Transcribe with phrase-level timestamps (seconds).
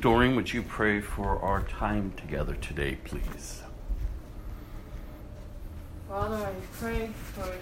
[0.00, 3.62] Doreen, would you pray for our time together today, please?
[6.08, 7.52] Father, I pray for.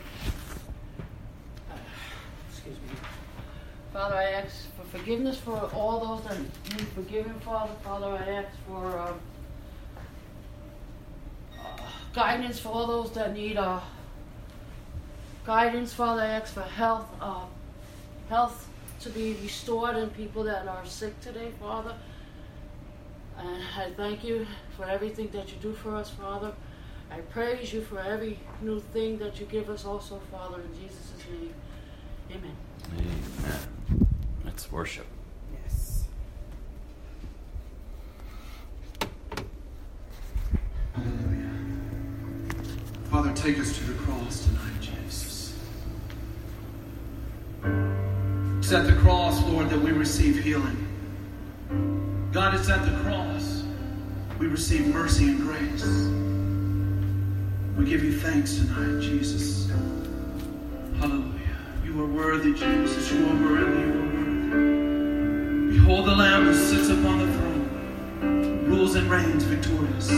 [2.50, 2.96] Excuse me.
[3.92, 6.38] Father, I ask for forgiveness for all those that
[6.76, 7.72] need forgiven, Father.
[7.82, 9.20] Father, I ask for um,
[11.58, 11.78] uh,
[12.12, 13.80] guidance for all those that need uh,
[15.46, 16.22] guidance, Father.
[16.22, 17.44] I ask for health, uh,
[18.28, 18.68] health
[19.00, 21.94] to be restored in people that are sick today, Father.
[23.38, 26.52] And I thank you for everything that you do for us, Father.
[27.10, 31.12] I praise you for every new thing that you give us, also, Father, in Jesus'
[31.30, 31.54] name.
[32.30, 32.56] Amen.
[32.98, 34.08] Amen.
[34.44, 35.06] Let's worship.
[35.52, 36.04] Yes.
[40.94, 41.50] Hallelujah.
[43.10, 45.54] Father, take us to the cross tonight, Jesus.
[48.58, 50.85] It's at the cross, Lord, that we receive healing.
[52.36, 53.62] God, it's at the cross
[54.38, 55.86] we receive mercy and grace.
[57.78, 59.70] We give you thanks tonight, Jesus.
[60.98, 61.32] Hallelujah.
[61.82, 63.10] You are worthy, Jesus.
[63.10, 63.80] You are worthy.
[63.80, 64.04] You are
[64.52, 65.78] worthy.
[65.78, 70.10] Behold the Lamb who sits upon the throne, rules and reigns victorious.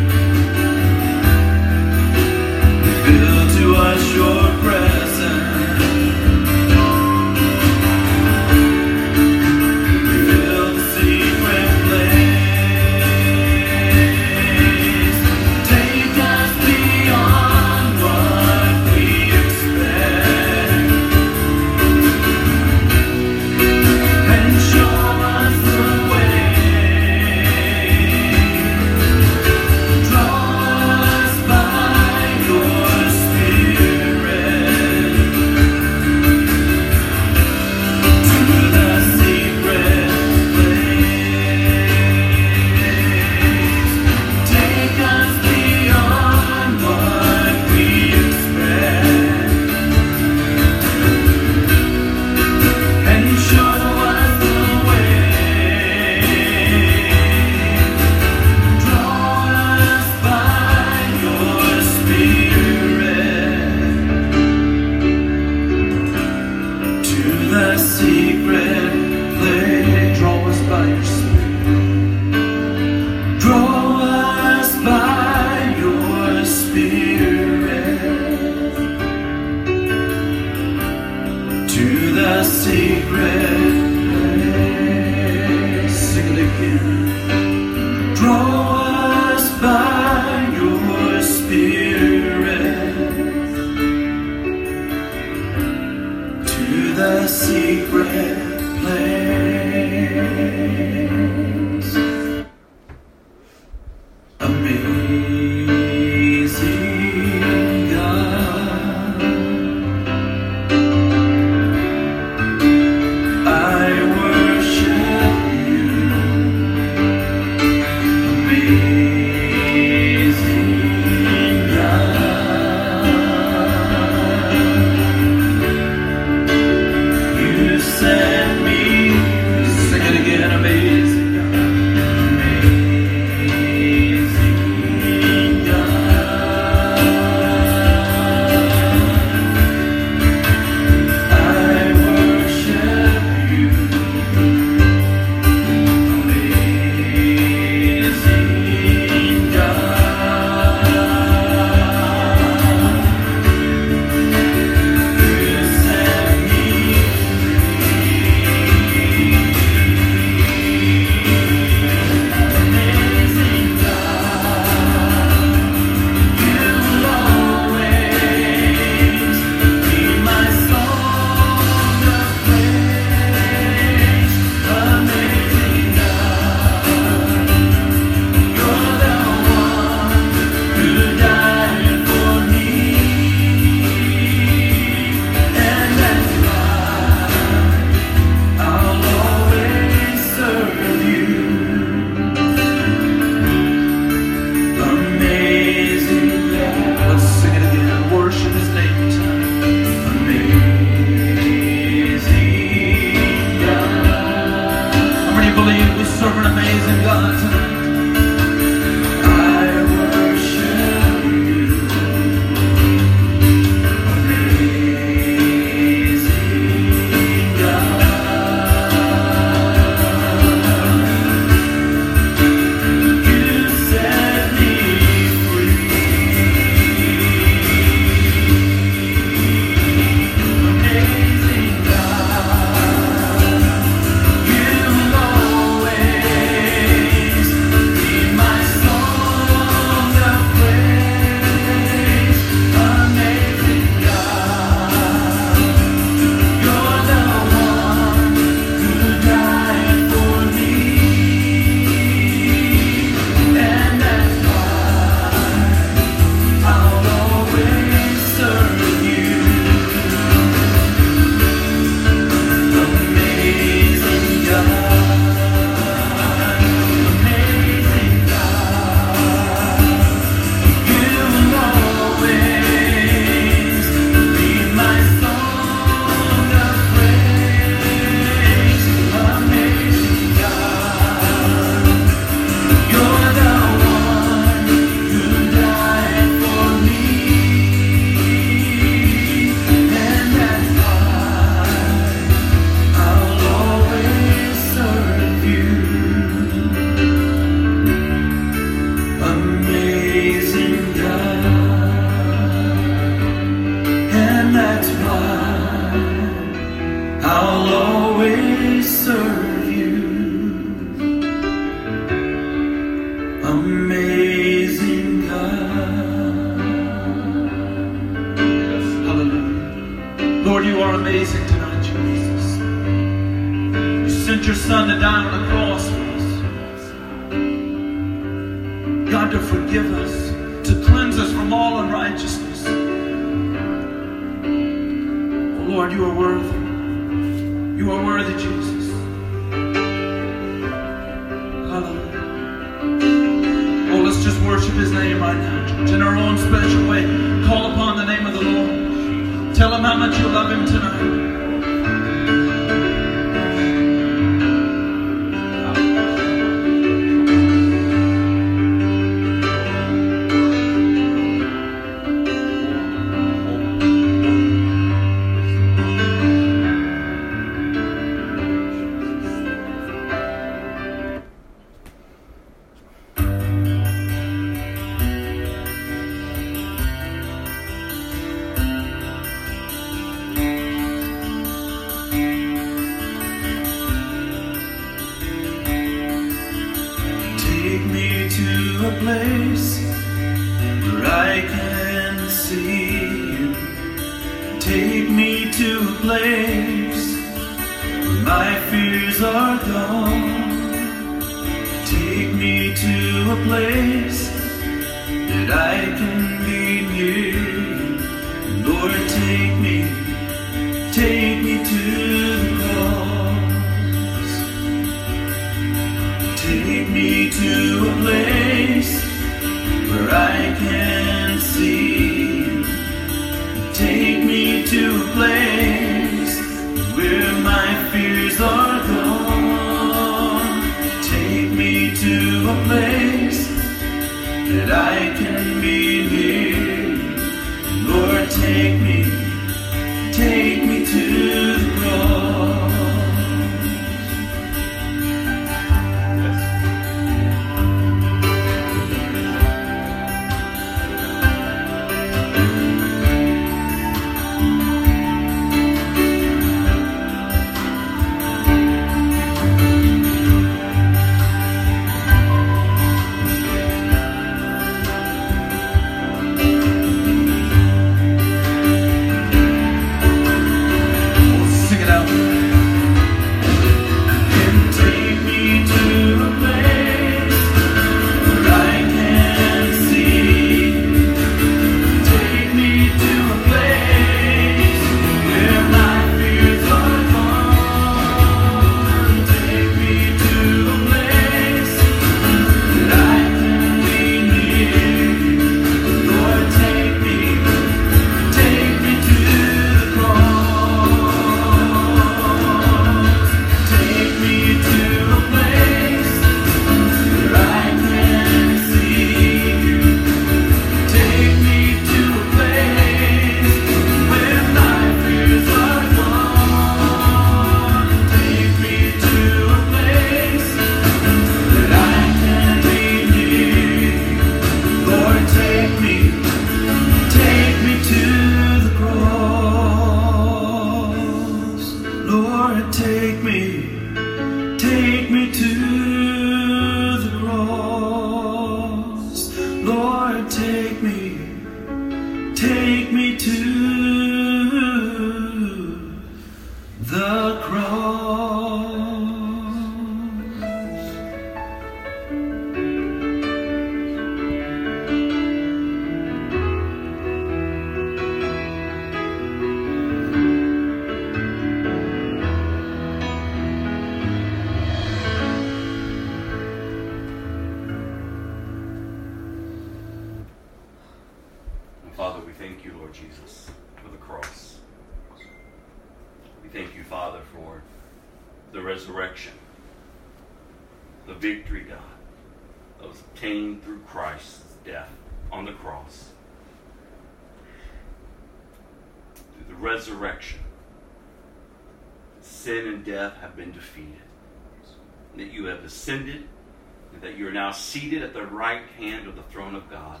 [597.56, 600.00] Seated at the right hand of the throne of God.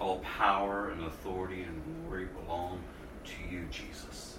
[0.00, 2.80] All power and authority and glory belong
[3.24, 4.38] to you, Jesus.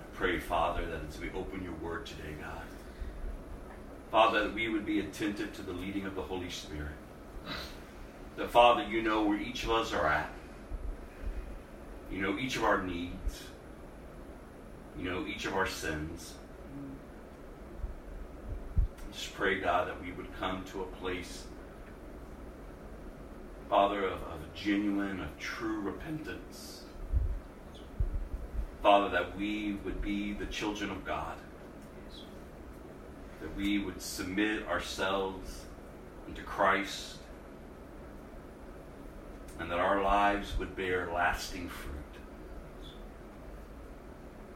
[0.00, 2.62] I pray, Father, that as we open your word today, God,
[4.10, 6.92] Father, that we would be attentive to the leading of the Holy Spirit.
[8.36, 10.30] That, Father, you know where each of us are at.
[12.10, 13.44] You know each of our needs.
[14.98, 16.34] You know each of our sins.
[19.12, 21.44] Just pray, God, that we would come to a place
[23.70, 26.82] Father, of, of genuine, of true repentance.
[28.82, 31.36] Father, that we would be the children of God.
[33.40, 35.66] That we would submit ourselves
[36.26, 37.18] unto Christ.
[39.60, 41.94] And that our lives would bear lasting fruit.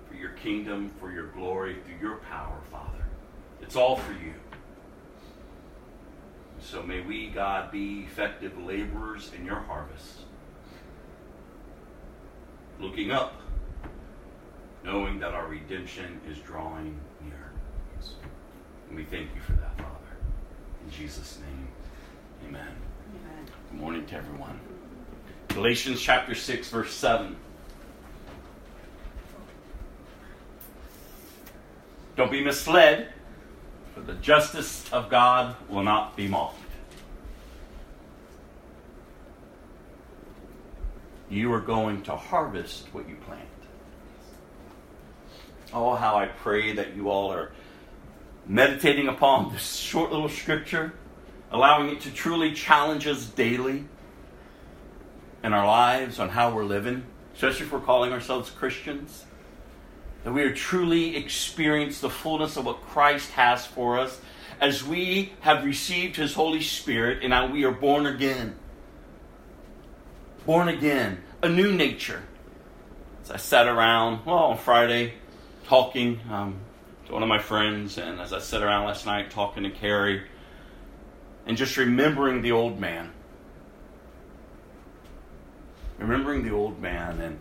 [0.09, 3.05] For your kingdom, for your glory, through your power, Father.
[3.63, 4.35] It's all for you.
[6.65, 10.21] So may we, God, be effective laborers in your harvest.
[12.81, 13.41] Looking up,
[14.83, 17.53] knowing that our redemption is drawing near.
[18.89, 20.17] And we thank you for that, Father.
[20.85, 21.69] In Jesus' name,
[22.49, 22.75] amen.
[23.71, 24.59] Good morning to everyone.
[25.49, 27.37] Galatians chapter 6, verse 7.
[32.17, 33.13] Don't be misled,
[33.95, 36.65] for the justice of God will not be mocked.
[41.35, 43.43] you are going to harvest what you plant.
[45.73, 47.53] Oh, how I pray that you all are
[48.47, 50.95] meditating upon this short little scripture,
[51.51, 53.85] allowing it to truly challenge us daily
[55.43, 57.05] in our lives on how we're living,
[57.35, 59.25] especially if we're calling ourselves Christians.
[60.25, 64.21] That we are truly experience the fullness of what Christ has for us
[64.61, 68.57] as we have received His Holy Spirit and now we are born again.
[70.47, 72.23] Born again, a new nature.
[73.23, 75.15] As I sat around, well, on Friday,
[75.67, 76.59] talking um,
[77.07, 80.23] to one of my friends, and as I sat around last night talking to Carrie,
[81.47, 83.13] and just remembering the old man.
[85.99, 87.39] Remembering the old man and,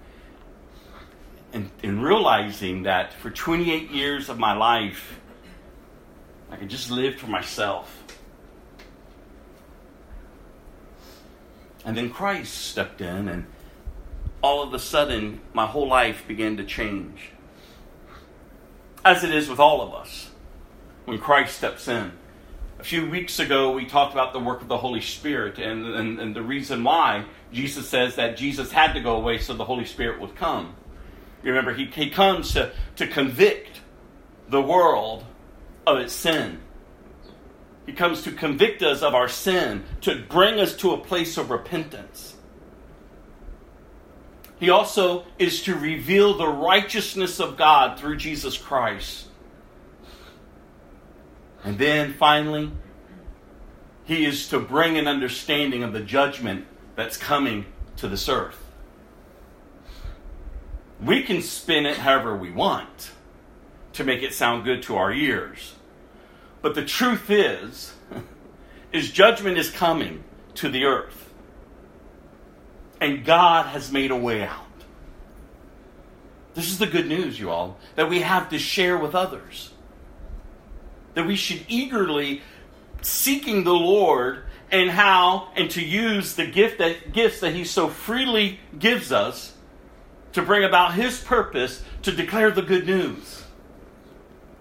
[1.54, 5.20] and, and realizing that for 28 years of my life,
[6.50, 8.04] I could just live for myself.
[11.86, 13.46] And then Christ stepped in, and
[14.42, 17.32] all of a sudden, my whole life began to change.
[19.06, 20.30] As it is with all of us
[21.06, 22.14] when Christ steps in.
[22.80, 26.20] A few weeks ago, we talked about the work of the Holy Spirit and, and,
[26.20, 29.86] and the reason why Jesus says that Jesus had to go away so the Holy
[29.86, 30.76] Spirit would come.
[31.44, 33.82] You remember, he, he comes to, to convict
[34.50, 35.26] the world
[35.86, 36.60] of its sin.
[37.86, 41.50] He comes to convict us of our sin, to bring us to a place of
[41.50, 42.36] repentance.
[44.60, 49.28] He also is to reveal the righteousness of God through Jesus Christ.
[51.66, 52.72] And then finally,
[54.06, 57.66] he is to bring an understanding of the judgment that's coming
[57.98, 58.63] to this earth.
[61.04, 63.12] We can spin it however we want
[63.94, 65.76] to make it sound good to our ears.
[66.62, 67.94] But the truth is,
[68.94, 70.24] is judgment is coming
[70.56, 71.32] to the earth.
[73.02, 74.60] And God has made a way out.
[76.54, 79.72] This is the good news, you all, that we have to share with others.
[81.16, 82.42] That we should eagerly
[83.02, 87.90] seeking the Lord and how and to use the gift that gifts that he so
[87.90, 89.53] freely gives us
[90.34, 93.44] to bring about his purpose to declare the good news.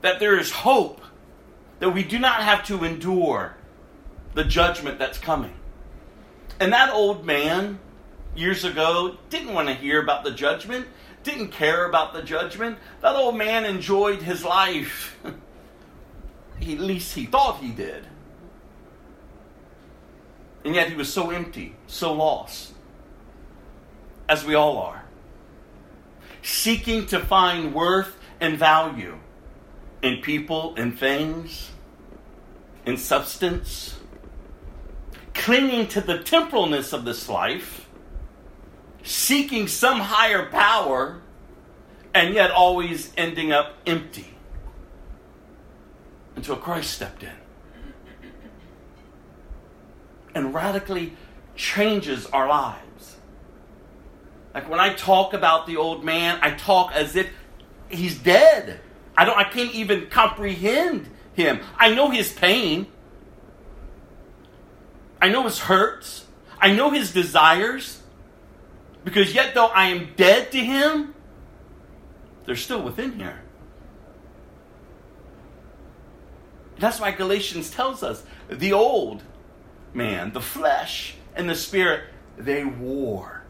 [0.03, 1.01] That there is hope
[1.79, 3.57] that we do not have to endure
[4.35, 5.55] the judgment that's coming.
[6.61, 7.81] And that old man
[8.35, 10.87] years ago didn't want to hear about the judgment,
[11.23, 12.79] didn't care about the judgment.
[13.01, 15.19] That old man enjoyed his life.
[16.71, 18.07] at least he thought he did.
[20.65, 22.73] And yet he was so empty, so lost,
[24.29, 25.02] as we all are,
[26.43, 29.19] seeking to find worth and value
[30.03, 31.71] in people and things,
[32.85, 33.99] in substance,
[35.35, 37.89] clinging to the temporalness of this life,
[39.03, 41.21] seeking some higher power,
[42.15, 44.35] and yet always ending up empty
[46.37, 47.31] until Christ stepped in
[50.35, 51.15] and radically
[51.55, 52.92] changes our lives.
[54.55, 57.31] Like when I talk about the old man, I talk as if
[57.89, 58.81] he's dead.
[59.17, 61.61] I don't I can't even comprehend him.
[61.77, 62.87] I know his pain.
[65.21, 66.27] I know his hurts.
[66.61, 68.03] I know his desires.
[69.05, 71.15] Because yet though I am dead to him,
[72.45, 73.41] they're still within here.
[76.79, 79.23] That's why Galatians tells us the old
[79.95, 82.05] man, the flesh and the spirit,
[82.37, 83.42] they war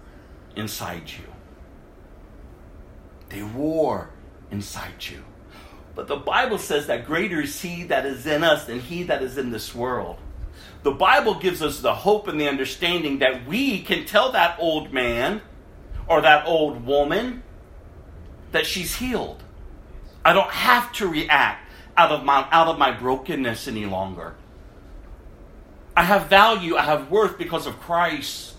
[0.56, 1.24] inside you.
[3.28, 4.10] They war
[4.50, 5.24] inside you.
[5.94, 9.22] But the Bible says that greater is he that is in us than he that
[9.22, 10.18] is in this world.
[10.82, 14.92] The Bible gives us the hope and the understanding that we can tell that old
[14.92, 15.42] man
[16.08, 17.42] or that old woman
[18.52, 19.42] that she's healed.
[20.24, 24.34] I don't have to react out of my out of my brokenness any longer.
[25.96, 28.54] I have value, I have worth because of Christ.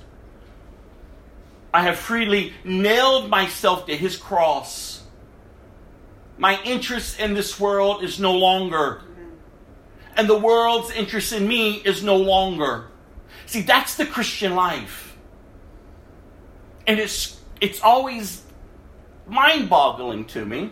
[1.73, 5.03] I have freely nailed myself to his cross.
[6.38, 9.01] My interest in this world is no longer.
[10.15, 12.88] And the world's interest in me is no longer.
[13.47, 15.17] See, that's the Christian life.
[16.86, 18.43] And it's it's always
[19.25, 20.71] mind-boggling to me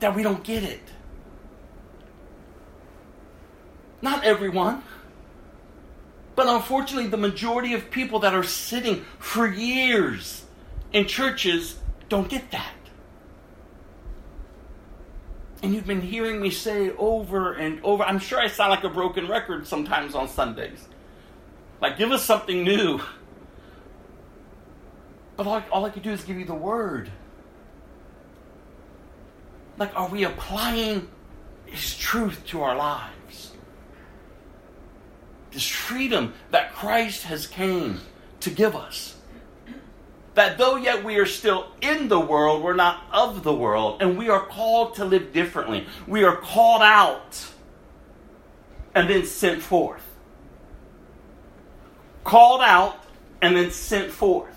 [0.00, 0.80] that we don't get it.
[4.00, 4.82] Not everyone.
[6.34, 10.44] But unfortunately, the majority of people that are sitting for years
[10.92, 12.74] in churches don't get that.
[15.62, 18.90] And you've been hearing me say over and over, I'm sure I sound like a
[18.90, 20.86] broken record sometimes on Sundays.
[21.80, 23.00] Like, give us something new.
[25.36, 27.10] But all, all I could do is give you the word.
[29.78, 31.08] Like, are we applying
[31.66, 33.13] His truth to our lives?
[35.54, 38.00] This freedom that Christ has came
[38.40, 39.16] to give us.
[40.34, 44.18] That though yet we are still in the world, we're not of the world, and
[44.18, 45.86] we are called to live differently.
[46.08, 47.46] We are called out
[48.96, 50.02] and then sent forth.
[52.24, 53.04] Called out
[53.40, 54.50] and then sent forth.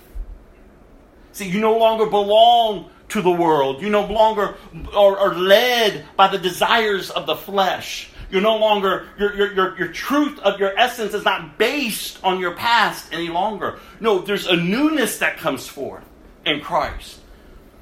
[1.32, 3.84] See, you no longer belong to the world.
[3.84, 4.56] You no longer
[4.96, 8.10] are, are led by the desires of the flesh.
[8.30, 12.40] You're no longer, your, your, your, your truth of your essence is not based on
[12.40, 13.80] your past any longer.
[14.00, 16.04] No, there's a newness that comes forth
[16.46, 17.22] in Christ.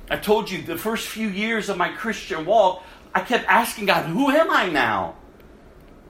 [0.10, 4.06] I told you the first few years of my Christian walk, I kept asking God,
[4.06, 5.16] who am I now?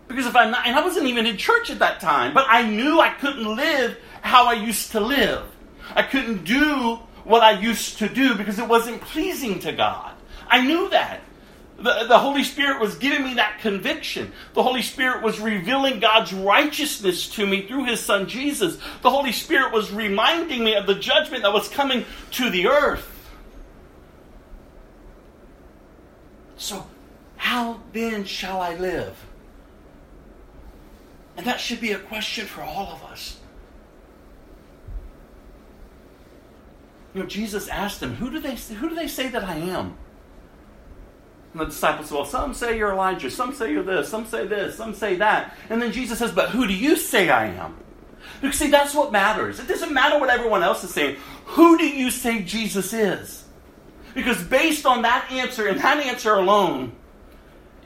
[0.07, 2.69] Because if I'm not, and I wasn't even in church at that time, but I
[2.69, 5.43] knew I couldn't live how I used to live.
[5.95, 10.13] I couldn't do what I used to do because it wasn't pleasing to God.
[10.47, 11.21] I knew that.
[11.77, 14.31] The, the Holy Spirit was giving me that conviction.
[14.53, 18.77] The Holy Spirit was revealing God's righteousness to me through His Son Jesus.
[19.01, 23.11] The Holy Spirit was reminding me of the judgment that was coming to the earth.
[26.55, 26.87] So,
[27.35, 29.17] how then shall I live?
[31.35, 33.37] And that should be a question for all of us.
[37.13, 39.97] You know, Jesus asked them, "Who do they who do they say that I am?"
[41.55, 44.45] And the disciples said, "Well, some say you're Elijah, some say you're this, some say
[44.45, 47.77] this, some say that." And then Jesus says, "But who do you say I am?"
[48.41, 49.57] Because see, that's what matters.
[49.61, 51.15] It doesn't matter what everyone else is saying.
[51.45, 53.45] Who do you say Jesus is?
[54.13, 56.91] Because based on that answer and that answer alone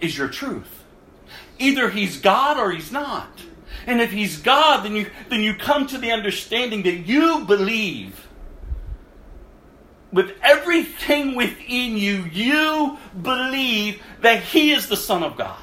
[0.02, 0.84] is your truth.
[1.60, 3.30] Either he's God or he's not.
[3.86, 8.28] And if he's God, then you then you come to the understanding that you believe
[10.12, 15.58] with everything within you, you believe that He is the Son of God.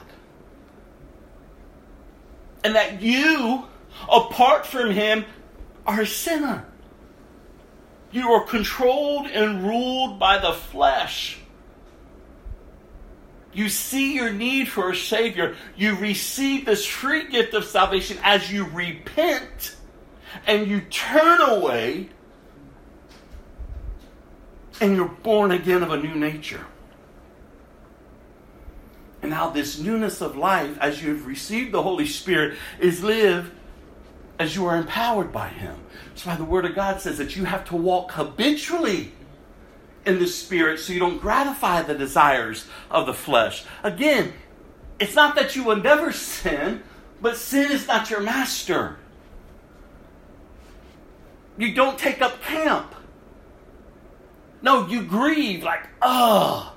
[2.63, 3.65] And that you,
[4.11, 5.25] apart from Him,
[5.87, 6.67] are a sinner.
[8.13, 11.39] You are controlled and ruled by the flesh.
[13.53, 15.57] You see your need for a Savior.
[15.77, 19.77] You receive this free gift of salvation as you repent
[20.47, 22.11] and you turn away
[24.81, 26.67] and you're born again of a new nature.
[29.23, 33.53] And now, this newness of life, as you have received the Holy Spirit, is live
[34.39, 35.77] as you are empowered by Him.
[36.09, 39.13] That's why the Word of God says that you have to walk habitually
[40.05, 43.65] in the Spirit so you don't gratify the desires of the flesh.
[43.83, 44.33] Again,
[45.01, 46.83] it's not that you will never sin,
[47.21, 48.97] but sin is not your master.
[51.59, 52.95] You don't take up camp.
[54.67, 56.75] No, you grieve like, oh.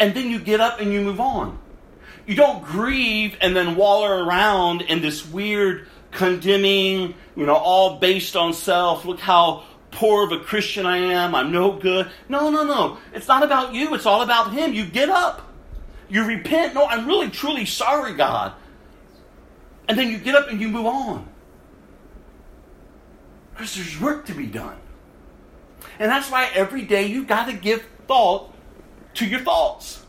[0.00, 1.60] And then you get up and you move on.
[2.26, 8.34] You don't grieve and then waller around in this weird condemning, you know, all based
[8.34, 9.04] on self.
[9.04, 11.36] Look how poor of a Christian I am.
[11.36, 12.10] I'm no good.
[12.28, 12.98] No, no, no.
[13.14, 13.94] It's not about you.
[13.94, 14.74] It's all about Him.
[14.74, 15.48] You get up.
[16.08, 16.74] You repent.
[16.74, 18.54] No, I'm really, truly sorry, God.
[19.88, 21.28] And then you get up and you move on.
[23.52, 24.78] Because there's work to be done.
[25.98, 28.54] And that's why every day you've got to give thought
[29.14, 30.04] to your thoughts.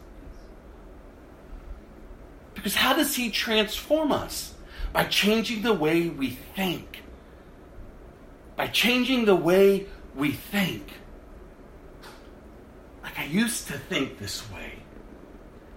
[2.53, 4.53] Because how does He transform us?
[4.91, 7.03] By changing the way we think.
[8.55, 10.91] By changing the way we think.
[13.03, 14.73] Like I used to think this way.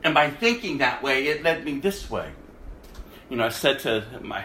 [0.04, 2.32] And by thinking that way, it led me this way.
[3.30, 4.44] You know, I said to my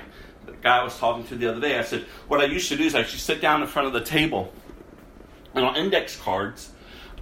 [0.61, 2.83] guy I was talking to the other day, I said, what I used to do
[2.83, 4.53] is I used to sit down in front of the table
[5.53, 6.71] and on index cards,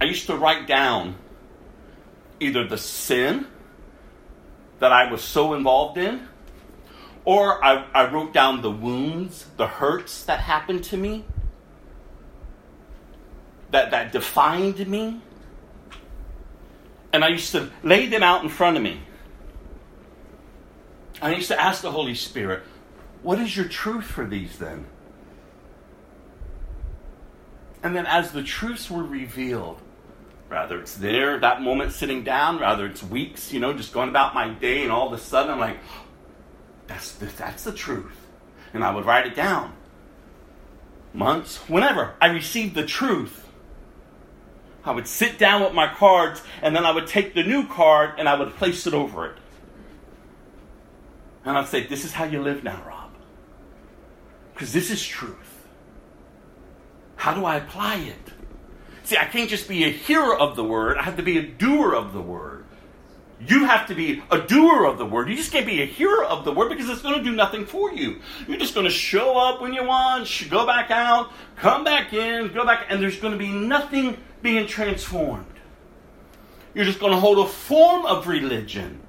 [0.00, 1.16] I used to write down
[2.40, 3.46] either the sin
[4.78, 6.28] that I was so involved in,
[7.24, 11.24] or I, I wrote down the wounds, the hurts that happened to me,
[13.70, 15.20] that, that defined me.
[17.12, 19.00] And I used to lay them out in front of me.
[21.22, 22.62] I used to ask the Holy Spirit,
[23.22, 24.86] what is your truth for these then?
[27.82, 29.80] And then as the truths were revealed,
[30.48, 34.34] rather it's there, that moment sitting down, rather it's weeks, you know, just going about
[34.34, 35.78] my day, and all of a sudden I'm like,
[36.86, 38.26] that's the, that's the truth.
[38.72, 39.74] And I would write it down.
[41.12, 43.46] Months, whenever I received the truth,
[44.84, 48.14] I would sit down with my cards, and then I would take the new card
[48.18, 49.38] and I would place it over it.
[51.44, 53.10] And I'd say, This is how you live now, Rob.
[54.52, 55.45] Because this is truth.
[57.16, 58.32] How do I apply it?
[59.04, 61.42] See, I can't just be a hearer of the word, I have to be a
[61.42, 62.64] doer of the word.
[63.38, 65.28] You have to be a doer of the word.
[65.28, 67.66] You just can't be a hearer of the word because it's going to do nothing
[67.66, 68.20] for you.
[68.48, 72.52] You're just going to show up when you want, go back out, come back in,
[72.54, 75.44] go back, and there's going to be nothing being transformed.
[76.74, 79.00] You're just going to hold a form of religion.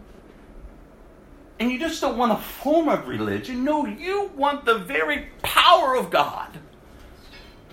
[1.60, 3.64] And you just don't want a form of religion.
[3.64, 6.60] No, you want the very power of God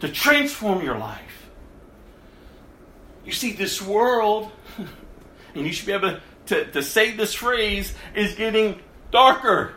[0.04, 1.48] to transform your life.
[3.24, 4.52] You see, this world,
[5.54, 9.76] and you should be able to to, say this phrase is getting darker.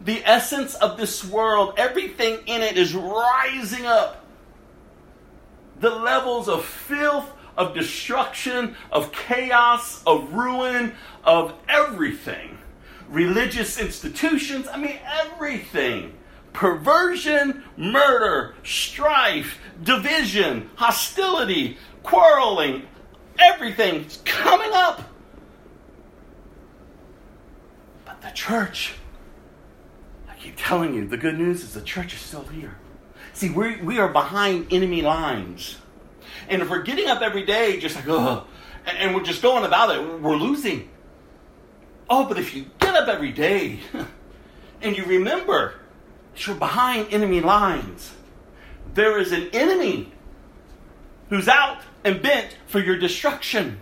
[0.00, 4.24] The essence of this world, everything in it is rising up.
[5.80, 10.94] The levels of filth, of destruction, of chaos, of ruin,
[11.24, 12.58] of everything.
[13.08, 16.14] Religious institutions, I mean, everything.
[16.52, 22.82] Perversion, murder, strife, division, hostility, quarreling,
[23.38, 25.02] Everything's coming up.
[28.04, 28.94] But the church,
[30.28, 32.76] I keep telling you, the good news is the church is still here.
[33.32, 35.78] See, we we are behind enemy lines.
[36.48, 38.46] And if we're getting up every day just like, oh,
[38.84, 40.90] and, and we're just going about it, we're losing.
[42.10, 43.80] Oh, but if you get up every day
[44.82, 45.74] and you remember
[46.36, 48.12] you're behind enemy lines,
[48.94, 50.12] there is an enemy
[51.28, 53.80] who's out and bent for your destruction.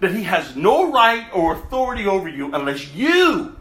[0.00, 3.56] That he has no right or authority over you unless you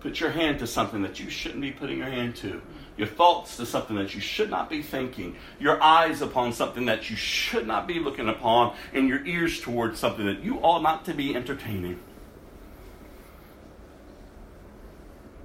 [0.00, 2.62] put your hand to something that you shouldn't be putting your hand to.
[2.96, 5.36] Your thoughts to something that you should not be thinking.
[5.60, 8.74] Your eyes upon something that you should not be looking upon.
[8.94, 12.00] And your ears towards something that you ought not to be entertaining.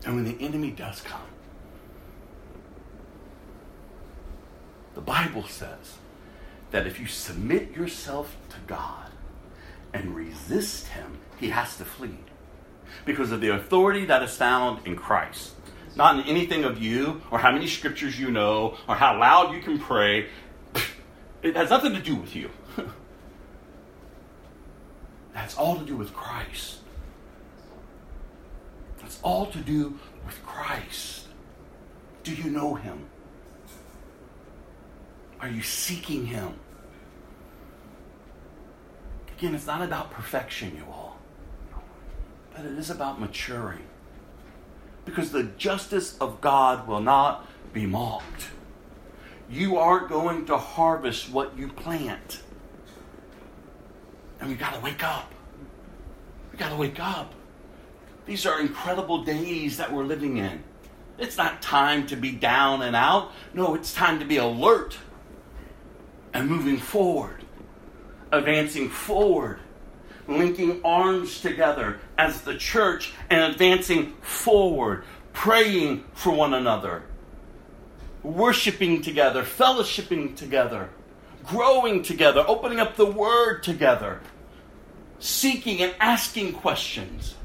[0.06, 1.22] And when the enemy does come,
[4.94, 5.98] The Bible says
[6.72, 9.10] that if you submit yourself to God
[9.94, 12.18] and resist Him, He has to flee.
[13.06, 15.54] Because of the authority that is found in Christ.
[15.96, 19.62] Not in anything of you, or how many scriptures you know, or how loud you
[19.62, 20.28] can pray.
[21.44, 22.52] It has nothing to do with you.
[25.34, 26.78] That's all to do with Christ.
[29.00, 31.26] That's all to do with Christ.
[32.24, 33.08] Do you know Him?
[35.40, 36.54] Are you seeking Him?
[39.38, 41.18] Again, it's not about perfection, you all,
[42.56, 43.82] but it is about maturing.
[45.06, 48.48] Because the justice of God will not be mocked.
[49.50, 52.42] You are going to harvest what you plant.
[54.40, 55.32] And we got to wake up.
[56.52, 57.34] We got to wake up.
[58.26, 60.64] These are incredible days that we're living in.
[61.18, 63.32] It's not time to be down and out.
[63.54, 64.98] No, it's time to be alert
[66.34, 67.44] and moving forward,
[68.32, 69.60] advancing forward,
[70.28, 75.04] linking arms together as the church and advancing forward,
[75.34, 77.04] praying for one another,
[78.24, 80.90] worshiping together, fellowshipping together,
[81.44, 84.22] growing together, opening up the word together,
[85.20, 87.36] seeking and asking questions.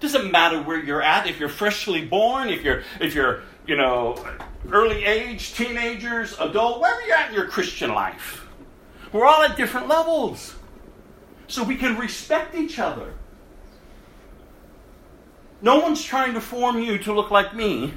[0.00, 4.24] Doesn't matter where you're at, if you're freshly born, if you're if you're, you know,
[4.70, 8.46] early age, teenagers, adult, wherever you're at in your Christian life.
[9.12, 10.54] We're all at different levels.
[11.48, 13.14] So we can respect each other.
[15.60, 17.94] No one's trying to form you to look like me,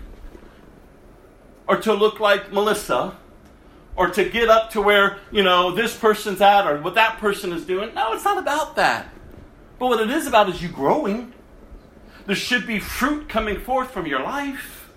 [1.67, 3.17] or to look like Melissa,
[3.95, 7.51] or to get up to where, you know, this person's at or what that person
[7.51, 7.93] is doing.
[7.93, 9.09] No, it's not about that.
[9.77, 11.33] But what it is about is you growing.
[12.25, 14.89] There should be fruit coming forth from your life.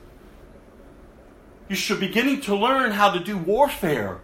[1.68, 4.20] You should be beginning to learn how to do warfare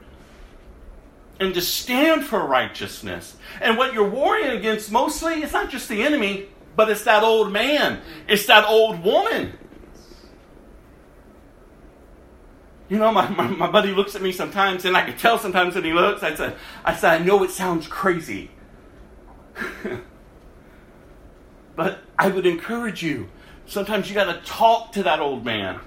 [1.41, 3.37] and to stand for righteousness.
[3.61, 7.51] And what you're warring against mostly, it's not just the enemy, but it's that old
[7.51, 9.55] man, it's that old woman.
[12.91, 15.75] You know, my, my, my buddy looks at me sometimes, and I can tell sometimes
[15.77, 18.51] when he looks, I said, I said, I know it sounds crazy.
[21.77, 23.29] but I would encourage you.
[23.67, 25.81] Sometimes you got to talk to that old man.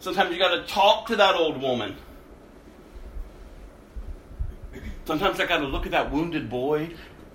[0.00, 1.96] Sometimes you got to talk to that old woman.
[5.04, 6.90] Sometimes I got to look at that wounded boy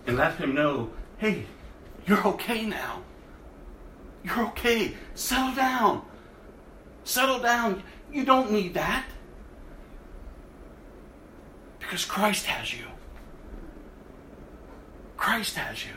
[0.07, 1.45] and let him know, hey,
[2.05, 3.01] you're okay now.
[4.23, 4.93] You're okay.
[5.13, 6.03] Settle down.
[7.03, 7.83] Settle down.
[8.11, 9.05] You don't need that.
[11.79, 12.85] Because Christ has you.
[15.17, 15.93] Christ has you.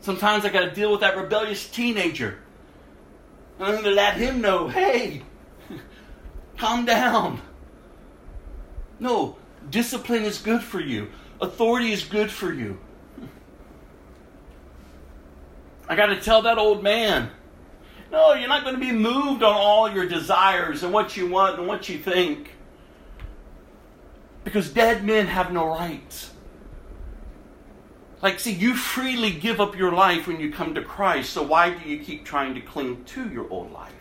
[0.00, 2.38] Sometimes I got to deal with that rebellious teenager.
[3.58, 5.22] And I'm going to let him know hey,
[6.58, 7.40] calm down.
[9.00, 9.36] No,
[9.70, 11.10] discipline is good for you,
[11.40, 12.78] authority is good for you.
[15.88, 17.30] I got to tell that old man
[18.14, 21.58] no, you're not going to be moved on all your desires and what you want
[21.58, 22.52] and what you think.
[24.44, 26.30] Because dead men have no rights.
[28.22, 31.70] Like, see, you freely give up your life when you come to Christ, so why
[31.70, 33.92] do you keep trying to cling to your old life?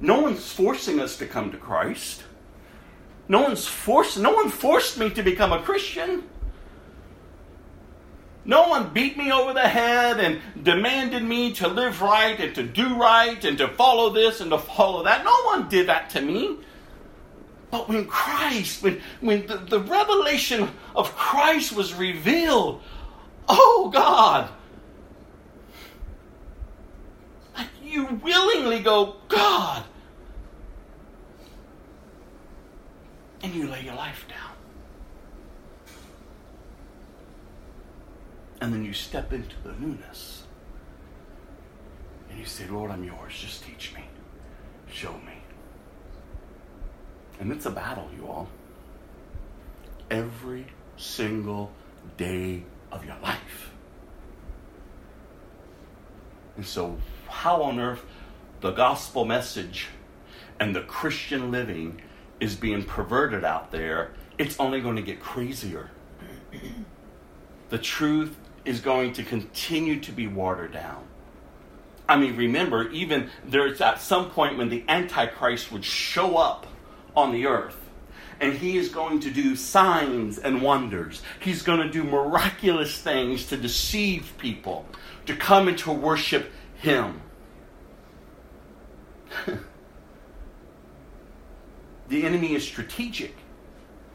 [0.00, 2.22] No one's forcing us to come to Christ.
[3.28, 6.24] No one's forced no one forced me to become a Christian.
[8.44, 12.62] No one beat me over the head and demanded me to live right and to
[12.62, 15.22] do right and to follow this and to follow that.
[15.24, 16.56] No one did that to me.
[17.70, 22.80] But when Christ, when, when the, the revelation of Christ was revealed,
[23.48, 24.48] oh God,
[27.88, 29.84] you willingly go, God,
[33.42, 34.54] and you lay your life down.
[38.60, 40.42] And then you step into the newness.
[42.28, 43.32] And you say, Lord, I'm yours.
[43.38, 44.04] Just teach me.
[44.90, 45.34] Show me.
[47.40, 48.48] And it's a battle, you all.
[50.10, 50.66] Every
[50.96, 51.70] single
[52.16, 53.70] day of your life.
[56.56, 56.98] And so,
[57.28, 58.04] how on earth
[58.60, 59.88] the gospel message
[60.58, 62.00] and the Christian living
[62.40, 65.90] is being perverted out there, it's only going to get crazier.
[67.68, 71.04] the truth is going to continue to be watered down.
[72.08, 76.66] I mean, remember, even there's at some point when the Antichrist would show up
[77.14, 77.88] on the earth
[78.40, 81.22] and he is going to do signs and wonders.
[81.40, 84.86] He's going to do miraculous things to deceive people
[85.26, 87.20] to come into worship him.
[92.08, 93.34] the enemy is strategic,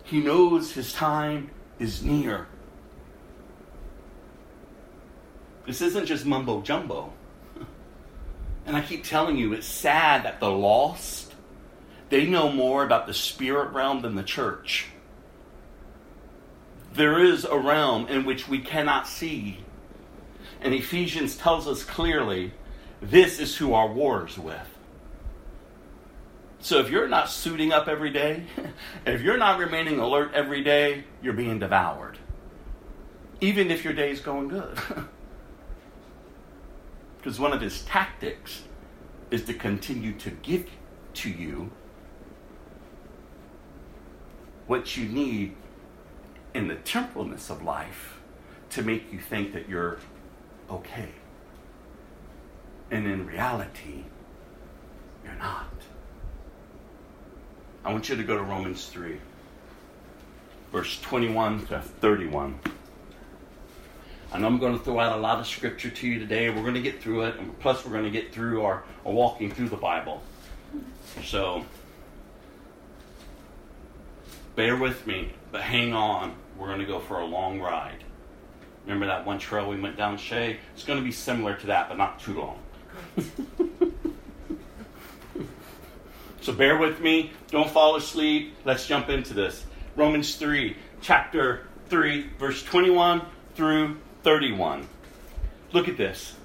[0.03, 2.47] he knows his time is near.
[5.65, 7.13] This isn't just mumbo jumbo.
[8.65, 11.33] And I keep telling you, it's sad that the lost,
[12.07, 14.87] they know more about the spirit realm than the church.
[16.93, 19.62] There is a realm in which we cannot see.
[20.63, 22.53] And Ephesians tells us clearly
[23.01, 24.69] this is who our war is with.
[26.59, 28.45] So if you're not suiting up every day,
[29.05, 32.17] if you're not remaining alert every day, you're being devoured.
[33.41, 34.79] Even if your day is going good.
[37.17, 38.63] Because one of his tactics
[39.31, 40.69] is to continue to give
[41.13, 41.71] to you
[44.67, 45.55] what you need
[46.53, 48.19] in the temporalness of life
[48.71, 49.99] to make you think that you're
[50.69, 51.09] okay.
[52.91, 54.03] And in reality,
[55.23, 55.67] you're not.
[57.85, 59.17] I want you to go to Romans 3,
[60.71, 62.59] verse 21 to 31.
[64.31, 66.49] And I'm going to throw out a lot of scripture to you today.
[66.49, 69.11] We're going to get through it, and plus we're going to get through our, our
[69.11, 70.23] walking through the Bible.
[71.23, 71.65] So
[74.55, 76.35] bear with me, but hang on.
[76.57, 78.02] We're going to go for a long ride.
[78.85, 80.59] Remember that one trail we went down, Shay?
[80.73, 82.59] It's going to be similar to that, but not too long.
[86.41, 87.31] so bear with me.
[87.49, 88.55] Don't fall asleep.
[88.65, 89.65] Let's jump into this.
[89.95, 93.21] Romans 3, chapter 3, verse 21
[93.55, 94.87] through 31.
[95.71, 96.35] Look at this.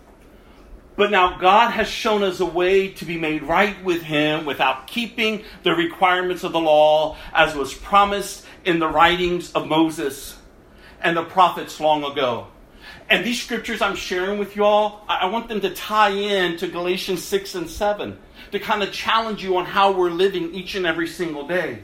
[0.97, 4.87] But now God has shown us a way to be made right with Him without
[4.87, 10.38] keeping the requirements of the law, as was promised in the writings of Moses
[11.01, 12.49] and the prophets long ago.
[13.11, 16.69] And these scriptures I'm sharing with you all, I want them to tie in to
[16.69, 18.19] Galatians 6 and 7
[18.53, 21.83] to kind of challenge you on how we're living each and every single day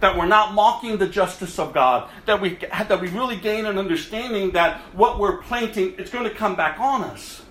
[0.00, 3.78] that we're not mocking the justice of God, that we, that we really gain an
[3.78, 7.42] understanding that what we're planting is going to come back on us.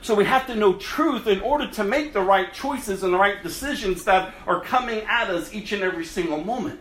[0.00, 3.18] So we have to know truth in order to make the right choices and the
[3.18, 6.80] right decisions that are coming at us each and every single moment.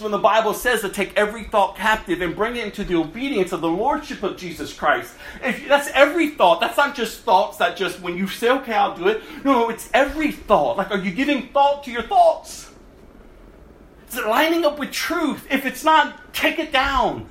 [0.00, 2.94] So when the Bible says to take every thought captive and bring it into the
[2.94, 6.58] obedience of the lordship of Jesus Christ, if that's every thought.
[6.58, 9.22] That's not just thoughts that just when you say, okay, I'll do it.
[9.44, 10.78] No, no, it's every thought.
[10.78, 12.72] Like, are you giving thought to your thoughts?
[14.08, 15.46] Is it lining up with truth?
[15.50, 17.28] If it's not, take it down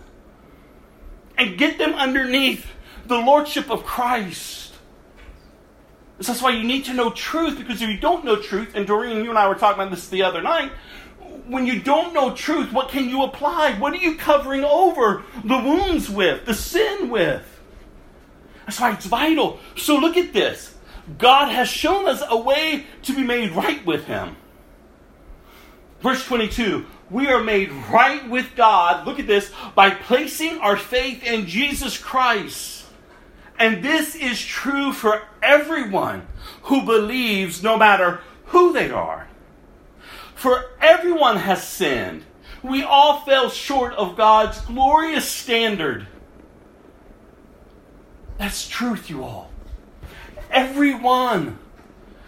[1.39, 2.67] and get them underneath
[3.07, 4.75] the lordship of Christ.
[6.19, 8.85] So that's why you need to know truth because if you don't know truth, and
[8.85, 10.71] Doreen, you and I were talking about this the other night,
[11.49, 13.73] when you don't know truth, what can you apply?
[13.73, 17.43] What are you covering over the wounds with, the sin with?
[18.65, 19.59] That's why it's vital.
[19.75, 20.75] So look at this.
[21.17, 24.35] God has shown us a way to be made right with Him.
[26.01, 31.23] Verse 22 We are made right with God, look at this, by placing our faith
[31.23, 32.85] in Jesus Christ.
[33.57, 36.27] And this is true for everyone
[36.63, 39.28] who believes, no matter who they are.
[40.39, 42.23] For everyone has sinned.
[42.63, 46.07] We all fell short of God's glorious standard.
[48.37, 49.51] That's truth, you all.
[50.49, 51.59] Everyone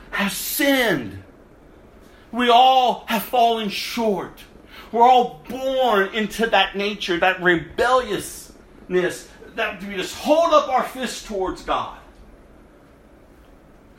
[0.10, 1.24] has sinned.
[2.34, 4.44] We all have fallen short.
[4.92, 11.28] We're all born into that nature, that rebelliousness, that we just hold up our fist
[11.28, 11.98] towards God.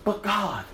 [0.04, 0.66] But God,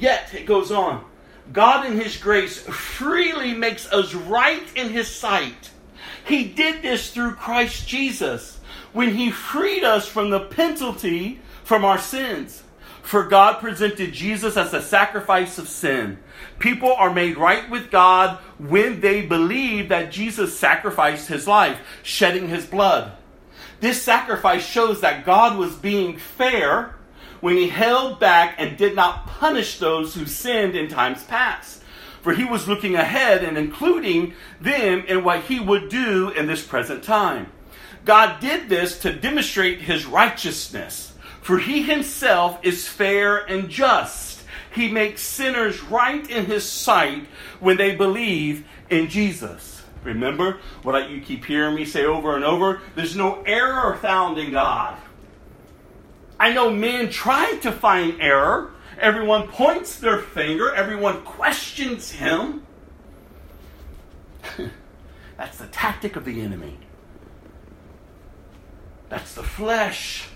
[0.00, 1.04] yet it goes on,
[1.52, 5.70] God in His grace freely makes us right in His sight.
[6.24, 8.60] He did this through Christ Jesus
[8.92, 12.62] when he freed us from the penalty from our sins.
[13.02, 16.18] For God presented Jesus as a sacrifice of sin.
[16.58, 22.48] People are made right with God when they believe that Jesus sacrificed his life, shedding
[22.48, 23.12] his blood.
[23.80, 26.94] This sacrifice shows that God was being fair
[27.40, 31.82] when he held back and did not punish those who sinned in times past.
[32.22, 36.66] For he was looking ahead and including them in what he would do in this
[36.66, 37.50] present time.
[38.04, 44.42] God did this to demonstrate his righteousness, for he himself is fair and just.
[44.74, 47.26] He makes sinners right in his sight
[47.58, 49.82] when they believe in Jesus.
[50.04, 52.80] Remember what you keep hearing me say over and over?
[52.94, 54.96] There's no error found in God.
[56.40, 58.70] I know men try to find error.
[58.98, 62.66] Everyone points their finger, everyone questions him.
[65.36, 66.78] That's the tactic of the enemy.
[69.10, 70.28] That's the flesh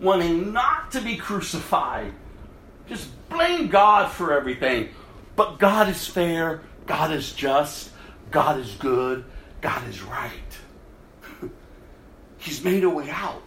[0.00, 2.12] wanting not to be crucified.
[2.88, 4.88] Just blame God for everything.
[5.34, 7.90] But God is fair, God is just,
[8.30, 9.24] God is good,
[9.60, 10.30] God is right.
[12.38, 13.45] He's made a way out.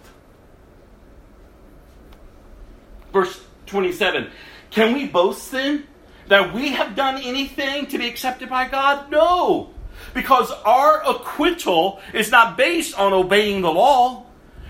[3.11, 4.29] Verse 27
[4.71, 5.85] Can we boast then
[6.27, 9.09] that we have done anything to be accepted by God?
[9.11, 9.71] No,
[10.13, 14.25] because our acquittal is not based on obeying the law.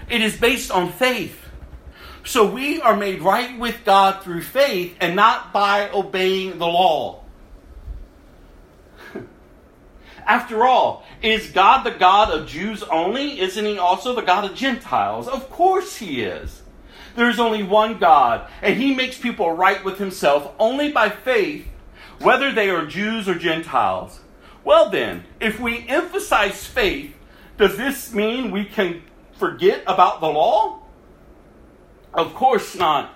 [0.09, 1.39] It is based on faith.
[2.23, 7.23] So we are made right with God through faith and not by obeying the law.
[10.27, 13.39] After all, is God the God of Jews only?
[13.39, 15.27] Isn't he also the God of Gentiles?
[15.27, 16.58] Of course he is.
[17.15, 21.67] There is only one God, and he makes people right with himself only by faith,
[22.19, 24.19] whether they are Jews or Gentiles.
[24.63, 27.15] Well, then, if we emphasize faith,
[27.57, 29.01] does this mean we can
[29.37, 30.79] forget about the law?
[32.13, 33.13] Of course not.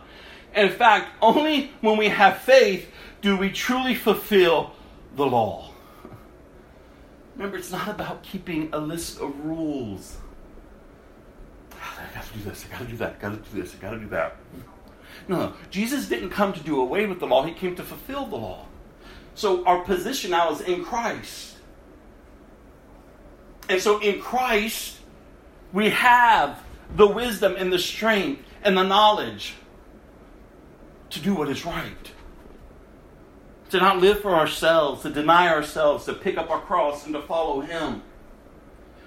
[0.55, 2.89] In fact, only when we have faith
[3.21, 4.73] do we truly fulfill
[5.15, 5.71] the law.
[7.35, 10.17] Remember, it's not about keeping a list of rules.
[12.13, 14.07] I gotta do this, I gotta do that, I gotta do this, I gotta do
[14.09, 14.35] that.
[15.27, 18.25] No, no, Jesus didn't come to do away with the law, he came to fulfill
[18.27, 18.65] the law.
[19.35, 21.57] So our position now is in Christ.
[23.69, 24.99] And so in Christ,
[25.71, 26.63] we have
[26.95, 29.55] the wisdom and the strength and the knowledge
[31.09, 32.11] to do what is right.
[33.71, 37.21] To not live for ourselves, to deny ourselves, to pick up our cross and to
[37.21, 38.03] follow Him,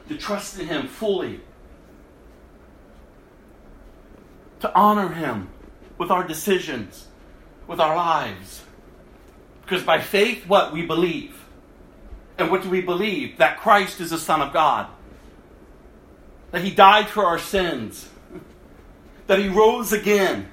[0.09, 1.40] to trust in Him fully,
[4.61, 5.48] to honor Him
[5.98, 7.07] with our decisions,
[7.66, 8.62] with our lives.
[9.62, 10.72] Because by faith, what?
[10.72, 11.44] We believe.
[12.38, 13.38] And what do we believe?
[13.38, 14.88] That Christ is the Son of God
[16.57, 18.09] that he died for our sins,
[19.26, 20.48] that he rose again,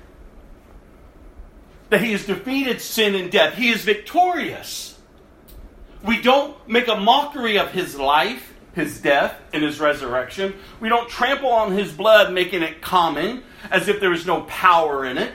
[1.89, 3.53] that he has defeated sin and death.
[3.53, 4.99] He is victorious.
[6.03, 10.55] We don't make a mockery of his life, his death, and his resurrection.
[10.79, 15.05] We don't trample on his blood, making it common as if there is no power
[15.05, 15.33] in it.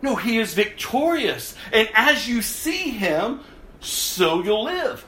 [0.00, 1.54] No, he is victorious.
[1.72, 3.40] And as you see him,
[3.80, 5.04] so you'll live.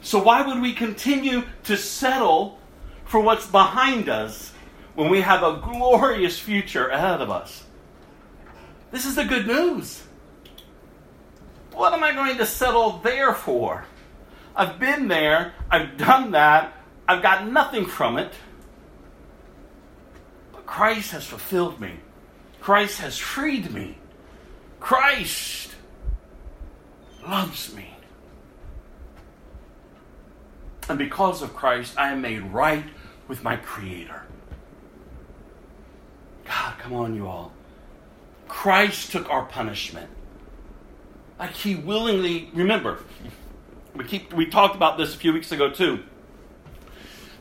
[0.00, 2.58] So, why would we continue to settle
[3.04, 4.52] for what's behind us
[4.94, 7.64] when we have a glorious future ahead of us?
[8.90, 10.02] This is the good news.
[11.72, 13.86] What am I going to settle there for?
[14.54, 16.74] I've been there, I've done that,
[17.08, 18.32] I've got nothing from it.
[20.52, 21.94] But Christ has fulfilled me,
[22.60, 23.98] Christ has freed me.
[24.82, 25.70] Christ
[27.26, 27.94] loves me.
[30.88, 32.84] And because of Christ, I am made right
[33.28, 34.22] with my Creator.
[36.44, 37.52] God, come on, you all.
[38.48, 40.10] Christ took our punishment.
[41.38, 42.98] Like he willingly, remember,
[43.94, 46.02] we keep we talked about this a few weeks ago too.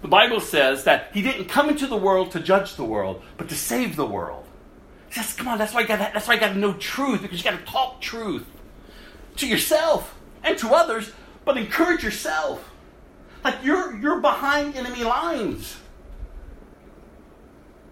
[0.01, 3.49] The Bible says that he didn't come into the world to judge the world, but
[3.49, 4.45] to save the world.
[5.11, 7.37] Just come on, that's why I got that's why I got to know truth because
[7.37, 8.45] you got to talk truth
[9.37, 11.11] to yourself and to others,
[11.45, 12.69] but encourage yourself.
[13.43, 15.77] Like you're you're behind enemy lines.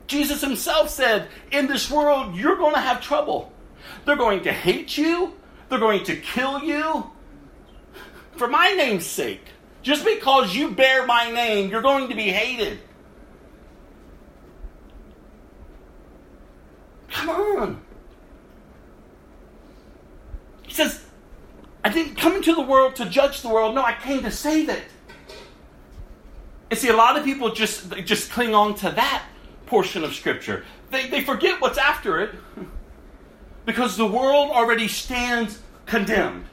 [0.08, 3.54] Jesus himself said, In this world, you're going to have trouble.
[4.06, 5.34] They're going to hate you,
[5.70, 7.12] they're going to kill you
[8.40, 9.46] for my name's sake.
[9.84, 12.80] Just because you bear my name, you're going to be hated.
[17.10, 17.82] Come on.
[20.64, 21.06] He says,
[21.84, 23.76] I didn't come into the world to judge the world.
[23.76, 24.84] No, I came to save it.
[26.70, 29.24] And see, a lot of people just just cling on to that
[29.66, 30.66] portion of Scripture.
[30.92, 32.36] They, they forget what's after it
[33.66, 36.46] because the world already stands condemned.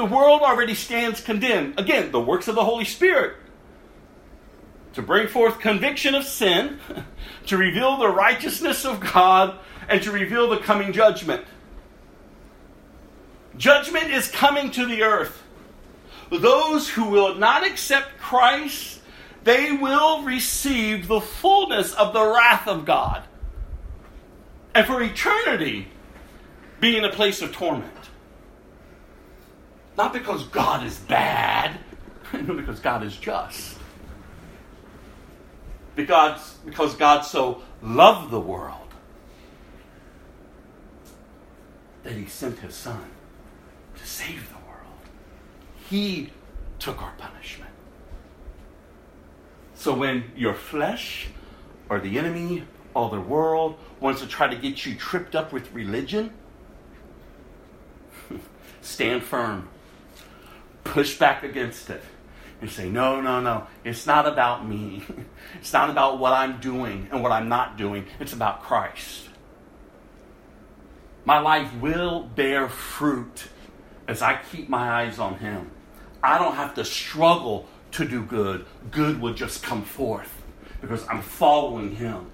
[0.00, 1.78] The world already stands condemned.
[1.78, 3.36] Again, the works of the Holy Spirit
[4.94, 6.80] to bring forth conviction of sin,
[7.48, 9.58] to reveal the righteousness of God,
[9.90, 11.44] and to reveal the coming judgment.
[13.58, 15.42] Judgment is coming to the earth.
[16.30, 19.02] Those who will not accept Christ
[19.44, 23.22] they will receive the fullness of the wrath of God.
[24.74, 25.88] And for eternity,
[26.80, 27.99] be in a place of torment.
[30.00, 31.78] Not because God is bad,
[32.32, 33.76] no, because God is just.
[35.94, 38.94] Because, because God so loved the world
[42.02, 43.04] that he sent his son
[43.94, 45.00] to save the world.
[45.90, 46.30] He
[46.78, 47.70] took our punishment.
[49.74, 51.28] So when your flesh
[51.90, 55.70] or the enemy or the world wants to try to get you tripped up with
[55.74, 56.32] religion,
[58.80, 59.68] stand firm.
[60.84, 62.02] Push back against it.
[62.60, 63.66] And say, no, no, no.
[63.84, 65.04] It's not about me.
[65.58, 68.06] It's not about what I'm doing and what I'm not doing.
[68.20, 69.28] It's about Christ.
[71.24, 73.48] My life will bear fruit
[74.06, 75.70] as I keep my eyes on Him.
[76.22, 80.42] I don't have to struggle to do good, good will just come forth
[80.80, 82.30] because I'm following him.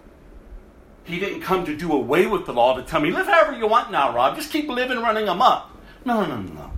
[1.05, 3.67] He didn't come to do away with the law to tell me, live however you
[3.67, 4.37] want now, Rob.
[4.37, 5.71] Just keep living running amok.
[6.05, 6.71] No, no, no, no.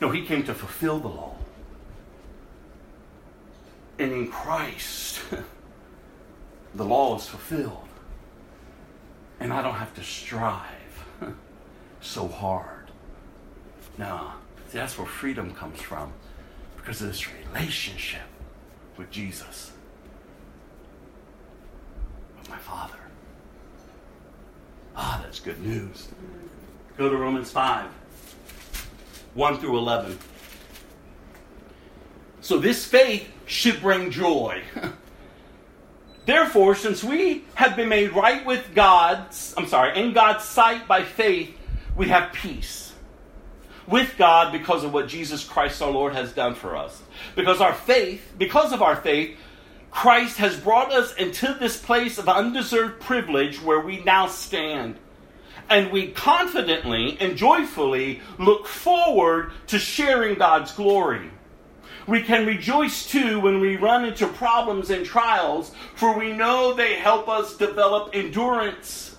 [0.00, 1.34] No, he came to fulfill the law.
[3.98, 5.20] And in Christ,
[6.74, 7.88] the law is fulfilled.
[9.40, 11.04] And I don't have to strive
[12.00, 12.90] so hard.
[13.96, 14.32] No,
[14.68, 16.12] see, that's where freedom comes from
[16.76, 18.22] because of this relationship
[18.96, 19.72] with Jesus,
[22.38, 22.94] with my Father.
[24.96, 26.08] Ah, that's good news.
[26.96, 27.88] Go to Romans 5
[29.38, 30.18] 1 through 11.
[32.40, 34.62] So this faith should bring joy.
[36.26, 39.18] Therefore, since we have been made right with God,
[39.56, 41.56] I'm sorry, in God's sight by faith,
[41.96, 42.92] we have peace
[43.86, 47.00] with God because of what Jesus Christ our Lord has done for us.
[47.36, 49.36] Because our faith, because of our faith,
[49.92, 54.96] Christ has brought us into this place of undeserved privilege where we now stand.
[55.70, 61.30] And we confidently and joyfully look forward to sharing God's glory.
[62.06, 66.94] We can rejoice too when we run into problems and trials, for we know they
[66.94, 69.16] help us develop endurance.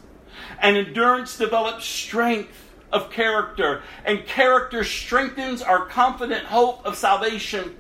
[0.60, 7.76] And endurance develops strength of character, and character strengthens our confident hope of salvation.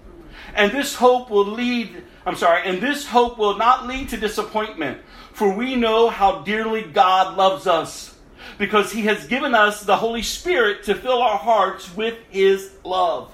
[0.54, 5.00] And this hope will lead, I'm sorry, and this hope will not lead to disappointment,
[5.34, 8.16] for we know how dearly God loves us,
[8.58, 13.32] because He has given us the Holy Spirit to fill our hearts with His love.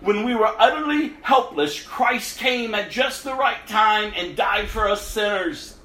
[0.00, 4.88] When we were utterly helpless, Christ came at just the right time and died for
[4.88, 5.76] us sinners.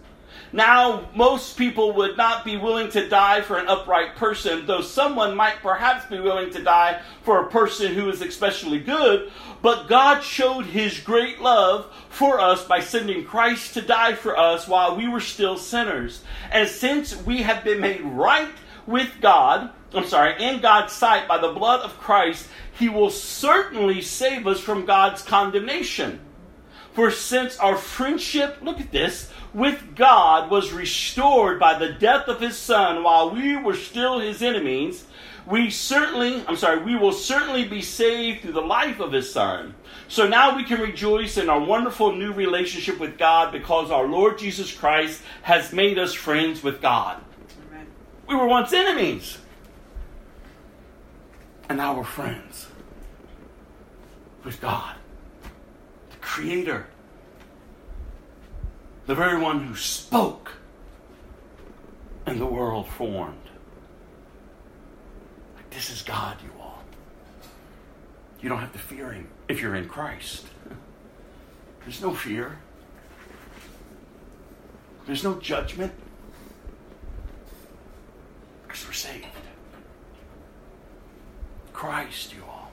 [0.55, 5.35] Now, most people would not be willing to die for an upright person, though someone
[5.35, 9.33] might perhaps be willing to die for a person who is especially good.
[9.61, 14.65] But God showed his great love for us by sending Christ to die for us
[14.65, 16.23] while we were still sinners.
[16.49, 18.47] And since we have been made right
[18.87, 22.47] with God, I'm sorry, in God's sight by the blood of Christ,
[22.79, 26.21] he will certainly save us from God's condemnation.
[26.95, 32.41] For since our friendship, look at this, with God was restored by the death of
[32.41, 35.05] his Son while we were still his enemies,
[35.45, 39.75] we certainly, I'm sorry, we will certainly be saved through the life of his son.
[40.07, 44.39] So now we can rejoice in our wonderful new relationship with God because our Lord
[44.39, 47.21] Jesus Christ has made us friends with God.
[47.69, 47.87] Amen.
[48.27, 49.37] We were once enemies,
[51.69, 52.67] and now we're friends
[54.43, 54.94] with God,
[56.25, 56.87] Creator,
[59.05, 60.51] the very one who spoke,
[62.25, 63.37] and the world formed.
[65.55, 66.83] Like, this is God, you all.
[68.41, 70.47] You don't have to fear Him if you're in Christ.
[71.81, 72.57] There's no fear.
[75.05, 75.93] There's no judgment.
[78.63, 79.25] Because we're saved.
[81.71, 82.71] Christ, you all.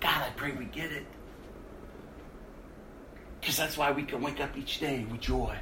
[0.00, 1.06] God, I pray we get it.
[3.40, 5.56] Because that's why we can wake up each day with joy.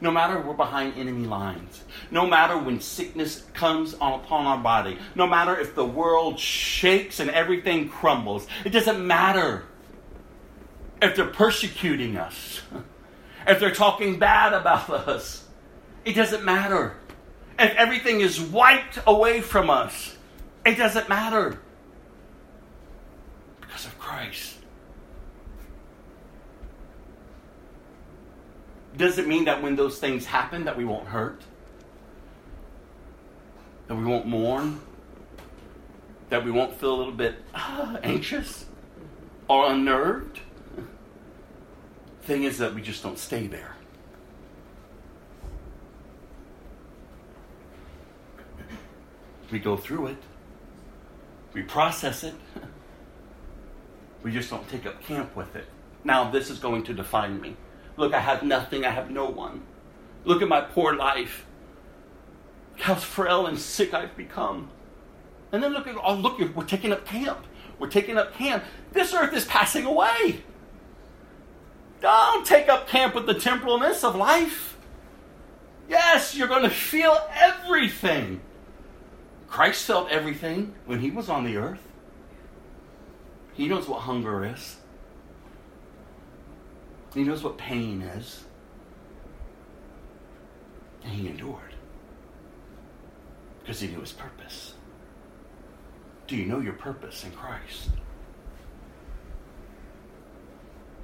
[0.00, 5.26] No matter we're behind enemy lines, no matter when sickness comes upon our body, no
[5.26, 9.64] matter if the world shakes and everything crumbles, it doesn't matter
[11.02, 12.60] if they're persecuting us,
[13.46, 15.46] if they're talking bad about us,
[16.04, 16.96] it doesn't matter.
[17.58, 20.16] If everything is wiped away from us,
[20.64, 21.60] it doesn't matter.
[23.60, 24.59] Because of Christ.
[28.96, 31.42] Does it mean that when those things happen that we won't hurt?
[33.86, 34.80] That we won't mourn?
[36.28, 38.66] That we won't feel a little bit uh, anxious
[39.48, 40.40] or unnerved?
[42.22, 43.76] Thing is that we just don't stay there.
[49.50, 50.22] We go through it.
[51.52, 52.34] We process it.
[54.22, 55.64] We just don't take up camp with it.
[56.04, 57.56] Now, this is going to define me.
[58.00, 59.60] Look, I have nothing, I have no one.
[60.24, 61.44] Look at my poor life.
[62.78, 64.70] How frail and sick I've become.
[65.52, 67.44] And then look at, oh, look, we're taking up camp.
[67.78, 68.64] We're taking up camp.
[68.92, 70.42] This earth is passing away.
[72.00, 74.78] Don't take up camp with the temporalness of life.
[75.86, 78.40] Yes, you're going to feel everything.
[79.46, 81.86] Christ felt everything when he was on the earth.
[83.52, 84.79] He knows what hunger is.
[87.14, 88.44] He knows what pain is.
[91.02, 91.74] And he endured
[93.60, 94.74] because he knew his purpose.
[96.26, 97.90] Do you know your purpose in Christ?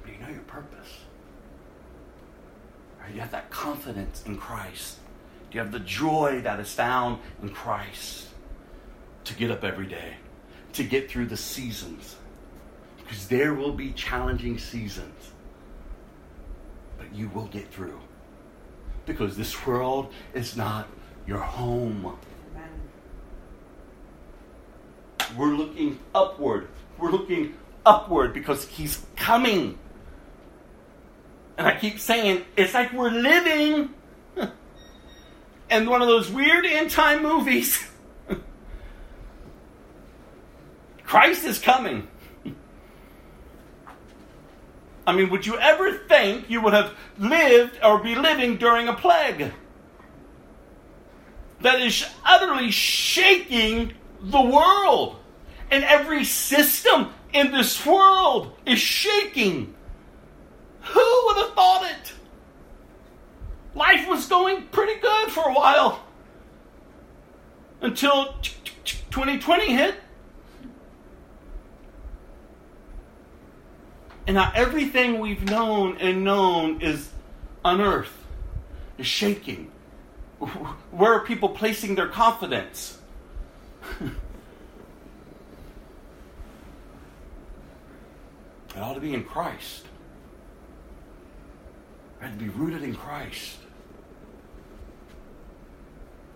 [0.05, 0.99] Do you know your purpose?
[2.99, 4.97] Or do you have that confidence in Christ?
[5.49, 8.27] Do you have the joy that is found in Christ
[9.25, 10.15] to get up every day,
[10.73, 12.15] to get through the seasons?
[12.97, 15.13] Because there will be challenging seasons,
[17.13, 17.99] you will get through.
[19.05, 20.87] Because this world is not
[21.25, 22.17] your home.
[22.51, 22.69] Amen.
[25.37, 26.69] We're looking upward.
[26.97, 27.55] We're looking
[27.85, 29.77] upward because He's coming.
[31.57, 33.93] And I keep saying, it's like we're living
[35.71, 37.83] in one of those weird end time movies.
[41.03, 42.07] Christ is coming.
[45.07, 48.93] I mean, would you ever think you would have lived or be living during a
[48.93, 49.53] plague
[51.61, 55.15] that is utterly shaking the world?
[55.71, 59.73] And every system in this world is shaking.
[60.81, 62.13] Who would have thought it?
[63.75, 66.05] Life was going pretty good for a while
[67.81, 68.35] until
[68.83, 69.95] 2020 hit.
[74.27, 77.09] And now everything we've known and known is
[77.63, 78.11] unearthed,
[78.97, 79.71] is shaking.
[80.39, 82.99] Where are people placing their confidence?
[84.01, 84.11] it
[88.75, 89.85] ought to be in Christ.
[92.19, 93.57] Have to be rooted in Christ.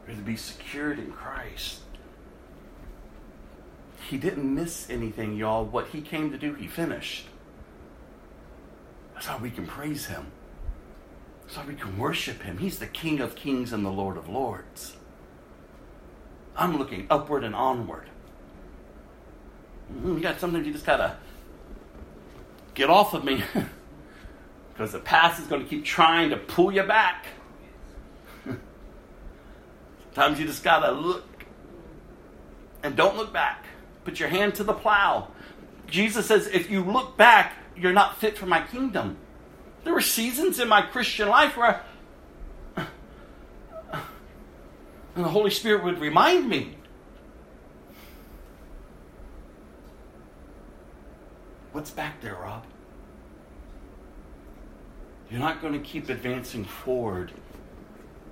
[0.08, 1.82] Have to be secured in Christ.
[4.10, 5.66] He didn't miss anything, y'all.
[5.66, 7.26] What he came to do, he finished.
[9.22, 10.32] That's how we can praise him.
[11.44, 12.58] That's how we can worship him.
[12.58, 14.98] He's the King of kings and the Lord of lords.
[16.58, 18.10] I'm looking upward and onward.
[19.94, 21.18] Mm, you got something you just gotta
[22.74, 23.44] get off of me.
[24.74, 27.28] because the past is going to keep trying to pull you back.
[30.16, 31.46] Sometimes you just got to look
[32.82, 33.68] and don't look back.
[34.04, 35.28] Put your hand to the plow.
[35.86, 39.18] Jesus says, if you look back, you're not fit for my kingdom.
[39.84, 41.84] There were seasons in my Christian life where
[42.78, 42.86] I,
[45.16, 46.78] and the Holy Spirit would remind me.
[51.72, 52.66] What's back there, Rob?
[55.32, 57.32] You're not going to keep advancing forward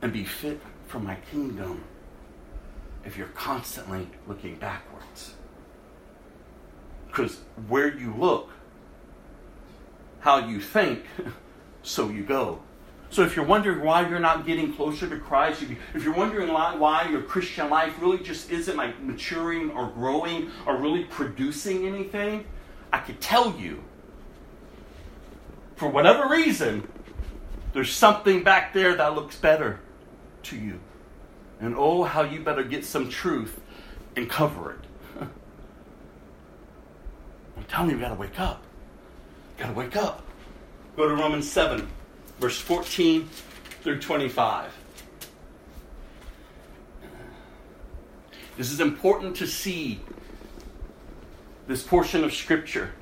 [0.02, 1.84] and be fit for my kingdom
[3.04, 5.34] if you're constantly looking backwards.
[7.08, 8.50] Because where you look
[10.20, 11.06] how you think,
[11.84, 12.62] so you go.
[13.12, 15.64] So if you're wondering why you're not getting closer to Christ,
[15.96, 20.78] if you're wondering why your Christian life really just isn't like maturing or growing or
[20.78, 22.46] really producing anything,
[22.94, 23.84] I could tell you,
[25.76, 26.88] for whatever reason,
[27.74, 29.80] there's something back there that looks better
[30.44, 30.80] to you.
[31.60, 33.60] And oh, how you better get some truth
[34.16, 34.80] and cover it.
[37.58, 38.64] I'm telling you, you got to wake up.
[39.60, 40.26] You got to wake up.
[40.96, 41.86] Go to Romans 7,
[42.40, 43.28] verse 14
[43.84, 44.74] through 25.
[48.56, 50.00] This is important to see
[51.68, 52.94] this portion of Scripture.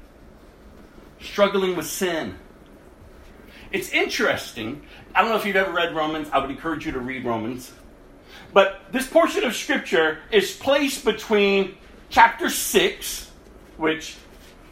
[1.22, 2.36] Struggling with sin.
[3.72, 4.82] It's interesting.
[5.14, 6.28] I don't know if you've ever read Romans.
[6.34, 7.72] I would encourage you to read Romans.
[8.52, 11.78] But this portion of Scripture is placed between
[12.10, 13.32] chapter 6,
[13.78, 14.16] which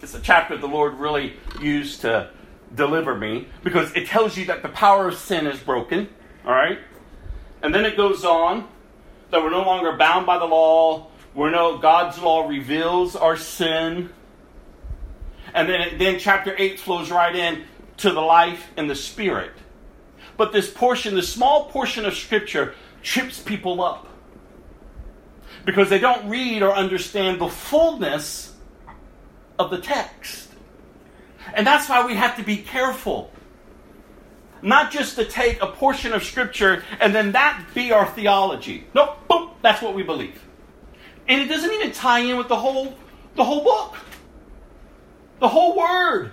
[0.09, 2.29] is a chapter the Lord really used to
[2.73, 6.09] deliver me, because it tells you that the power of sin is broken.
[6.45, 6.79] All right?
[7.61, 8.67] And then it goes on
[9.31, 11.07] that we're no longer bound by the law.
[11.33, 14.09] We're no God's law reveals our sin.
[15.53, 17.63] And then, then chapter 8 flows right in
[17.97, 19.51] to the life and the spirit.
[20.37, 24.07] But this portion, this small portion of scripture, trips people up
[25.63, 28.54] because they don't read or understand the fullness
[29.57, 30.49] of the text.
[31.53, 33.31] And that's why we have to be careful.
[34.61, 38.87] Not just to take a portion of Scripture and then that be our theology.
[38.93, 40.41] Nope, boom, that's what we believe.
[41.27, 42.95] And it doesn't even tie in with the whole,
[43.35, 43.95] the whole book,
[45.39, 46.31] the whole Word.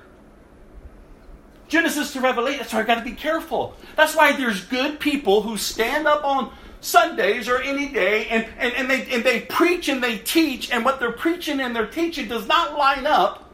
[1.68, 2.58] Genesis to Revelation.
[2.58, 3.74] That's why I got to be careful.
[3.96, 6.52] That's why there's good people who stand up on
[6.82, 10.84] Sundays or any day, and, and, and, they, and they preach and they teach, and
[10.84, 13.50] what they're preaching and they're teaching does not line up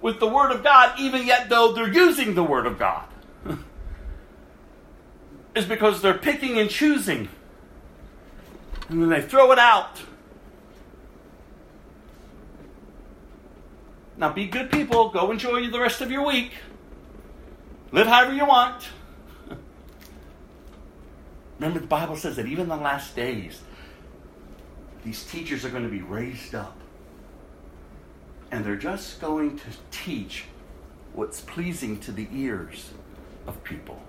[0.00, 3.04] with the Word of God, even yet though they're using the Word of God.
[5.54, 7.28] is because they're picking and choosing.
[8.88, 10.02] And then they throw it out.
[14.16, 15.10] Now be good people.
[15.10, 16.50] Go enjoy the rest of your week.
[17.92, 18.88] Live however you want.
[21.58, 23.60] Remember, the Bible says that even in the last days,
[25.04, 26.76] these teachers are going to be raised up.
[28.50, 30.44] And they're just going to teach
[31.14, 32.92] what's pleasing to the ears
[33.46, 34.02] of people.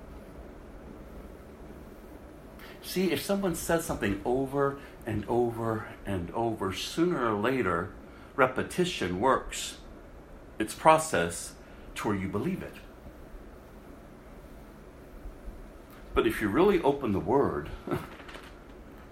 [2.82, 7.91] See, if someone says something over and over and over, sooner or later,
[8.36, 9.78] repetition works
[10.60, 11.54] its process
[11.96, 12.74] to where you believe it.
[16.14, 17.70] But if you really open the Word,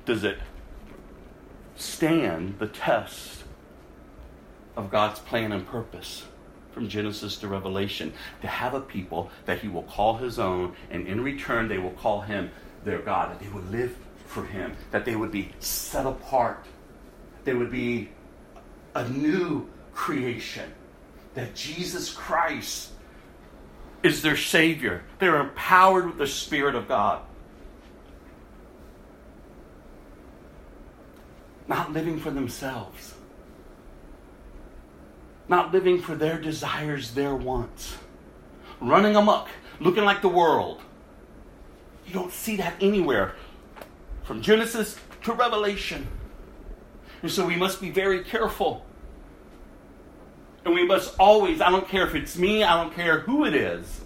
[0.06, 0.38] does it
[1.76, 3.44] stand the test
[4.76, 6.24] of God's plan and purpose
[6.72, 8.14] from Genesis to Revelation?
[8.42, 11.92] To have a people that He will call His own, and in return they will
[11.92, 12.52] call Him
[12.84, 13.96] their God, that they would live
[14.28, 16.66] for Him, that they would be set apart,
[17.44, 18.10] they would be
[18.94, 20.72] a new creation,
[21.34, 22.91] that Jesus Christ
[24.04, 25.04] is their Savior.
[25.20, 27.22] They're empowered with the Spirit of God.
[31.68, 33.14] Not living for themselves,
[35.48, 37.98] not living for their desires, their wants,
[38.82, 39.48] running amok,
[39.80, 40.82] looking like the world.
[42.06, 43.36] You don't see that anywhere
[44.24, 46.08] from Genesis to Revelation.
[47.22, 48.86] And so we must be very careful
[50.66, 53.56] and we must always, I don't care if it's me, I don't care who it
[53.56, 54.02] is,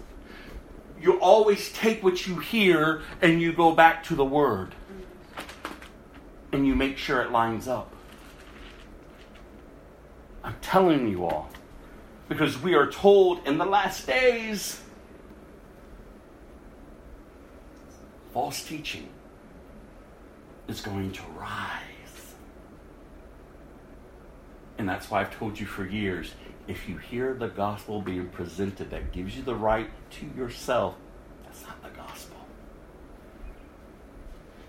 [1.00, 4.74] you always take what you hear and you go back to the Word.
[6.52, 7.92] And you make sure it lines up.
[10.42, 11.50] I'm telling you all.
[12.28, 14.80] Because we are told in the last days
[18.32, 19.08] false teaching
[20.68, 22.34] is going to rise.
[24.78, 26.34] And that's why I've told you for years
[26.68, 30.96] if you hear the gospel being presented that gives you the right to yourself,
[31.44, 32.36] that's not the gospel.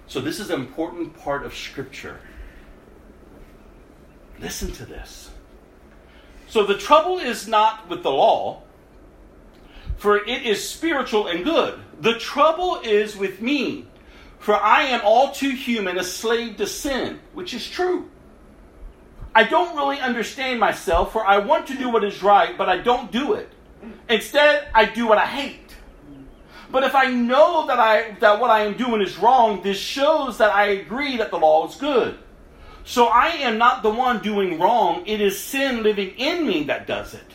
[0.08, 2.20] So, this is an important part of Scripture.
[4.39, 5.32] Listen to this.
[6.48, 8.62] So, the trouble is not with the law,
[9.98, 11.80] for it is spiritual and good.
[12.00, 13.88] The trouble is with me,
[14.39, 18.10] for I am all too human, a slave to sin, which is true.
[19.38, 22.78] I don't really understand myself, for I want to do what is right, but I
[22.78, 23.48] don't do it.
[24.10, 25.76] Instead, I do what I hate.
[26.72, 30.40] But if I know that I that what I am doing is wrong, this shows
[30.40, 32.18] that I agree that the law is good.
[32.84, 36.88] So I am not the one doing wrong, it is sin living in me that
[36.88, 37.32] does it.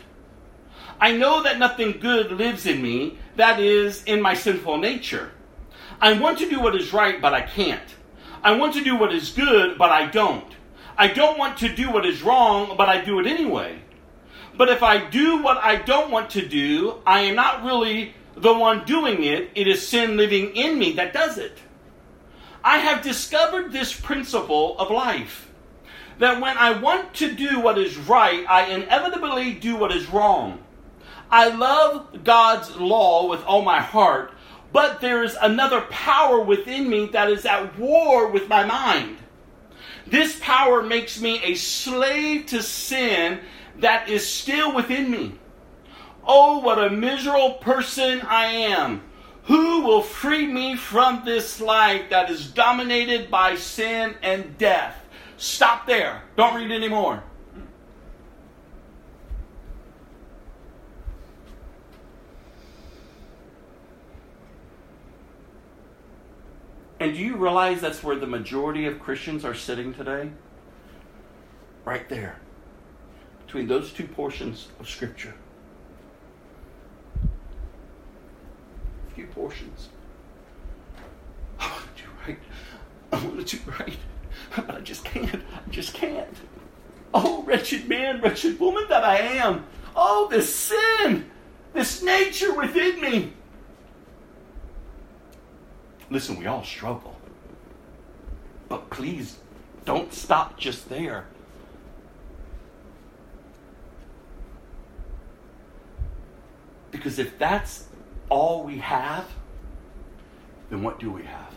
[1.01, 5.31] I know that nothing good lives in me, that is, in my sinful nature.
[6.01, 7.95] I want to do what is right, but I can't.
[8.43, 10.53] I want to do what is good, but I don't.
[10.97, 13.81] I don't want to do what is wrong, but I do it anyway.
[14.57, 18.53] But if I do what I don't want to do, I am not really the
[18.53, 19.51] one doing it.
[19.55, 21.59] It is sin living in me that does it.
[22.65, 25.51] I have discovered this principle of life
[26.19, 30.63] that when I want to do what is right, I inevitably do what is wrong.
[31.31, 34.33] I love God's law with all my heart,
[34.73, 39.17] but there is another power within me that is at war with my mind.
[40.13, 43.41] This power makes me a slave to sin
[43.79, 45.39] that is still within me.
[46.23, 49.03] Oh, what a miserable person I am.
[49.45, 55.03] Who will free me from this life that is dominated by sin and death?
[55.39, 56.23] Stop there.
[56.37, 57.25] Don't read anymore.
[67.03, 70.31] And do you realize that's where the majority of Christians are sitting today?
[71.85, 72.39] Right there.
[73.45, 75.35] Between those two portions of Scripture.
[77.25, 79.89] A few portions.
[81.59, 82.39] I want to do right.
[83.13, 83.99] I want to do right.
[84.55, 85.35] But I just can't.
[85.35, 86.37] I just can't.
[87.13, 89.67] Oh, wretched man, wretched woman that I am.
[89.97, 91.29] Oh, this sin,
[91.73, 93.33] this nature within me.
[96.13, 97.17] Listen, we all struggle.
[98.69, 99.39] But please
[99.87, 101.25] don't stop just there.
[106.91, 107.87] Because if that's
[108.29, 109.27] all we have,
[110.69, 111.55] then what do we have?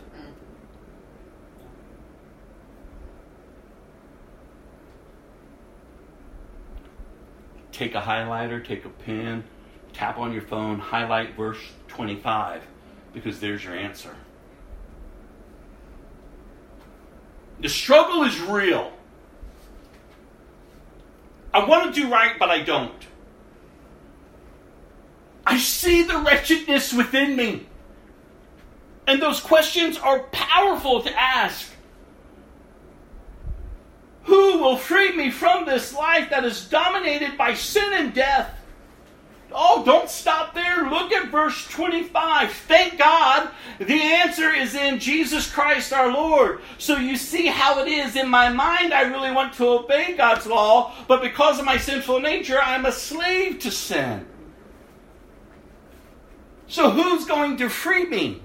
[7.72, 9.44] Take a highlighter, take a pen,
[9.92, 12.62] tap on your phone, highlight verse 25,
[13.12, 14.16] because there's your answer.
[17.66, 18.92] The struggle is real.
[21.52, 22.94] I want to do right, but I don't.
[25.44, 27.66] I see the wretchedness within me.
[29.08, 31.68] And those questions are powerful to ask.
[34.26, 38.55] Who will free me from this life that is dominated by sin and death?
[39.52, 40.88] Oh, don't stop there.
[40.90, 42.50] Look at verse 25.
[42.52, 46.60] Thank God the answer is in Jesus Christ our Lord.
[46.78, 48.16] So you see how it is.
[48.16, 52.20] In my mind, I really want to obey God's law, but because of my sinful
[52.20, 54.26] nature, I'm a slave to sin.
[56.66, 58.42] So who's going to free me?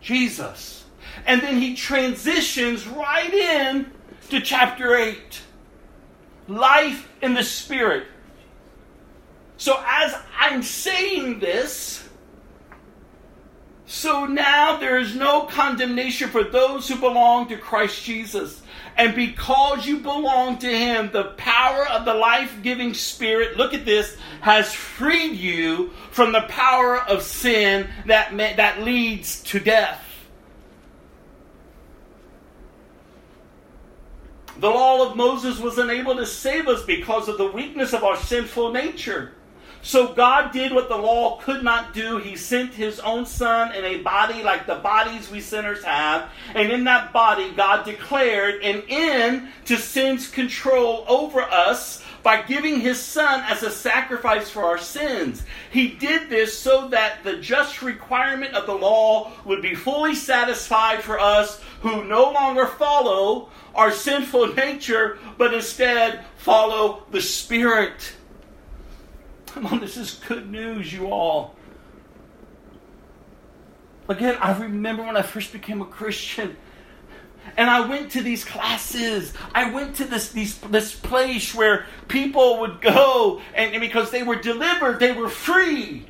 [0.00, 0.84] Jesus.
[1.26, 3.92] And then he transitions right in
[4.30, 5.42] to chapter 8.
[6.48, 8.06] Life in the Spirit.
[9.60, 12.02] So as I'm saying this,
[13.84, 18.62] so now there is no condemnation for those who belong to Christ Jesus.
[18.96, 23.84] And because you belong to Him, the power of the life giving Spirit, look at
[23.84, 30.02] this, has freed you from the power of sin that, that leads to death.
[34.56, 38.16] The law of Moses was unable to save us because of the weakness of our
[38.16, 39.34] sinful nature.
[39.82, 42.18] So God did what the law could not do.
[42.18, 46.30] He sent his own son in a body like the bodies we sinners have.
[46.54, 52.80] And in that body, God declared an end to sin's control over us by giving
[52.80, 55.42] his son as a sacrifice for our sins.
[55.70, 61.02] He did this so that the just requirement of the law would be fully satisfied
[61.02, 68.12] for us who no longer follow our sinful nature, but instead follow the Spirit.
[69.52, 71.56] Come on, this is good news, you all.
[74.08, 76.56] Again, I remember when I first became a Christian.
[77.56, 79.32] And I went to these classes.
[79.52, 84.22] I went to this these, this place where people would go, and, and because they
[84.22, 86.06] were delivered, they were free.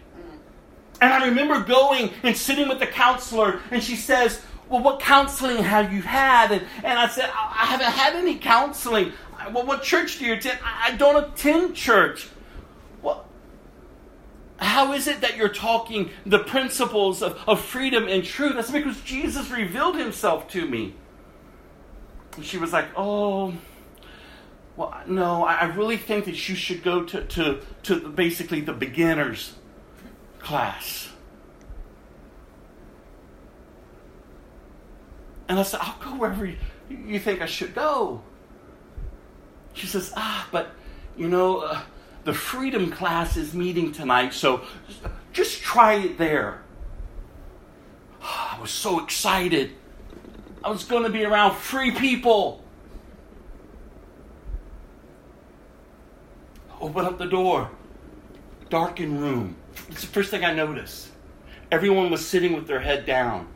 [1.01, 5.62] And I remember going and sitting with the counselor, and she says, Well, what counseling
[5.62, 6.53] have you had?
[6.53, 9.12] And, and I said, I haven't had any counseling.
[9.53, 10.59] Well, what church do you attend?
[10.62, 12.28] I don't attend church
[14.61, 18.55] how is it that you're talking the principles of, of freedom and truth?
[18.55, 20.95] That's because Jesus revealed himself to me.
[22.37, 23.55] And she was like, Oh,
[24.77, 29.55] well, no, I really think that you should go to, to, to basically the beginners
[30.39, 31.11] class.
[35.49, 36.51] And I said, I'll go wherever
[36.89, 38.23] you think I should go.
[39.75, 40.71] She says, ah, but
[41.17, 41.81] you know, uh,
[42.31, 44.62] the freedom class is meeting tonight, so
[45.33, 46.62] just try it there.
[48.22, 49.72] I was so excited.
[50.62, 52.62] I was going to be around free people.
[56.81, 57.68] Open up the door.
[58.68, 59.57] Darkened room.
[59.89, 61.09] It's the first thing I noticed.
[61.72, 63.49] Everyone was sitting with their head down.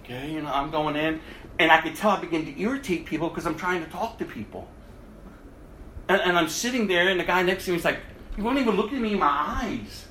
[0.00, 1.20] Okay, you know, I'm going in,
[1.58, 4.24] and I could tell I begin to irritate people because I'm trying to talk to
[4.24, 4.68] people.
[6.08, 7.98] And, and, I'm sitting there, and the guy next to me is like,
[8.36, 10.06] he won't even look at me in my eyes.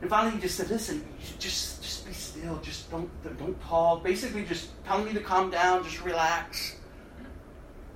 [0.00, 1.04] And finally, he just said, "Listen,
[1.38, 2.58] just just be still.
[2.62, 4.04] Just don't don't talk.
[4.04, 5.84] Basically, just tell me to calm down.
[5.84, 6.76] Just relax."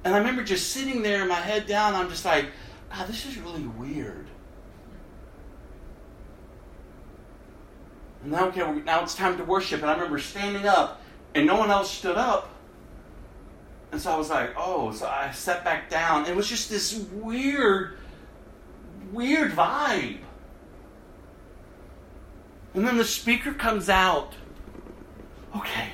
[0.04, 1.94] And I remember just sitting there, my head down.
[1.94, 2.46] I'm just like,
[2.90, 4.26] "God, this is really weird."
[8.22, 9.80] And now, okay, now it's time to worship.
[9.80, 11.00] And I remember standing up,
[11.34, 12.49] and no one else stood up.
[13.92, 16.26] And so I was like, oh, so I sat back down.
[16.26, 17.98] It was just this weird,
[19.12, 20.18] weird vibe.
[22.74, 24.34] And then the speaker comes out.
[25.56, 25.88] Okay,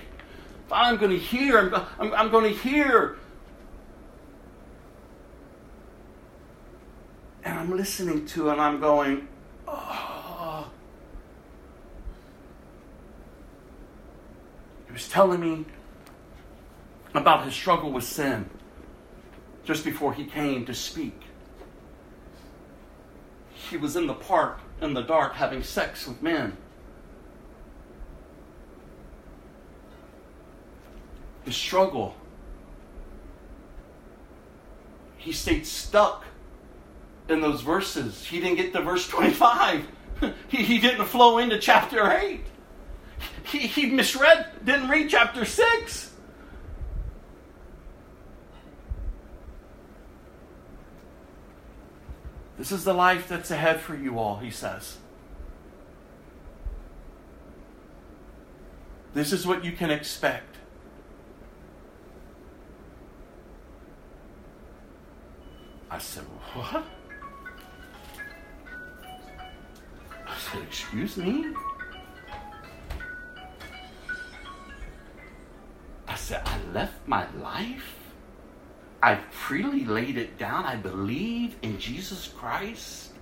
[0.70, 1.58] I'm going to hear.
[1.58, 3.16] I'm, I'm, I'm going to hear.
[7.44, 9.28] And I'm listening to and I'm going,
[9.66, 10.68] oh.
[14.86, 15.64] He was telling me
[17.16, 18.48] about his struggle with sin
[19.64, 21.20] just before he came to speak.
[23.70, 26.56] He was in the park in the dark having sex with men.
[31.44, 32.14] The struggle.
[35.16, 36.24] He stayed stuck
[37.28, 38.24] in those verses.
[38.24, 39.86] He didn't get to verse 25.
[40.48, 42.40] he, he didn't flow into chapter 8.
[43.44, 46.12] He, he misread, didn't read chapter 6.
[52.58, 54.96] This is the life that's ahead for you all, he says.
[59.12, 60.56] This is what you can expect.
[65.90, 66.84] I said, What?
[70.26, 71.54] I said, Excuse me?
[76.08, 77.95] I said, I left my life?
[79.06, 80.64] I freely laid it down.
[80.64, 83.12] I believe in Jesus Christ.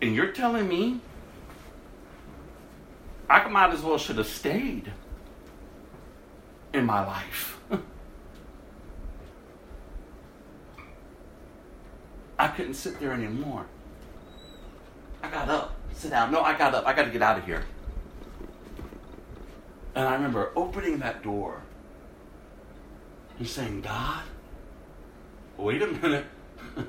[0.00, 1.00] And you're telling me
[3.28, 4.92] I might as well should have stayed
[6.72, 7.58] in my life.
[12.38, 13.66] I couldn't sit there anymore.
[15.20, 16.30] I got up, sit down.
[16.30, 16.86] No, I got up.
[16.86, 17.64] I got to get out of here.
[19.96, 21.63] And I remember opening that door
[23.38, 24.22] He's saying, God,
[25.56, 26.26] wait a minute.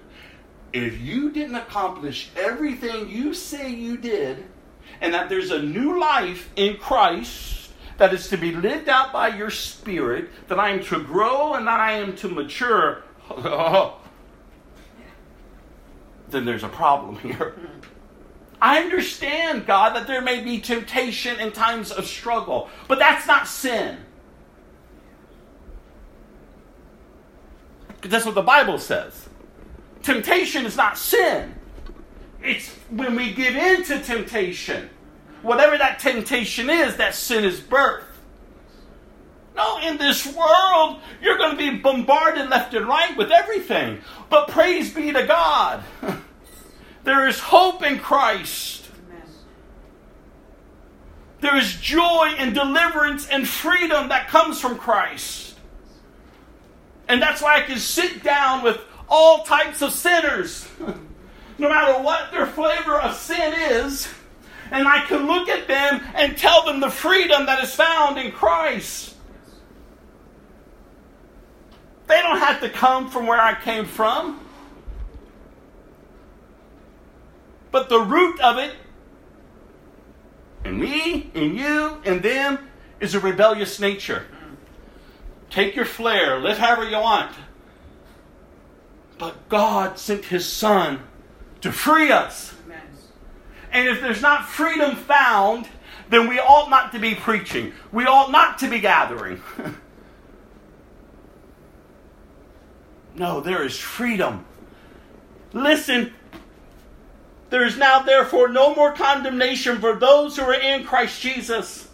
[0.73, 4.45] if you didn't accomplish everything you say you did,
[5.01, 9.29] and that there's a new life in Christ that is to be lived out by
[9.29, 13.03] your spirit, that I am to grow and that I am to mature,
[16.29, 17.55] then there's a problem here.
[18.61, 23.47] I understand, God, that there may be temptation in times of struggle, but that's not
[23.47, 23.97] sin.
[28.05, 29.27] Because that's what the Bible says.
[30.03, 31.55] Temptation is not sin.
[32.39, 34.91] It's when we give in to temptation.
[35.41, 38.03] Whatever that temptation is, that sin is birth.
[39.55, 44.01] No, in this world, you're going to be bombarded left and right with everything.
[44.29, 45.83] But praise be to God.
[47.05, 48.87] there is hope in Christ.
[51.41, 55.44] There is joy and deliverance and freedom that comes from Christ.
[57.07, 60.67] And that's why I can sit down with all types of sinners,
[61.57, 64.07] no matter what their flavor of sin is,
[64.71, 68.31] and I can look at them and tell them the freedom that is found in
[68.31, 69.15] Christ.
[72.07, 74.39] They don't have to come from where I came from.
[77.71, 78.73] But the root of it,
[80.63, 82.69] in me, in you, in them,
[82.99, 84.25] is a rebellious nature.
[85.49, 87.31] Take your flair, live however you want.
[89.17, 90.99] But God sent His Son
[91.61, 92.53] to free us.
[93.71, 95.67] And if there's not freedom found,
[96.09, 97.73] then we ought not to be preaching.
[97.91, 99.41] We ought not to be gathering.
[103.15, 104.45] No, there is freedom.
[105.53, 106.13] Listen,
[107.49, 111.84] there is now therefore no more condemnation for those who are in Christ Jesus.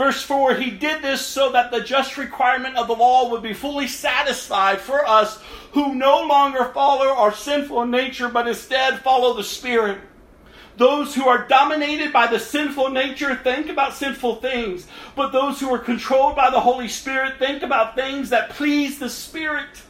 [0.00, 3.52] Verse 4 He did this so that the just requirement of the law would be
[3.52, 5.38] fully satisfied for us
[5.72, 10.00] who no longer follow our sinful nature, but instead follow the Spirit.
[10.78, 14.86] Those who are dominated by the sinful nature think about sinful things,
[15.16, 19.10] but those who are controlled by the Holy Spirit think about things that please the
[19.10, 19.82] Spirit.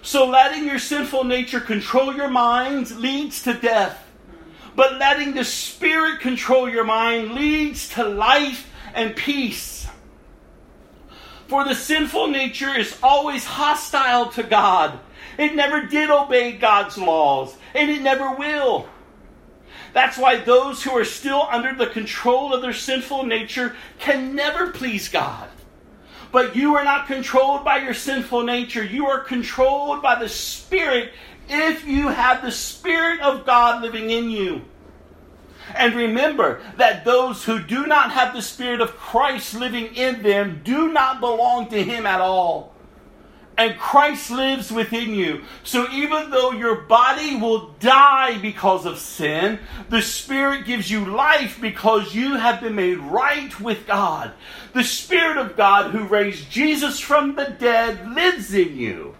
[0.00, 4.02] So letting your sinful nature control your minds leads to death,
[4.74, 9.86] but letting the Spirit control your mind leads to life and peace.
[11.46, 14.98] For the sinful nature is always hostile to God.
[15.38, 18.88] It never did obey God's laws, and it never will.
[19.92, 24.72] That's why those who are still under the control of their sinful nature can never
[24.72, 25.48] please God.
[26.32, 28.84] But you are not controlled by your sinful nature.
[28.84, 31.12] You are controlled by the Spirit
[31.48, 34.62] if you have the Spirit of God living in you.
[35.74, 40.60] And remember that those who do not have the Spirit of Christ living in them
[40.64, 42.76] do not belong to Him at all
[43.58, 45.42] and Christ lives within you.
[45.62, 51.58] So even though your body will die because of sin, the Spirit gives you life
[51.60, 54.32] because you have been made right with God.
[54.74, 59.15] The Spirit of God who raised Jesus from the dead lives in you.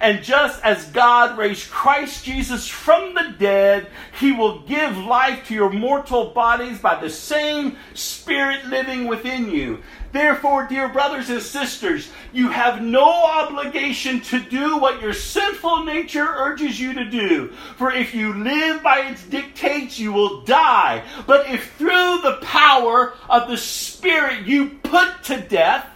[0.00, 3.88] And just as God raised Christ Jesus from the dead,
[4.18, 9.82] He will give life to your mortal bodies by the same Spirit living within you.
[10.12, 16.26] Therefore, dear brothers and sisters, you have no obligation to do what your sinful nature
[16.26, 17.48] urges you to do.
[17.76, 21.04] For if you live by its dictates, you will die.
[21.26, 25.86] But if through the power of the Spirit you put to death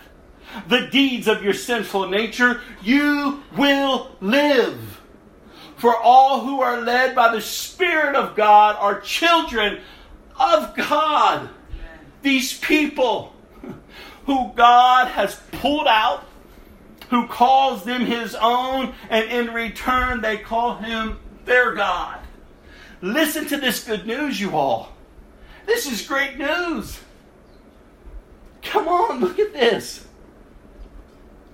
[0.68, 5.00] the deeds of your sinful nature, you will live.
[5.76, 9.80] For all who are led by the Spirit of God are children
[10.38, 11.48] of God.
[12.22, 13.34] These people
[14.26, 16.24] who God has pulled out,
[17.10, 22.20] who calls them his own, and in return they call him their God.
[23.00, 24.92] Listen to this good news, you all.
[25.66, 27.00] This is great news.
[28.62, 30.06] Come on, look at this.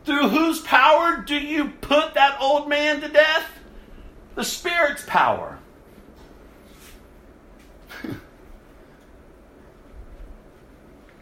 [0.09, 3.45] Through whose power do you put that old man to death?
[4.37, 5.59] The Spirit's power.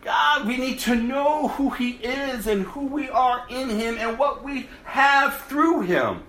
[0.05, 4.21] God, we need to know who He is and who we are in Him and
[4.21, 6.23] what we have through Him.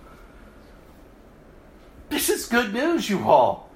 [2.10, 3.70] This is good news, you all.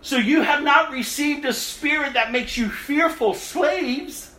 [0.00, 4.29] So you have not received a spirit that makes you fearful slaves.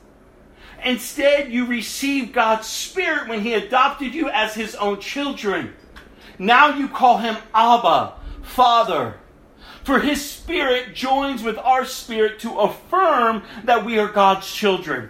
[0.84, 5.74] Instead, you received God's Spirit when He adopted you as His own children.
[6.40, 9.16] Now you call Him Abba, Father.
[9.84, 15.10] For his spirit joins with our spirit to affirm that we are God's children.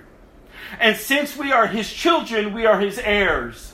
[0.80, 3.73] And since we are his children, we are his heirs.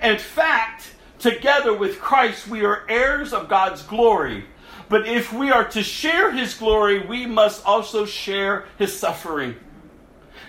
[0.00, 4.44] In fact, together with Christ, we are heirs of God's glory.
[4.88, 9.56] But if we are to share his glory, we must also share his suffering.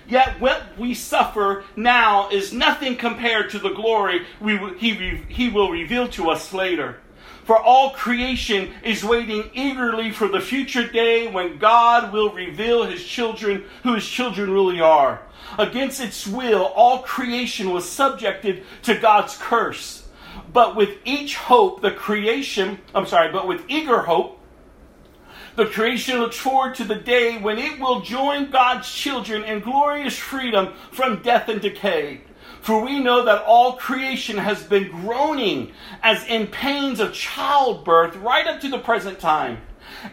[0.07, 4.93] Yet what we suffer now is nothing compared to the glory we, he,
[5.27, 6.97] he will reveal to us later.
[7.43, 13.05] For all creation is waiting eagerly for the future day when God will reveal his
[13.05, 15.21] children who his children really are.
[15.57, 20.07] Against its will, all creation was subjected to God's curse.
[20.51, 24.36] But with each hope, the creation, I'm sorry, but with eager hope,
[25.57, 30.15] the creation looks forward to the day when it will join God's children in glorious
[30.15, 32.21] freedom from death and decay.
[32.61, 35.71] For we know that all creation has been groaning
[36.03, 39.57] as in pains of childbirth right up to the present time.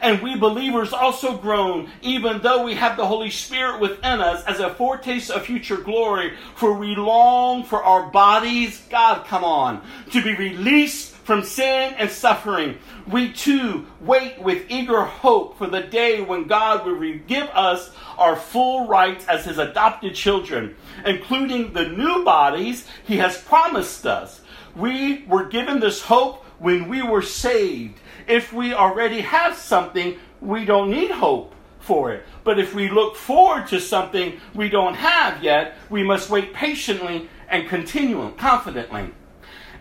[0.01, 4.61] And we believers also groan, even though we have the Holy Spirit within us as
[4.61, 6.33] a foretaste of future glory.
[6.55, 12.11] For we long for our bodies, God, come on, to be released from sin and
[12.11, 12.79] suffering.
[13.11, 18.37] We too wait with eager hope for the day when God will give us our
[18.37, 24.43] full rights as His adopted children, including the new bodies He has promised us.
[24.77, 27.99] We were given this hope when we were saved.
[28.27, 32.25] If we already have something, we don't need hope for it.
[32.45, 37.29] But if we look forward to something we don't have yet, we must wait patiently
[37.49, 39.13] and continue confidently.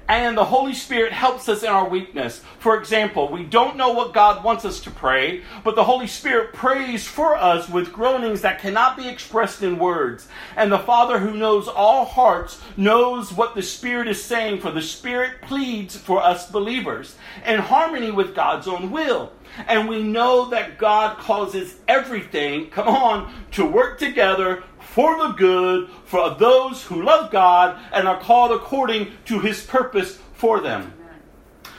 [0.08, 2.42] And the Holy Spirit helps us in our weakness.
[2.60, 6.54] For example, we don't know what God wants us to pray, but the Holy Spirit
[6.54, 10.28] prays for us with groanings that cannot be expressed in words.
[10.58, 14.82] And the Father who knows all hearts knows what the Spirit is saying, for the
[14.82, 17.16] Spirit pleads for us believers
[17.46, 19.32] in harmony with God's own will.
[19.68, 24.64] And we know that God causes everything, come on, to work together
[24.94, 30.20] for the good for those who love God and are called according to his purpose
[30.34, 30.94] for them.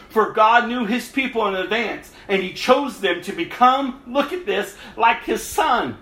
[0.08, 4.46] For God knew his people in advance, and he chose them to become, look at
[4.46, 5.96] this, like his son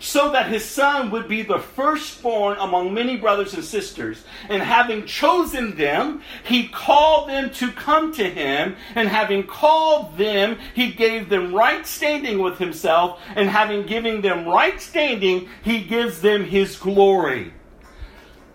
[0.00, 4.24] so that his son would be the firstborn among many brothers and sisters.
[4.48, 8.76] And having chosen them, he called them to come to him.
[8.94, 13.20] And having called them, he gave them right standing with himself.
[13.36, 17.52] And having given them right standing, he gives them his glory.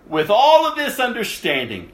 [0.07, 1.91] With all of this understanding,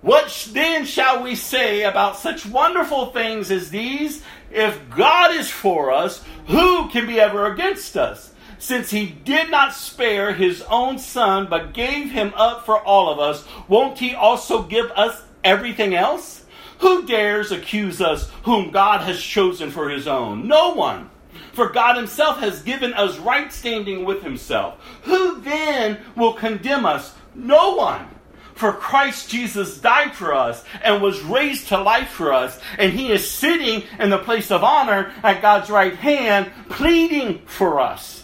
[0.00, 4.22] what then shall we say about such wonderful things as these?
[4.50, 8.27] If God is for us, who can be ever against us?
[8.58, 13.18] Since he did not spare his own son, but gave him up for all of
[13.18, 16.44] us, won't he also give us everything else?
[16.80, 20.46] Who dares accuse us whom God has chosen for his own?
[20.46, 21.10] No one.
[21.52, 24.80] For God himself has given us right standing with himself.
[25.02, 27.14] Who then will condemn us?
[27.34, 28.06] No one.
[28.54, 33.12] For Christ Jesus died for us and was raised to life for us, and he
[33.12, 38.17] is sitting in the place of honor at God's right hand, pleading for us.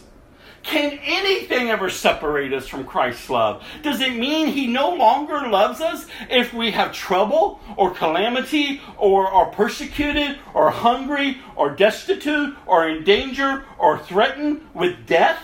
[0.65, 3.62] Can anything ever separate us from Christ's love?
[3.82, 9.27] Does it mean He no longer loves us if we have trouble or calamity or
[9.27, 15.43] are persecuted or hungry or destitute or in danger or threatened with death?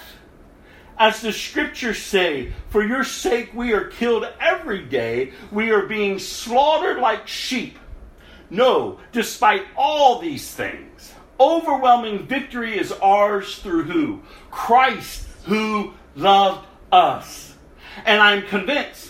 [0.96, 6.18] As the scriptures say, for your sake we are killed every day, we are being
[6.18, 7.78] slaughtered like sheep.
[8.48, 14.20] No, despite all these things, overwhelming victory is ours through who?
[14.50, 17.54] Christ who loved us.
[18.04, 19.09] And I'm convinced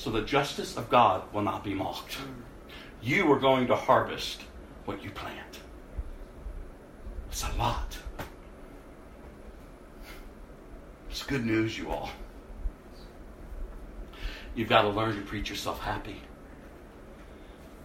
[0.00, 2.16] so the justice of God will not be mocked.
[3.02, 4.40] You are going to harvest
[4.86, 5.58] what you plant.
[7.28, 7.98] It's a lot.
[11.10, 12.08] It's good news, you all.
[14.54, 16.22] You've got to learn to preach yourself happy.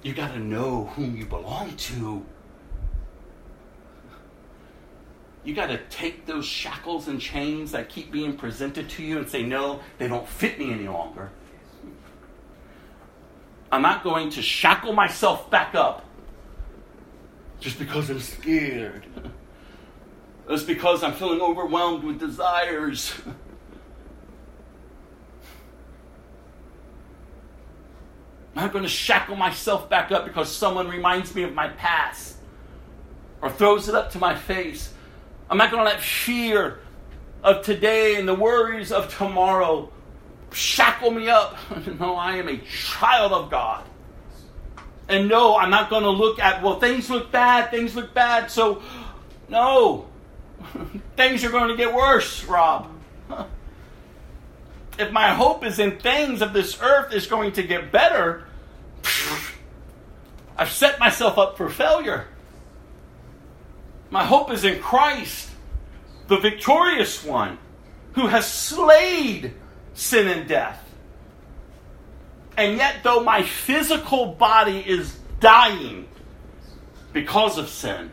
[0.02, 2.26] You've got to know whom you belong to.
[5.44, 9.28] You got to take those shackles and chains that keep being presented to you and
[9.28, 11.30] say, no, they don't fit me any longer.
[13.76, 16.06] I'm not going to shackle myself back up
[17.60, 19.06] just because I'm scared.
[20.48, 23.12] It's because I'm feeling overwhelmed with desires.
[28.56, 32.36] I'm not going to shackle myself back up because someone reminds me of my past
[33.42, 34.94] or throws it up to my face.
[35.50, 36.78] I'm not going to let fear
[37.44, 39.92] of today and the worries of tomorrow
[40.56, 41.58] shackle me up.
[42.00, 43.86] no, I am a child of God.
[45.08, 48.50] And no, I'm not going to look at, well, things look bad, things look bad.
[48.50, 48.82] So,
[49.50, 50.08] no,
[51.18, 52.90] things are going to get worse, Rob.
[54.98, 58.46] If my hope is in things of this earth is going to get better,
[60.58, 62.28] I've set myself up for failure.
[64.10, 65.50] My hope is in Christ,
[66.28, 67.58] the victorious one,
[68.14, 69.54] who has slayed
[69.96, 70.82] sin and death.
[72.58, 76.08] And yet, though my physical body is dying
[77.12, 78.12] because of sin,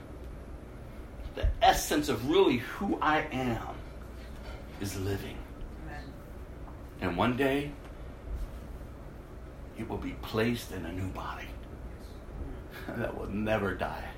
[1.35, 3.75] the essence of really who I am
[4.81, 5.37] is living.
[7.01, 7.71] And one day,
[9.79, 11.49] it will be placed in a new body
[12.89, 14.09] that will never die,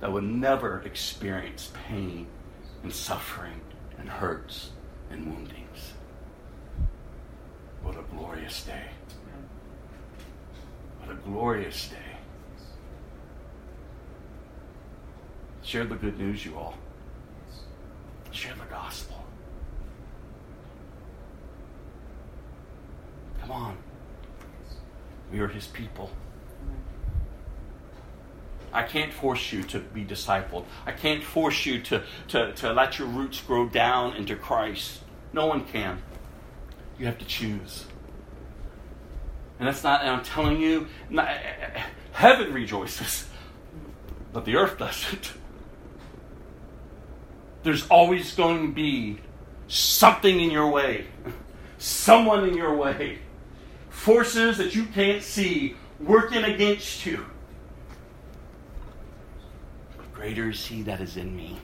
[0.00, 2.26] that will never experience pain
[2.82, 3.60] and suffering
[3.98, 4.70] and hurts
[5.10, 5.63] and wounding.
[7.84, 8.86] What a glorious day.
[11.00, 11.96] What a glorious day.
[15.62, 16.74] Share the good news, you all.
[18.30, 19.22] Share the gospel.
[23.40, 23.76] Come on.
[25.30, 26.10] We are his people.
[28.72, 30.64] I can't force you to be discipled.
[30.86, 35.00] I can't force you to, to, to let your roots grow down into Christ.
[35.32, 36.02] No one can.
[36.98, 37.86] You have to choose.
[39.58, 41.28] And that's not, and I'm telling you, not,
[42.12, 43.28] heaven rejoices,
[44.32, 45.32] but the earth doesn't.
[47.62, 49.20] There's always going to be
[49.68, 51.06] something in your way,
[51.78, 53.20] someone in your way,
[53.88, 57.24] forces that you can't see working against you.
[60.12, 61.58] Greater is he that is in me.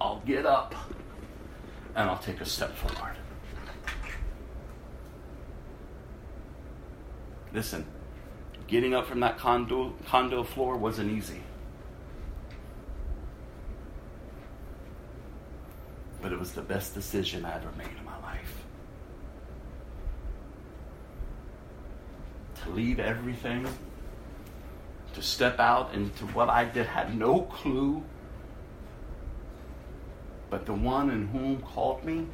[0.00, 0.74] I'll get up
[1.94, 3.16] and I'll take a step forward.
[7.52, 7.86] Listen,
[8.66, 11.40] getting up from that condo, condo floor wasn't easy.
[16.20, 18.64] But it was the best decision I ever made in my life.
[22.64, 23.66] To leave everything
[25.16, 28.02] to step out into what I did had no clue.
[30.50, 32.26] But the one in whom called me,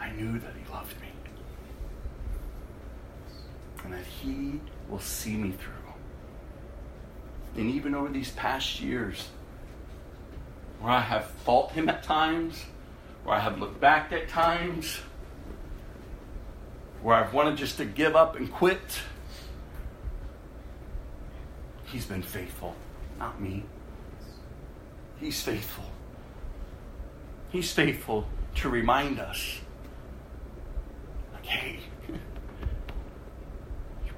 [0.00, 1.08] I knew that he loved me.
[3.84, 5.72] And that he will see me through.
[7.56, 9.28] And even over these past years,
[10.80, 12.64] where I have fought him at times,
[13.24, 15.00] where I have looked back at times,
[17.02, 19.02] where I've wanted just to give up and quit
[21.92, 22.74] He's been faithful,
[23.18, 23.64] not me.
[25.20, 25.84] He's faithful.
[27.50, 28.26] He's faithful
[28.56, 29.60] to remind us
[31.34, 31.80] like, hey,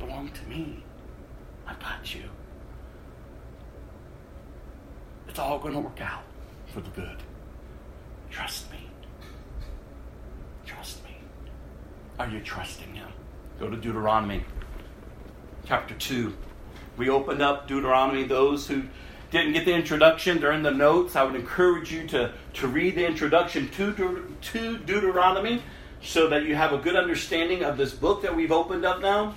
[0.06, 0.82] belong to me.
[1.66, 2.24] I've got you.
[5.28, 6.24] It's all going to work out
[6.66, 7.22] for the good.
[8.31, 8.78] Trust me.
[10.66, 11.16] Trust me.
[12.18, 13.09] Are you trusting Him?
[13.59, 14.44] Go to Deuteronomy
[15.66, 16.35] chapter 2
[16.97, 18.24] we opened up Deuteronomy.
[18.24, 18.82] Those who
[19.31, 21.16] didn't get the introduction, they're in the notes.
[21.16, 25.62] I would encourage you to, to read the introduction to, to Deuteronomy
[26.02, 29.35] so that you have a good understanding of this book that we've opened up now.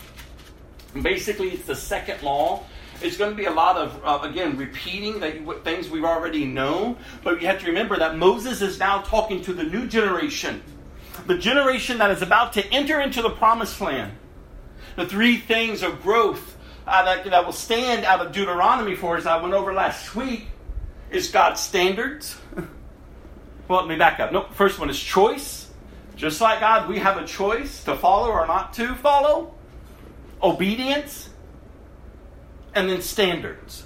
[1.01, 2.64] Basically, it's the second law.
[3.01, 6.45] It's going to be a lot of, uh, again, repeating that you, things we've already
[6.45, 6.97] known.
[7.23, 10.64] But you have to remember that Moses is now talking to the new generation,
[11.27, 14.14] the generation that is about to enter into the promised land.
[14.95, 16.57] The three things of growth
[16.88, 20.47] uh, that, that will stand out of Deuteronomy for us, I went over last week,
[21.11, 22.38] is God's standards.
[23.68, 24.31] well, let me back up.
[24.31, 25.69] No, first one is choice.
[26.15, 29.53] Just like God, we have a choice to follow or not to follow.
[30.41, 31.30] Obedience.
[32.76, 33.85] And then standards.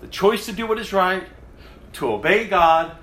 [0.00, 1.24] The choice to do what is right,
[1.94, 2.96] to obey God,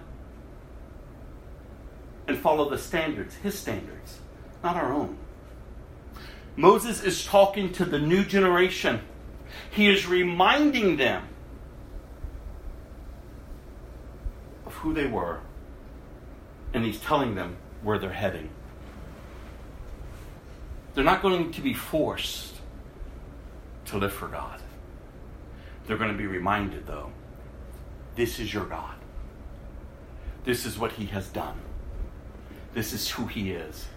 [2.27, 4.19] and follow the standards, His standards,
[4.61, 5.17] not our own.
[6.57, 8.99] Moses is talking to the new generation.
[9.71, 11.29] He is reminding them
[14.65, 15.39] of who they were,
[16.73, 18.49] and he's telling them where they're heading.
[20.99, 22.55] They're not going to be forced
[23.85, 24.59] to live for God.
[25.87, 27.13] They're going to be reminded, though,
[28.15, 28.95] this is your God.
[30.43, 31.57] This is what he has done.
[32.73, 33.87] This is who he is.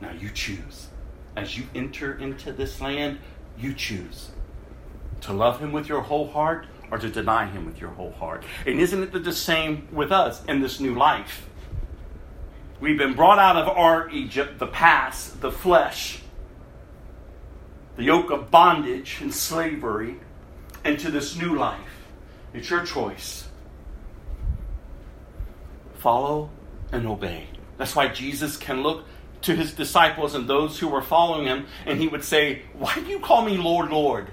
[0.00, 0.86] Now you choose
[1.34, 3.18] as you enter into this land,
[3.58, 4.30] you choose
[5.22, 8.44] to love him with your whole heart or to deny him with your whole heart.
[8.64, 11.48] And isn't it the same with us in this new life?
[12.82, 16.20] We've been brought out of our Egypt, the past, the flesh,
[17.94, 20.16] the yoke of bondage and slavery,
[20.84, 22.08] into this new life.
[22.52, 23.46] It's your choice.
[25.94, 26.50] Follow
[26.90, 27.46] and obey.
[27.78, 29.04] That's why Jesus can look
[29.42, 33.06] to his disciples and those who were following him, and he would say, Why do
[33.06, 34.26] you call me Lord, Lord?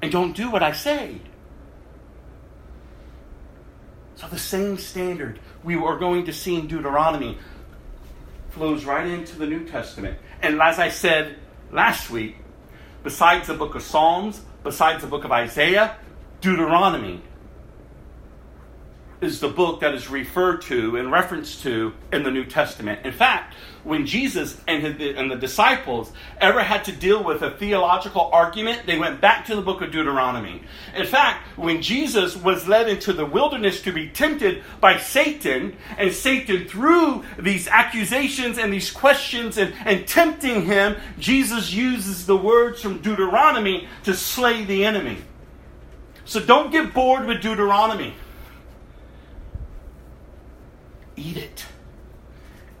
[0.00, 1.20] And don't do what I say.
[4.14, 7.36] So the same standard we are going to see in Deuteronomy
[8.48, 10.18] flows right into the New Testament.
[10.40, 11.36] And as I said
[11.70, 12.36] last week,
[13.02, 15.98] besides the book of Psalms, besides the book of Isaiah,
[16.40, 17.20] Deuteronomy
[19.20, 23.04] is the book that is referred to and referenced to in the New Testament.
[23.04, 27.50] In fact, when Jesus and, his, and the disciples ever had to deal with a
[27.52, 30.62] theological argument, they went back to the book of Deuteronomy.
[30.94, 36.12] In fact, when Jesus was led into the wilderness to be tempted by Satan, and
[36.12, 42.80] Satan threw these accusations and these questions and, and tempting him, Jesus uses the words
[42.80, 45.18] from Deuteronomy to slay the enemy.
[46.24, 48.14] So don't get bored with Deuteronomy.
[51.18, 51.66] Eat it.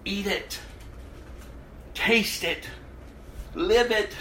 [0.04, 0.60] Eat it.
[1.92, 2.68] Taste it.
[3.54, 4.14] Live it.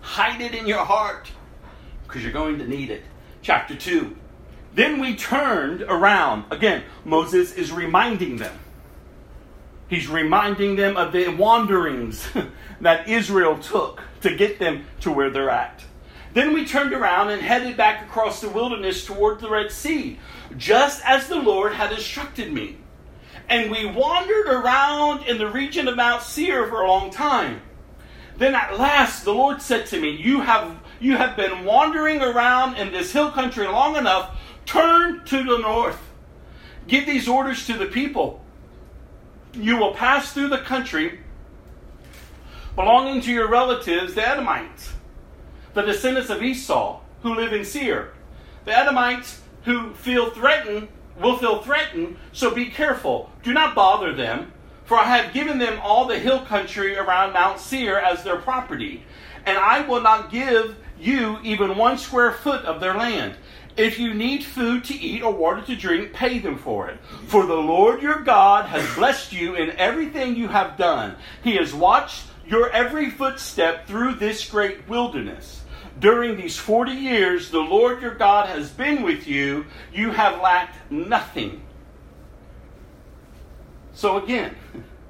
[0.00, 1.32] Hide it in your heart
[2.06, 3.02] because you're going to need it.
[3.42, 4.16] Chapter 2.
[4.74, 6.44] Then we turned around.
[6.52, 8.56] Again, Moses is reminding them.
[9.88, 12.28] He's reminding them of the wanderings
[12.80, 15.82] that Israel took to get them to where they're at.
[16.34, 20.20] Then we turned around and headed back across the wilderness toward the Red Sea,
[20.56, 22.76] just as the Lord had instructed me.
[23.50, 27.60] And we wandered around in the region of Mount Seir for a long time.
[28.38, 32.76] Then at last the Lord said to me, You have you have been wandering around
[32.76, 34.38] in this hill country long enough.
[34.64, 36.00] Turn to the north.
[36.86, 38.42] Give these orders to the people.
[39.52, 41.20] You will pass through the country
[42.76, 44.92] belonging to your relatives, the Edomites
[45.74, 48.12] the descendants of Esau who live in Seir.
[48.64, 53.30] The Edomites who feel threatened will feel threatened, so be careful.
[53.42, 54.52] Do not bother them,
[54.84, 59.04] for I have given them all the hill country around Mount Seir as their property,
[59.46, 63.34] and I will not give you even one square foot of their land.
[63.76, 66.98] If you need food to eat or water to drink, pay them for it.
[67.28, 71.16] For the Lord your God has blessed you in everything you have done.
[71.42, 75.59] He has watched your every footstep through this great wilderness
[76.00, 80.90] during these 40 years the Lord your God has been with you, you have lacked
[80.90, 81.62] nothing.
[83.92, 84.56] So, again,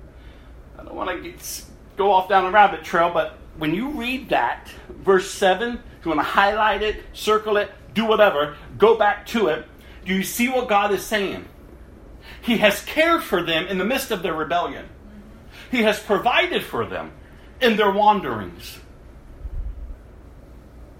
[0.79, 1.65] I don't want to get,
[1.97, 6.11] go off down a rabbit trail, but when you read that, verse 7, if you
[6.11, 9.67] want to highlight it, circle it, do whatever, go back to it,
[10.05, 11.45] do you see what God is saying?
[12.43, 14.89] He has cared for them in the midst of their rebellion.
[15.71, 17.13] He has provided for them
[17.61, 18.80] in their wanderings.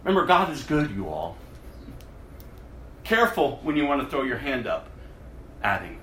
[0.05, 1.37] Remember, God is good, you all.
[3.05, 4.89] Careful when you want to throw your hand up
[5.63, 5.99] Him.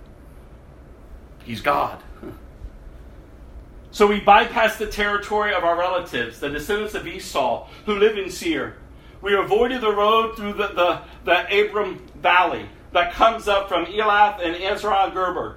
[1.44, 2.04] He's God.
[3.92, 8.30] So we bypassed the territory of our relatives, the descendants of Esau, who live in
[8.30, 8.76] Seir.
[9.22, 14.46] We avoided the road through the, the, the Arabah Valley that comes up from Elath
[14.46, 15.56] and Ezion-geber.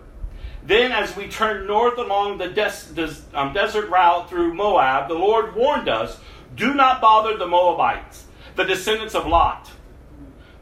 [0.64, 5.14] Then, as we turned north along the des- des- um, desert route through Moab, the
[5.14, 6.18] Lord warned us
[6.54, 8.26] do not bother the Moabites
[8.56, 9.70] the descendants of Lot,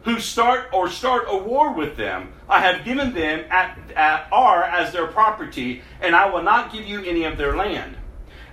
[0.02, 2.32] who start or start a war with them.
[2.48, 6.86] I have given them at, at Ar as their property, and I will not give
[6.86, 7.96] you any of their land.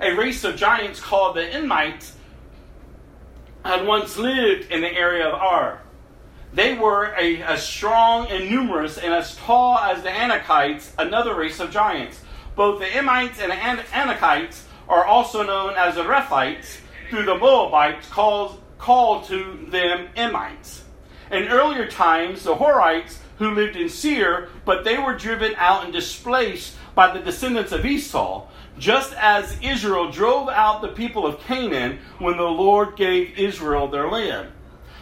[0.02, 2.14] A race of giants called the Emites
[3.64, 5.82] had once lived in the area of Ar.
[6.53, 11.72] They were as strong and numerous and as tall as the Anakites, another race of
[11.72, 12.22] giants.
[12.56, 16.78] Both the Emites and the Anakites are also known as the Rephaites
[17.10, 20.84] through the Moabites, called called to them Emites.
[21.31, 25.91] In earlier times, the Horites who lived in Seir, but they were driven out and
[25.91, 28.47] displaced by the descendants of Esau,
[28.77, 34.10] just as Israel drove out the people of Canaan when the Lord gave Israel their
[34.10, 34.49] land.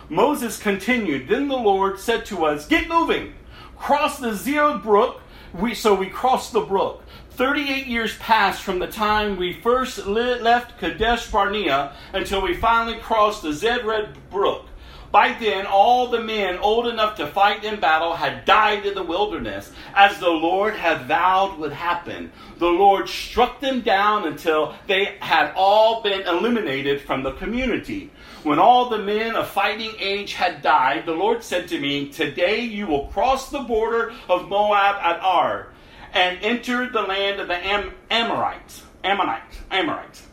[0.09, 3.33] Moses continued, Then the Lord said to us, Get moving,
[3.77, 5.21] cross the Zered brook.
[5.53, 7.02] We, so we crossed the brook.
[7.35, 13.41] 38 years passed from the time we first left Kadesh Barnea until we finally crossed
[13.41, 14.67] the Zered Brook.
[15.11, 19.03] By then, all the men old enough to fight in battle had died in the
[19.03, 22.31] wilderness, as the Lord had vowed would happen.
[22.59, 28.11] The Lord struck them down until they had all been eliminated from the community.
[28.43, 32.61] When all the men of fighting age had died, the Lord said to me, Today
[32.61, 35.72] you will cross the border of Moab at Ar
[36.13, 40.23] and entered the land of the Am- Amorites, Ammonites, Amorites,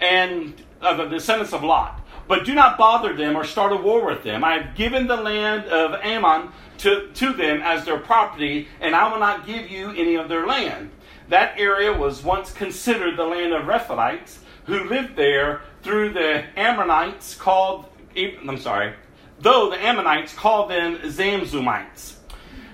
[0.00, 2.00] and the descendants of Lot.
[2.28, 4.42] But do not bother them or start a war with them.
[4.42, 9.10] I have given the land of Ammon to, to them as their property, and I
[9.10, 10.90] will not give you any of their land.
[11.28, 17.34] That area was once considered the land of Rephaites, who lived there through the Ammonites
[17.36, 17.86] called,
[18.16, 18.94] I'm sorry,
[19.38, 22.14] though the Ammonites called them Zamzummites.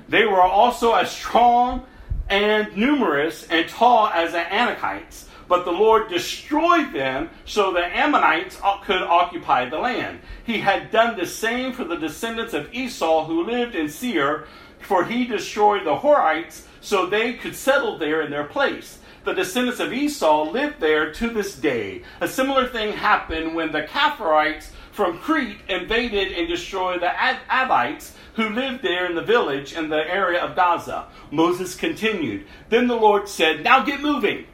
[0.09, 1.87] They were also as strong
[2.33, 5.27] and numerous and tall as the Anakites.
[5.49, 10.21] But the Lord destroyed them so the Ammonites could occupy the land.
[10.43, 14.47] He had done the same for the descendants of Esau who lived in Seir,
[14.81, 18.99] for he destroyed the Horites so they could settle there in their place.
[19.25, 22.03] The descendants of Esau lived there to this day.
[22.23, 27.13] A similar thing happened when the Caphtorites from Crete invaded and destroyed the
[27.51, 31.07] Avites who lived there in the village in the area of Gaza.
[31.31, 32.47] Moses continued.
[32.69, 34.47] Then the Lord said, Now get moving.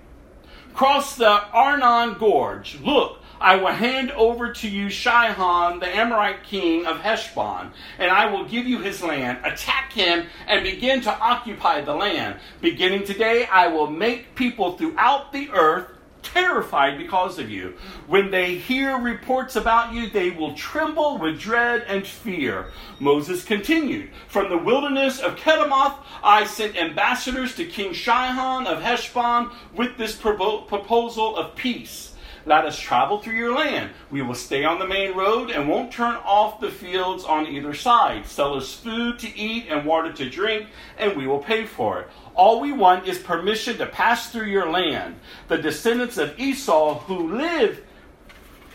[0.75, 2.79] Cross the Arnon Gorge.
[2.81, 8.27] Look, I will hand over to you Shihon, the Amorite king of Heshbon, and I
[8.27, 9.39] will give you his land.
[9.45, 12.41] Attack him and begin to occupy the land.
[12.61, 15.89] Beginning today, I will make people throughout the earth
[16.23, 17.75] terrified because of you.
[18.07, 22.73] When they hear reports about you, they will tremble with dread and fear.
[22.99, 29.51] Moses continued, From the wilderness of Kedemoth, I sent ambassadors to King Shihon of Heshbon
[29.75, 32.15] with this proposal of peace.
[32.49, 33.91] Let us travel through your land.
[34.11, 37.75] We will stay on the main road and won't turn off the fields on either
[37.75, 38.25] side.
[38.27, 42.09] Sell us food to eat and water to drink, and we will pay for it.
[42.39, 45.17] All we want is permission to pass through your land.
[45.49, 47.85] The descendants of Esau who live.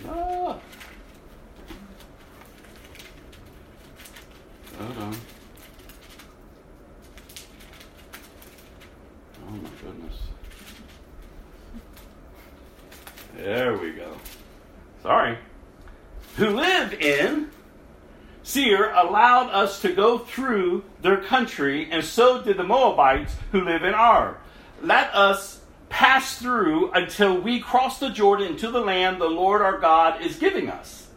[0.06, 0.60] Ah.
[4.82, 5.16] On.
[9.48, 10.18] Oh my goodness.
[13.38, 14.18] There we go.
[15.04, 15.38] Sorry.
[16.36, 17.50] Who live in
[18.44, 23.84] Seir allowed us to go through their country, and so did the Moabites who live
[23.84, 24.38] in Ar.
[24.82, 29.80] Let us pass through until we cross the Jordan into the land the Lord our
[29.80, 31.08] God is giving us.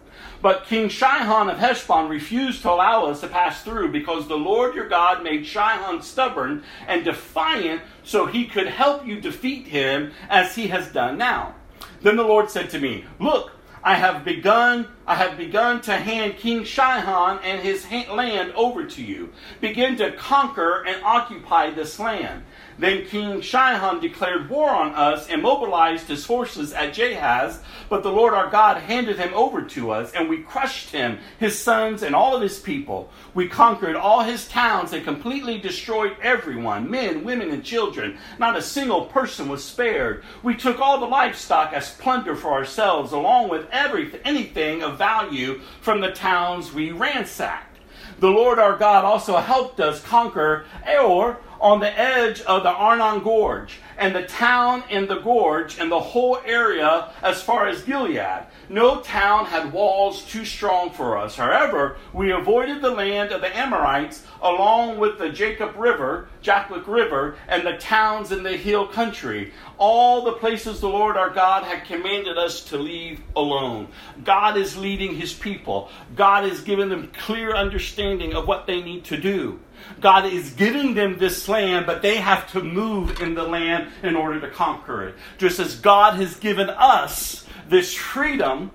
[0.41, 4.75] But King Shihon of Heshbon refused to allow us to pass through because the Lord
[4.75, 10.55] your God made Shihon stubborn and defiant so he could help you defeat him as
[10.55, 11.55] he has done now.
[12.03, 13.53] Then the Lord said to me, Look,
[13.87, 19.03] I have begun I have begun to hand King Shihon and his land over to
[19.03, 19.33] you.
[19.61, 22.43] Begin to conquer and occupy this land.
[22.79, 28.13] Then King Shihon declared war on us and mobilized his forces at Jahaz, but the
[28.13, 32.15] Lord our God handed him over to us, and we crushed him, his sons, and
[32.15, 33.11] all of his people.
[33.33, 38.19] We conquered all his towns and completely destroyed everyone men, women, and children.
[38.39, 40.23] Not a single person was spared.
[40.43, 45.61] We took all the livestock as plunder for ourselves, along with everything, anything of value
[45.81, 47.79] from the towns we ransacked.
[48.19, 53.23] The Lord our God also helped us conquer Aroer on the edge of the Arnon
[53.23, 58.47] Gorge and the town in the gorge and the whole area as far as Gilead.
[58.69, 61.37] No town had walls too strong for us.
[61.37, 67.37] However, we avoided the land of the Amorites along with the Jacob River, Jabbok River,
[67.49, 69.53] and the towns in the hill country.
[69.79, 73.89] All the places the Lord our God had commanded us to leave alone.
[74.25, 75.91] God is leading his people.
[76.15, 79.61] God is giving them clear understanding of what they need to do.
[80.01, 84.17] God is giving them this land, but they have to move in the land in
[84.17, 85.15] order to conquer it.
[85.39, 88.71] Just as God has given us this freedom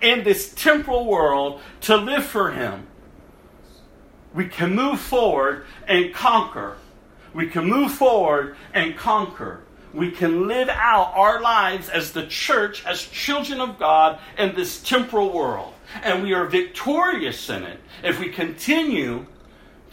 [0.00, 2.86] in this temporal world to live for Him,
[4.34, 6.76] we can move forward and conquer.
[7.32, 9.62] We can move forward and conquer.
[9.92, 14.82] We can live out our lives as the church, as children of God in this
[14.82, 15.72] temporal world.
[16.02, 19.24] And we are victorious in it if we continue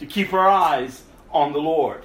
[0.04, 2.04] to keep our eyes on the Lord.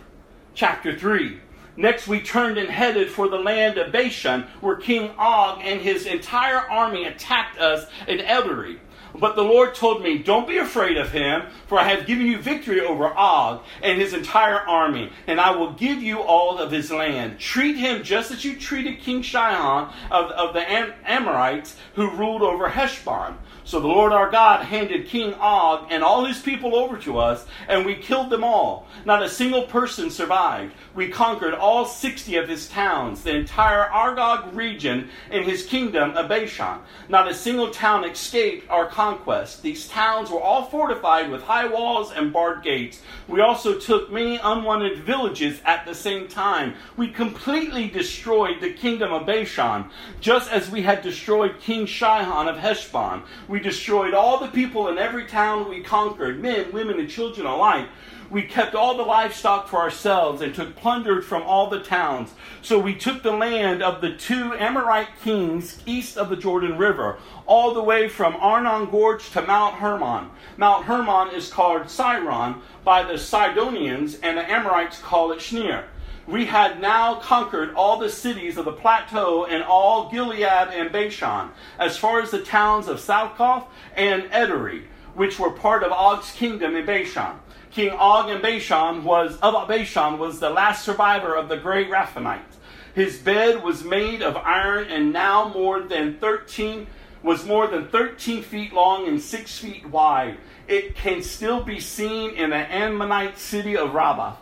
[0.54, 1.40] Chapter 3.
[1.76, 6.06] Next, we turned and headed for the land of Bashan, where King Og and his
[6.06, 8.80] entire army attacked us in Edrei.
[9.16, 12.38] But the Lord told me, Don't be afraid of him, for I have given you
[12.38, 16.92] victory over Og and his entire army, and I will give you all of his
[16.92, 17.40] land.
[17.40, 22.44] Treat him just as you treated King Shihon of, of the Am- Amorites who ruled
[22.44, 23.38] over Heshbon.
[23.70, 27.46] So the Lord our God handed King Og and all his people over to us,
[27.68, 28.88] and we killed them all.
[29.06, 30.74] Not a single person survived.
[30.96, 36.28] We conquered all 60 of his towns, the entire Argob region and his kingdom of
[36.28, 36.80] Bashan.
[37.10, 39.62] Not a single town escaped our conquest.
[39.62, 43.04] These towns were all fortified with high walls and barred gates.
[43.28, 46.74] We also took many unwanted villages at the same time.
[46.98, 52.58] We completely destroyed the kingdom of Bashan, just as we had destroyed King Shihon of
[52.58, 53.22] Heshbon.
[53.48, 57.46] We we destroyed all the people in every town we conquered, men, women, and children
[57.46, 57.90] alike.
[58.30, 62.34] We kept all the livestock for ourselves and took plunder from all the towns.
[62.62, 67.20] So we took the land of the two Amorite kings east of the Jordan River,
[67.46, 70.30] all the way from Arnon Gorge to Mount Hermon.
[70.56, 75.84] Mount Hermon is called Sirion by the Sidonians, and the Amorites call it Shnir
[76.30, 81.50] we had now conquered all the cities of the plateau and all Gilead and Bashan,
[81.80, 83.66] as far as the towns of Salcah
[83.96, 84.84] and Edrei,
[85.16, 87.40] which were part of Og's kingdom in Bashan.
[87.72, 92.58] King Og in Bashan was of Bashan was the last survivor of the great Rephaites.
[92.94, 96.88] His bed was made of iron and now more than 13
[97.22, 100.38] was more than 13 feet long and 6 feet wide.
[100.68, 104.36] It can still be seen in the Ammonite city of Rabbah.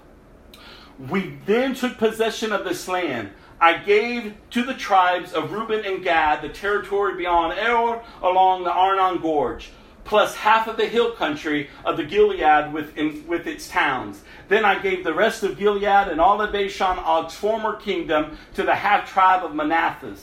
[1.00, 3.30] We then took possession of this land.
[3.60, 8.72] I gave to the tribes of Reuben and Gad the territory beyond Aroer along the
[8.72, 9.72] Arnon Gorge.
[10.08, 14.24] plus half of the hill country of the Gilead with, in, with its towns.
[14.48, 18.64] Then I gave the rest of Gilead and all of Bashan, Og's former kingdom, to
[18.64, 20.16] the half tribe of Manasseh.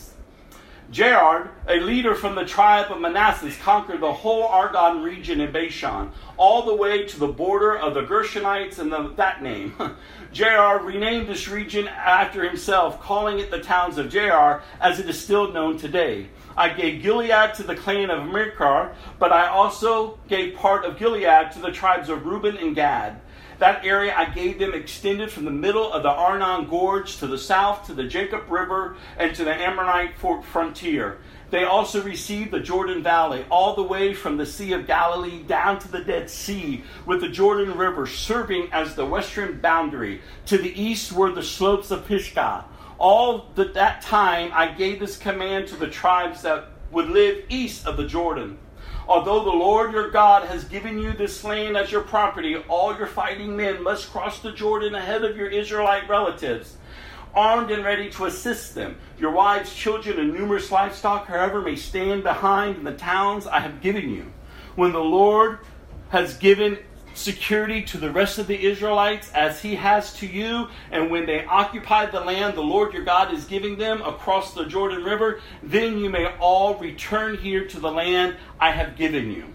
[0.91, 6.11] Jared, a leader from the tribe of Manasseh, conquered the whole Argob region in Bashan,
[6.37, 9.75] all the way to the border of the Gershonites and the, that name.
[10.35, 15.23] Jared renamed this region after himself, calling it the towns of Jair, as it is
[15.23, 16.27] still known today.
[16.57, 21.53] I gave Gilead to the clan of Machir, but I also gave part of Gilead
[21.53, 23.21] to the tribes of Reuben and Gad.
[23.61, 27.39] That area I gave them extended from the middle of the Arnon Gorge to the
[27.39, 31.19] south to the Jacob River and to the Ammonite frontier.
[31.55, 35.79] They also received the Jordan Valley, all the way from the Sea of Galilee down
[35.79, 40.21] to the Dead Sea, with the Jordan River serving as the western boundary.
[40.47, 42.65] To the east were the slopes of Pisgah.
[42.99, 47.99] All that time I gave this command to the tribes that would live east of
[47.99, 48.59] the Jordan.
[49.07, 53.07] Although the Lord your God has given you this land as your property, all your
[53.07, 56.79] fighting men must cross the Jordan ahead of your Israelite relatives,
[57.35, 58.97] armed and ready to assist them.
[59.19, 63.81] Your wives, children, and numerous livestock, however, may stand behind in the towns I have
[63.81, 64.33] given you.
[64.75, 65.59] When the Lord
[66.11, 66.79] has given
[67.15, 70.69] security to the rest of the Israelites as he has to you.
[70.91, 74.65] And when they occupy the land the Lord your God is giving them across the
[74.65, 79.47] Jordan River, then you may all return here to the land I have given you.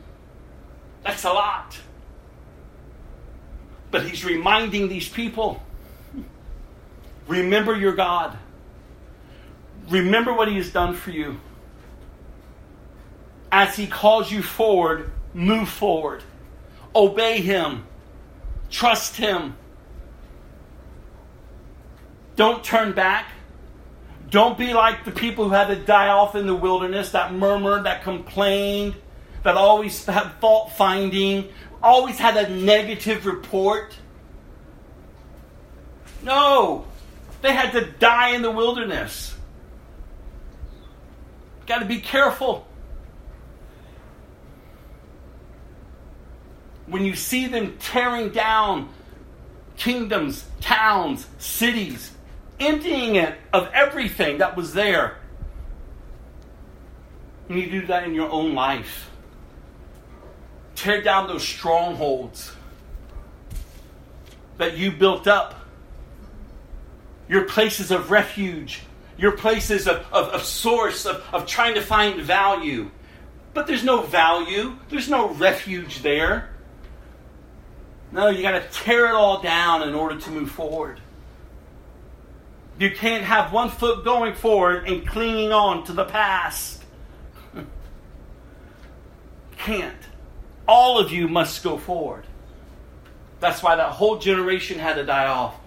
[1.04, 1.78] That's a lot.
[3.92, 5.62] But he's reminding these people
[7.30, 8.38] remember your God.
[9.90, 11.40] Remember what he has done for you.
[13.52, 16.24] As he calls you forward, move forward.
[16.96, 17.86] Obey Him.
[18.70, 19.56] Trust Him.
[22.36, 23.28] Don't turn back.
[24.30, 27.86] Don't be like the people who had to die off in the wilderness, that murmured,
[27.86, 28.96] that complained,
[29.44, 31.50] that always had fault finding,
[31.82, 33.96] always had a negative report.
[36.22, 36.86] No,
[37.42, 39.36] they had to die in the wilderness.
[41.66, 42.68] Got to be careful.
[46.90, 48.90] when you see them tearing down
[49.78, 52.12] kingdoms, towns, cities,
[52.60, 55.18] emptying it of everything that was there.
[57.48, 59.10] And you do that in your own life.
[60.76, 62.52] Tear down those strongholds
[64.58, 65.59] that you built up,
[67.30, 68.82] your places of refuge,
[69.18, 72.90] your places of, of, of source, of, of trying to find value.
[73.54, 76.50] But there's no value, there's no refuge there.
[78.12, 81.00] No, you got to tear it all down in order to move forward.
[82.80, 86.82] You can't have one foot going forward and clinging on to the past.
[89.58, 89.96] can't.
[90.68, 92.26] All of you must go forward.
[93.40, 95.59] That's why that whole generation had to die off.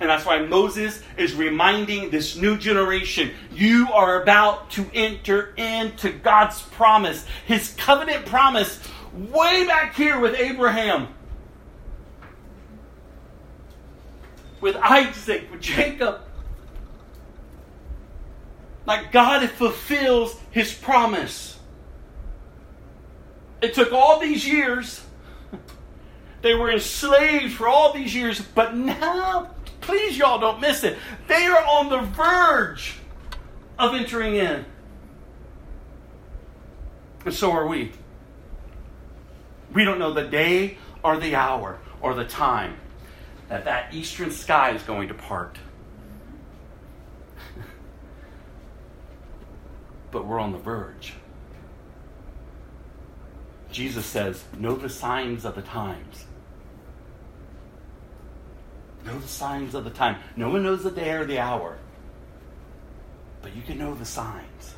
[0.00, 6.12] And that's why Moses is reminding this new generation you are about to enter into
[6.12, 8.80] God's promise, his covenant promise,
[9.14, 11.08] way back here with Abraham.
[14.60, 16.20] with Isaac, with Jacob.
[18.84, 21.58] Like God fulfills his promise.
[23.60, 25.02] It took all these years.
[26.42, 29.50] They were enslaved for all these years, but now,
[29.86, 30.98] please, y'all don't miss it.
[31.28, 32.96] They are on the verge
[33.78, 34.64] of entering in.
[37.24, 37.92] And so are we.
[39.72, 42.76] We don't know the day or the hour or the time
[43.48, 45.58] that that eastern sky is going to part.
[50.10, 51.14] but we're on the verge.
[53.70, 56.25] Jesus says, Know the signs of the times.
[59.06, 60.16] Know the signs of the time.
[60.34, 61.78] No one knows the day or the hour,
[63.40, 64.74] but you can know the signs.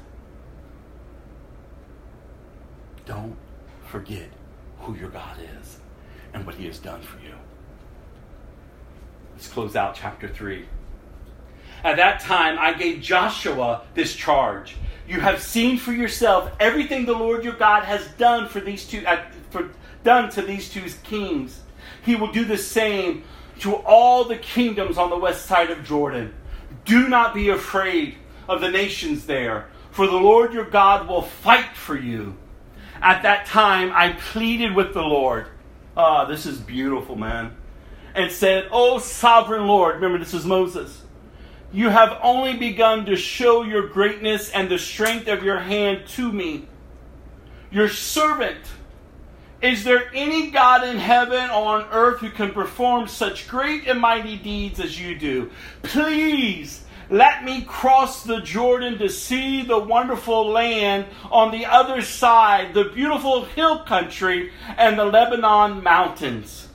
[3.06, 3.36] Don't
[3.86, 4.28] forget
[4.80, 5.78] who your God is
[6.34, 7.32] and what He has done for you.
[9.32, 10.66] Let's close out chapter 3.
[11.84, 14.76] At that time, I gave Joshua this charge.
[15.08, 19.06] You have seen for yourself everything the Lord your God has done for these two,
[19.06, 19.70] uh, for,
[20.04, 21.60] done to these two kings.
[22.04, 23.24] He will do the same
[23.60, 26.34] to all the kingdoms on the west side of Jordan.
[26.84, 28.16] Do not be afraid
[28.48, 32.36] of the nations there, for the Lord your God will fight for you.
[33.00, 35.46] At that time, I pleaded with the Lord.
[35.96, 37.56] Ah, this is beautiful, man
[38.18, 41.04] and said, O sovereign Lord, remember this is Moses,
[41.72, 46.32] you have only begun to show your greatness and the strength of your hand to
[46.32, 46.66] me.
[47.70, 48.58] Your servant
[49.60, 54.00] Is there any God in heaven or on earth who can perform such great and
[54.00, 55.50] mighty deeds as you do?
[55.82, 62.74] Please let me cross the Jordan to see the wonderful land on the other side,
[62.74, 66.68] the beautiful hill country and the Lebanon mountains.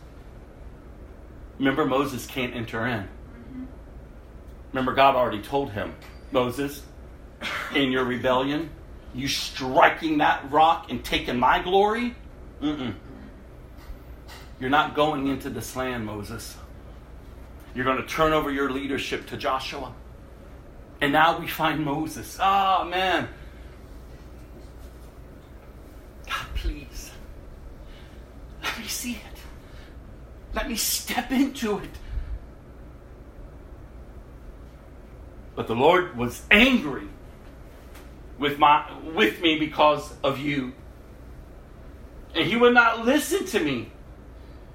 [1.59, 3.07] Remember, Moses can't enter in.
[4.73, 5.93] Remember, God already told him,
[6.31, 6.81] Moses,
[7.75, 8.71] in your rebellion,
[9.13, 12.15] you striking that rock and taking my glory?
[12.63, 12.93] Mm-mm.
[14.57, 16.55] You're not going into this land, Moses.
[17.75, 19.93] You're going to turn over your leadership to Joshua.
[21.01, 22.37] And now we find Moses.
[22.41, 23.27] Oh, man.
[26.25, 27.11] God, please.
[28.63, 29.39] Let me see it.
[30.53, 31.89] Let me step into it.
[35.55, 37.07] But the Lord was angry
[38.39, 40.73] with my with me because of you.
[42.35, 43.91] And he would not listen to me.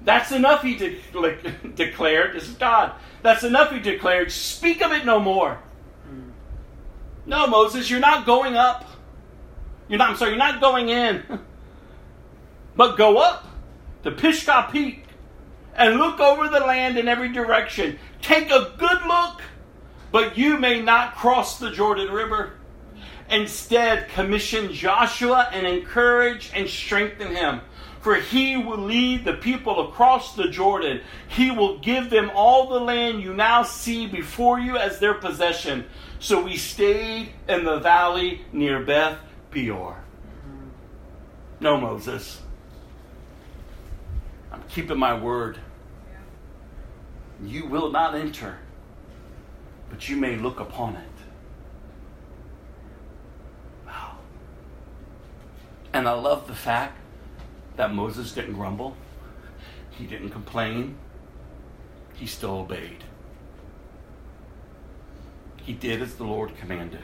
[0.01, 0.99] That's enough, he de-
[1.75, 2.35] declared.
[2.35, 2.93] This is God.
[3.21, 4.31] That's enough, he declared.
[4.31, 5.59] Speak of it no more.
[6.05, 6.29] Hmm.
[7.25, 8.85] No, Moses, you're not going up.
[9.89, 11.23] You're not, I'm sorry, you're not going in.
[12.75, 13.45] but go up
[14.03, 15.05] to Pisgah Peak
[15.75, 17.99] and look over the land in every direction.
[18.21, 19.41] Take a good look
[20.11, 22.53] but you may not cross the Jordan River.
[23.29, 27.61] Instead, commission Joshua and encourage and strengthen him.
[28.01, 31.01] For he will lead the people across the Jordan.
[31.27, 35.85] He will give them all the land you now see before you as their possession.
[36.19, 39.17] So we stayed in the valley near Beth
[39.51, 40.01] Peor.
[41.59, 42.41] No, Moses.
[44.51, 45.59] I'm keeping my word.
[47.43, 48.59] You will not enter
[49.89, 51.08] but you may look upon it.
[55.93, 56.97] And I love the fact
[57.75, 58.95] that Moses didn't grumble,
[59.91, 60.97] he didn't complain,
[62.13, 63.03] he still obeyed.
[65.63, 67.01] He did as the Lord commanded.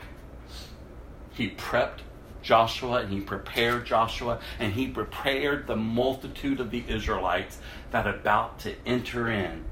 [1.34, 2.00] He prepped
[2.42, 7.58] Joshua and he prepared Joshua and he prepared the multitude of the Israelites
[7.92, 9.66] that are about to enter in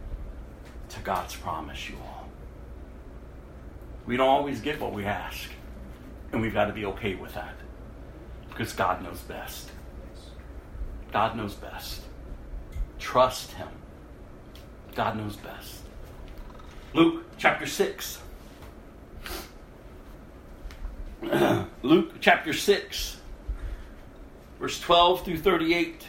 [0.89, 2.27] to God's promise, you all.
[4.05, 5.49] We don't always get what we ask.
[6.31, 7.55] And we've got to be okay with that.
[8.53, 9.71] Because God knows best.
[11.11, 12.01] God knows best.
[12.99, 13.67] Trust Him.
[14.95, 15.81] God knows best.
[16.93, 18.19] Luke chapter 6.
[21.83, 23.17] Luke chapter 6,
[24.59, 26.05] verse 12 through 38.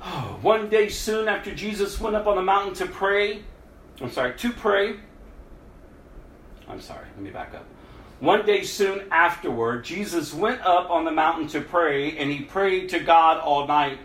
[0.42, 3.42] One day soon after Jesus went up on the mountain to pray,
[4.00, 4.96] I'm sorry, to pray.
[6.68, 7.66] I'm sorry, let me back up.
[8.20, 12.88] One day soon afterward, Jesus went up on the mountain to pray, and he prayed
[12.90, 13.98] to God all night.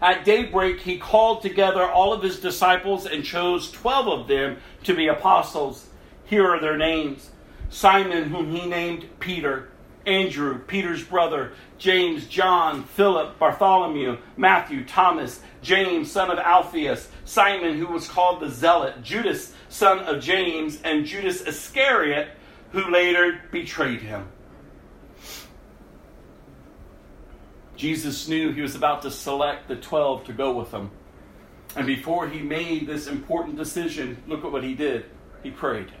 [0.00, 4.94] At daybreak, he called together all of his disciples and chose 12 of them to
[4.94, 5.88] be apostles.
[6.24, 7.30] Here are their names
[7.70, 9.68] Simon, whom he named Peter,
[10.06, 17.86] Andrew, Peter's brother, James, John, Philip, Bartholomew, Matthew, Thomas, James, son of Alphaeus, Simon, who
[17.86, 22.28] was called the Zealot, Judas, son of James, and Judas Iscariot,
[22.72, 24.28] who later betrayed him.
[27.76, 30.90] Jesus knew he was about to select the 12 to go with him.
[31.76, 35.04] And before he made this important decision, look at what he did.
[35.44, 35.92] He prayed.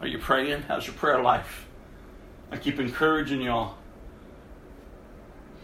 [0.00, 0.62] Are you praying?
[0.62, 1.66] How's your prayer life?
[2.52, 3.76] I keep encouraging y'all.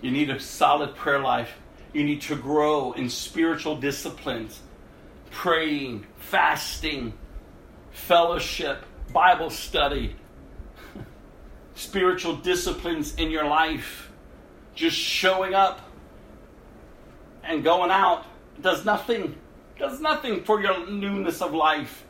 [0.04, 1.56] You need a solid prayer life.
[1.94, 4.60] You need to grow in spiritual disciplines,
[5.30, 7.14] praying, fasting,
[7.90, 10.14] fellowship, Bible study,
[11.74, 14.12] spiritual disciplines in your life.
[14.74, 15.80] Just showing up
[17.42, 18.26] and going out
[18.60, 19.34] does nothing.
[19.78, 22.04] Does nothing for your newness of life.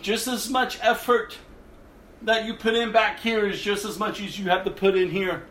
[0.00, 1.36] Just as much effort
[2.22, 4.96] that you put in back here is just as much as you have to put
[4.96, 5.44] in here.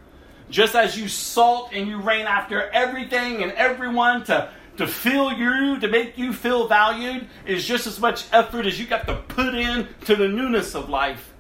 [0.49, 5.79] Just as you salt and you rain after everything and everyone to, to fill you,
[5.79, 9.55] to make you feel valued, is just as much effort as you got to put
[9.55, 11.33] in to the newness of life.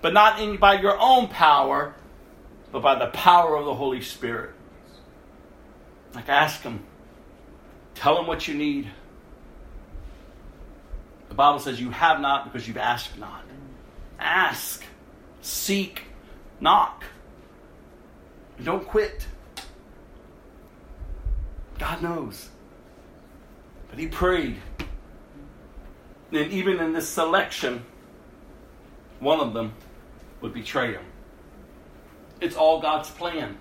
[0.00, 1.94] But not in, by your own power,
[2.72, 4.54] but by the power of the Holy Spirit.
[6.14, 6.84] Like ask Him,
[7.94, 8.88] tell Him what you need.
[11.28, 13.44] The Bible says you have not because you've asked not.
[14.18, 14.82] Ask,
[15.42, 16.02] seek,
[16.60, 17.04] knock.
[18.62, 19.26] Don't quit.
[21.78, 22.48] God knows.
[23.88, 24.56] But he prayed.
[26.32, 27.84] And even in this selection,
[29.20, 29.72] one of them
[30.40, 31.04] would betray him.
[32.40, 33.56] It's all God's plan.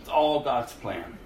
[0.00, 1.18] It's all God's plan.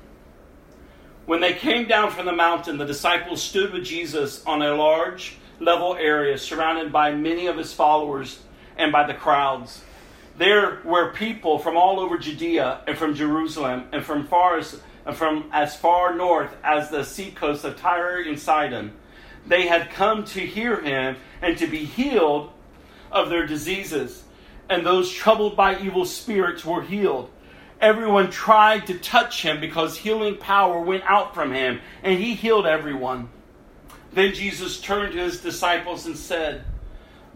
[1.26, 5.36] When they came down from the mountain, the disciples stood with Jesus on a large
[5.60, 8.40] level area surrounded by many of his followers
[8.76, 9.82] and by the crowds.
[10.38, 14.80] There were people from all over Judea and from Jerusalem and from far as,
[15.14, 18.92] from as far north as the seacoast of Tyre and Sidon.
[19.48, 22.52] They had come to hear him and to be healed
[23.10, 24.22] of their diseases.
[24.70, 27.30] And those troubled by evil spirits were healed.
[27.80, 32.66] Everyone tried to touch him because healing power went out from him, and he healed
[32.66, 33.28] everyone.
[34.12, 36.64] Then Jesus turned to his disciples and said,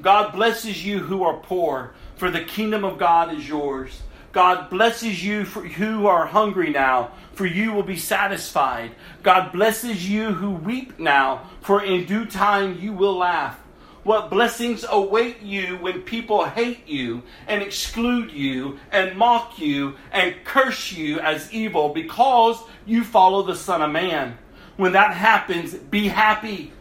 [0.01, 4.01] God blesses you who are poor, for the kingdom of God is yours.
[4.31, 8.93] God blesses you for, who are hungry now, for you will be satisfied.
[9.25, 13.59] God blesses you who weep now, for in due time you will laugh.
[14.05, 20.37] What blessings await you when people hate you and exclude you and mock you and
[20.45, 24.39] curse you as evil because you follow the Son of Man.
[24.77, 26.73] When that happens, be happy.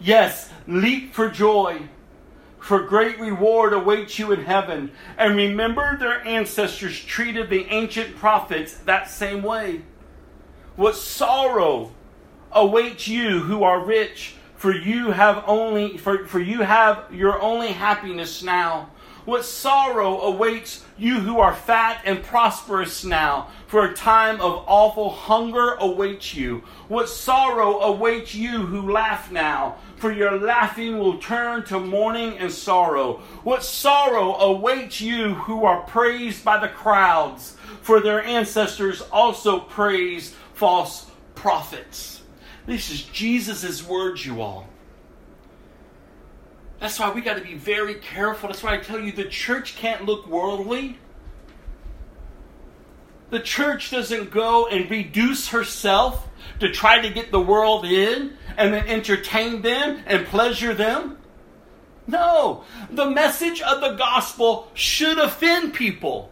[0.00, 1.82] Yes, leap for joy.
[2.66, 4.90] For great reward awaits you in heaven.
[5.16, 9.82] And remember, their ancestors treated the ancient prophets that same way.
[10.74, 11.92] What sorrow
[12.50, 17.68] awaits you who are rich for you have only for, for you have your only
[17.68, 18.90] happiness now.
[19.26, 25.10] What sorrow awaits you who are fat and prosperous now, for a time of awful
[25.10, 26.62] hunger awaits you.
[26.88, 32.52] What sorrow awaits you who laugh now, for your laughing will turn to mourning and
[32.52, 33.14] sorrow.
[33.42, 40.34] What sorrow awaits you who are praised by the crowds, for their ancestors also praised
[40.54, 42.22] false prophets.
[42.66, 44.68] This is Jesus' words, you all.
[46.78, 48.48] That's why we got to be very careful.
[48.48, 50.98] That's why I tell you the church can't look worldly.
[53.30, 56.28] The church doesn't go and reduce herself
[56.60, 61.18] to try to get the world in and then entertain them and pleasure them.
[62.06, 66.30] No, the message of the gospel should offend people.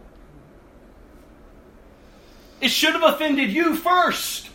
[2.61, 4.49] It should have offended you first.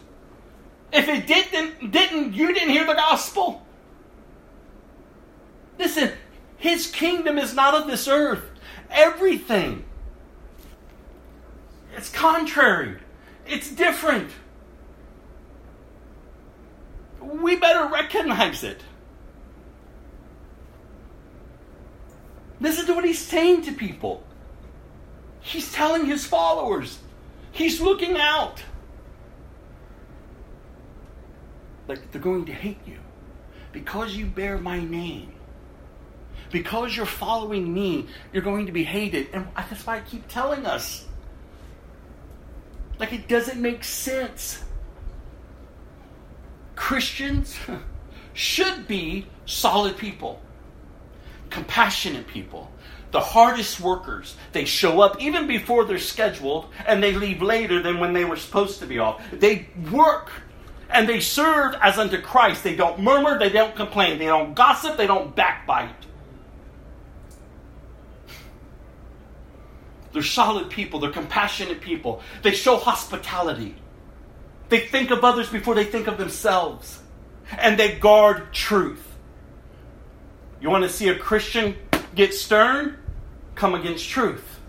[0.92, 3.64] If it didn't, didn't you didn't hear the gospel?
[5.78, 6.10] Listen,
[6.56, 8.44] his kingdom is not of this earth.
[8.90, 9.84] Everything.
[11.96, 12.98] It's contrary.
[13.46, 14.30] It's different.
[17.20, 18.82] We better recognize it.
[22.60, 24.22] Listen to what he's saying to people.
[25.40, 26.98] He's telling his followers.
[27.52, 28.62] He's looking out.
[31.88, 32.98] Like they're going to hate you
[33.72, 35.32] because you bear my name.
[36.52, 39.28] Because you're following me, you're going to be hated.
[39.32, 41.06] And that's why I keep telling us.
[43.00, 44.62] Like it doesn't make sense.
[46.76, 47.58] Christians
[48.34, 50.40] should be solid people,
[51.48, 52.70] compassionate people,
[53.10, 54.36] the hardest workers.
[54.52, 58.36] They show up even before they're scheduled and they leave later than when they were
[58.36, 59.22] supposed to be off.
[59.32, 60.30] They work
[60.90, 62.62] and they serve as unto Christ.
[62.62, 66.06] They don't murmur, they don't complain, they don't gossip, they don't backbite.
[70.12, 73.76] They're solid people, they're compassionate people, they show hospitality.
[74.68, 77.00] They think of others before they think of themselves,
[77.58, 79.06] and they guard truth.
[80.60, 81.76] You want to see a Christian
[82.14, 82.98] get stern?
[83.54, 84.60] Come against truth.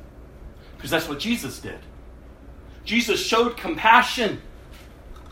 [0.76, 1.80] Because that's what Jesus did.
[2.84, 4.41] Jesus showed compassion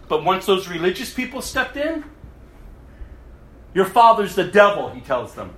[0.10, 2.04] but once those religious people stepped in,
[3.74, 5.54] your father's the devil, he tells them.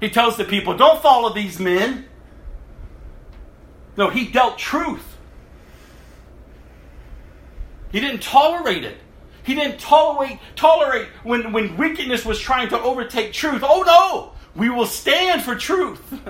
[0.00, 2.06] He tells the people, don't follow these men.
[3.96, 5.16] No, he dealt truth.
[7.90, 8.98] He didn't tolerate it.
[9.42, 13.62] He didn't tolerate tolerate when, when wickedness was trying to overtake truth.
[13.64, 14.32] Oh no!
[14.60, 16.02] We will stand for truth.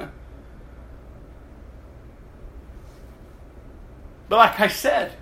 [4.29, 5.15] but like I said,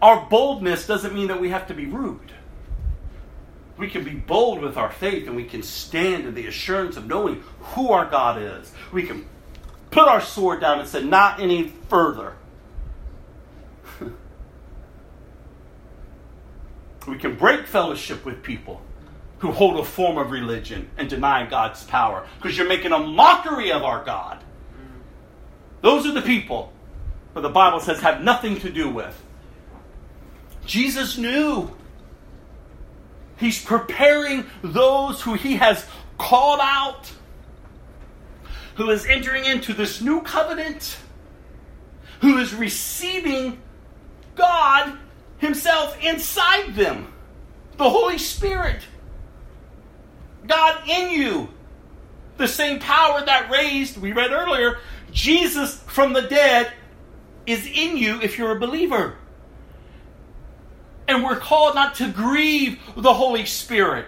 [0.00, 2.32] our boldness doesn't mean that we have to be rude.
[3.76, 7.06] We can be bold with our faith and we can stand in the assurance of
[7.06, 8.70] knowing who our God is.
[8.92, 9.26] We can
[9.94, 12.34] put our sword down and said, Not any further.
[17.06, 18.82] we can break fellowship with people
[19.38, 23.70] who hold a form of religion and deny God's power because you're making a mockery
[23.70, 24.42] of our God.
[25.80, 26.72] Those are the people
[27.34, 29.22] who the Bible says have nothing to do with.
[30.66, 31.70] Jesus knew.
[33.36, 35.86] He's preparing those who he has
[36.18, 37.12] called out,
[38.74, 40.96] who is entering into this new covenant,
[42.20, 43.60] who is receiving
[44.34, 44.98] God
[45.38, 47.12] Himself inside them,
[47.76, 48.82] the Holy Spirit,
[50.46, 51.48] God in you,
[52.36, 54.78] the same power that raised, we read earlier,
[55.12, 56.72] Jesus from the dead
[57.46, 59.16] is in you if you're a believer.
[61.06, 64.06] And we're called not to grieve the Holy Spirit.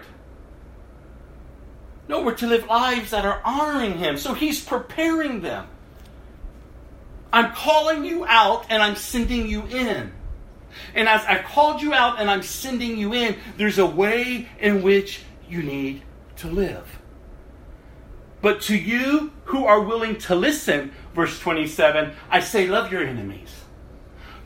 [2.07, 4.17] No, we're to live lives that are honoring Him.
[4.17, 5.67] So He's preparing them.
[7.31, 10.13] I'm calling you out and I'm sending you in.
[10.95, 14.81] And as I've called you out and I'm sending you in, there's a way in
[14.81, 16.03] which you need
[16.37, 16.99] to live.
[18.41, 23.53] But to you who are willing to listen, verse 27, I say, love your enemies.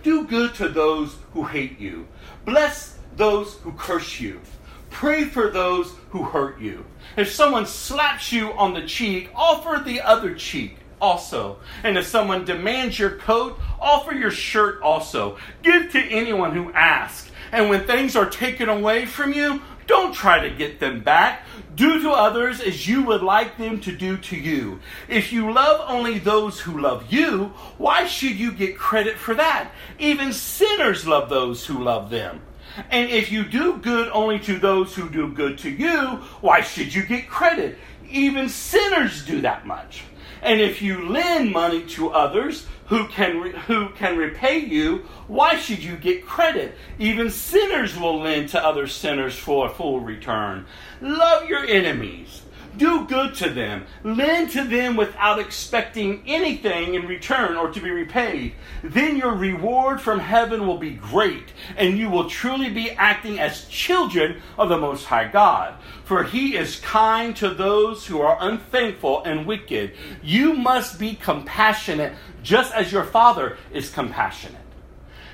[0.04, 2.08] Do good to those who hate you.
[2.46, 4.42] Bless those who curse you.
[4.90, 6.86] Pray for those who hurt you.
[7.18, 11.58] If someone slaps you on the cheek, offer the other cheek also.
[11.84, 15.38] And if someone demands your coat, offer your shirt also.
[15.64, 17.32] Give to anyone who asks.
[17.52, 21.44] And when things are taken away from you, don't try to get them back.
[21.76, 24.80] Do to others as you would like them to do to you.
[25.10, 29.72] If you love only those who love you, why should you get credit for that?
[30.00, 32.42] Even sinners love those who love them.
[32.90, 36.94] And if you do good only to those who do good to you, why should
[36.94, 37.78] you get credit?
[38.10, 40.04] Even sinners do that much.
[40.42, 45.56] And if you lend money to others who can, re- who can repay you, why
[45.56, 46.76] should you get credit?
[47.00, 50.66] Even sinners will lend to other sinners for a full return.
[51.00, 52.41] Love your enemies.
[52.78, 53.86] Do good to them.
[54.04, 58.54] Lend to them without expecting anything in return or to be repaid.
[58.82, 63.68] Then your reward from heaven will be great, and you will truly be acting as
[63.68, 65.76] children of the Most High God.
[66.06, 69.92] For he is kind to those who are unthankful and wicked.
[70.24, 74.62] You must be compassionate, just as your Father is compassionate.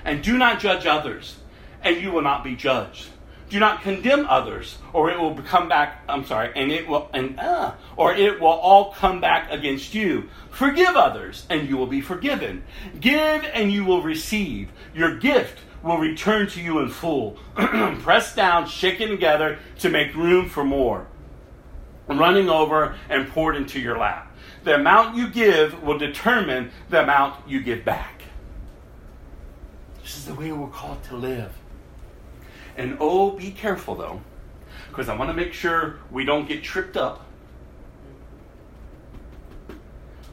[0.03, 1.37] And do not judge others,
[1.83, 3.09] and you will not be judged
[3.49, 6.03] do not condemn others, or it will come back.
[6.09, 10.29] I'm sorry, and it will, and uh, or it will all come back against you.
[10.49, 12.63] Forgive others, and you will be forgiven.
[12.99, 14.69] Give, and you will receive.
[14.93, 20.49] Your gift will return to you in full, pressed down, shaken together to make room
[20.49, 21.07] for more,
[22.07, 24.35] running over and poured into your lap.
[24.63, 28.23] The amount you give will determine the amount you give back.
[30.01, 31.53] This is the way we're called to live.
[32.77, 34.21] And oh, be careful though,
[34.89, 37.25] because I want to make sure we don't get tripped up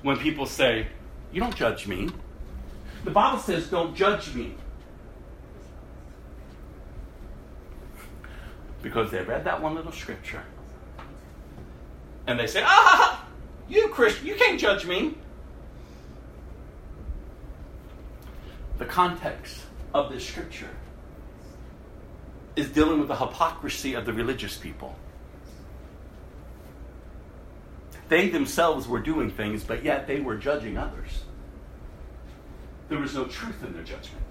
[0.03, 0.87] when people say,
[1.33, 2.11] You don't judge me.
[3.05, 4.55] The Bible says, Don't judge me.
[8.83, 10.43] Because they read that one little scripture.
[12.27, 13.27] And they say, Ah,
[13.71, 15.17] you Christian, you can't judge me.
[18.77, 19.63] The context
[19.95, 20.69] of this scripture
[22.57, 24.97] is dealing with the hypocrisy of the religious people.
[28.09, 31.25] They themselves were doing things, but yet they were judging others.
[32.89, 34.25] There was no truth in their judgment.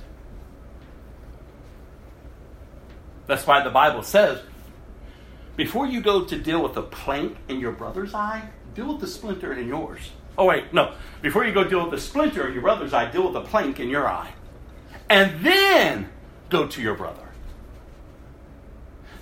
[3.25, 4.41] That's why the Bible says
[5.55, 9.07] before you go to deal with the plank in your brother's eye, deal with the
[9.07, 10.11] splinter in yours.
[10.37, 10.95] Oh, wait, no.
[11.21, 13.79] Before you go deal with the splinter in your brother's eye, deal with the plank
[13.79, 14.33] in your eye.
[15.09, 16.09] And then
[16.49, 17.22] go to your brother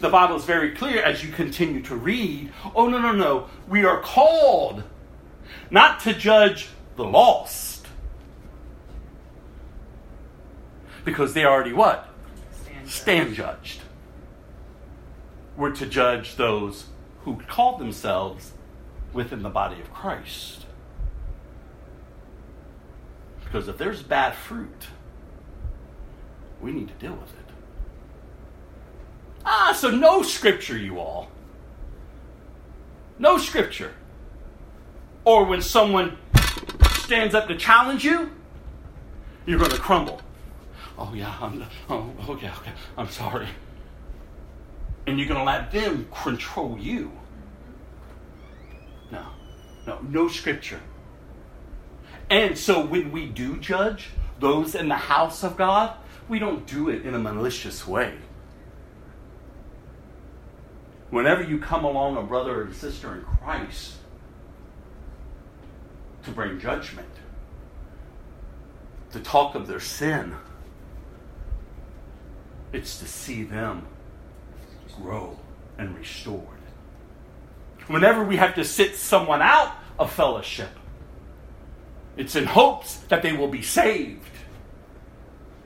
[0.02, 2.52] the Bible is very clear as you continue to read.
[2.76, 3.48] Oh, no, no, no.
[3.68, 4.84] We are called
[5.70, 7.88] not to judge the lost.
[11.06, 12.10] Because they already what?
[12.64, 13.82] Stand, Stand judged.
[15.56, 16.86] We're to judge those
[17.24, 18.54] who call themselves
[19.14, 20.66] within the body of Christ.
[23.44, 24.88] Because if there's bad fruit,
[26.62, 27.41] we need to deal with it.
[29.46, 31.30] Ah, so no scripture, you all.
[33.18, 33.94] No scripture.
[35.26, 36.18] Or when someone
[36.92, 38.32] stands up to challenge you,
[39.46, 40.22] you're going to crumble.
[40.98, 43.48] Oh, yeah, I'm, oh, okay, okay, I'm sorry.
[45.08, 47.12] And you're going to let them control you.
[49.12, 49.26] No,
[49.88, 50.80] no, no scripture.
[52.30, 54.10] And so when we do judge
[54.40, 55.96] those in the house of God,
[56.30, 58.18] we don't do it in a malicious way
[61.12, 63.96] whenever you come along a brother or sister in Christ
[66.24, 67.08] to bring judgment,
[69.12, 70.36] to talk of their sin,
[72.74, 73.86] it's to see them
[75.02, 75.38] grow
[75.78, 76.48] and restored.
[77.88, 80.70] whenever we have to sit someone out of fellowship,
[82.16, 84.24] it's in hopes that they will be saved.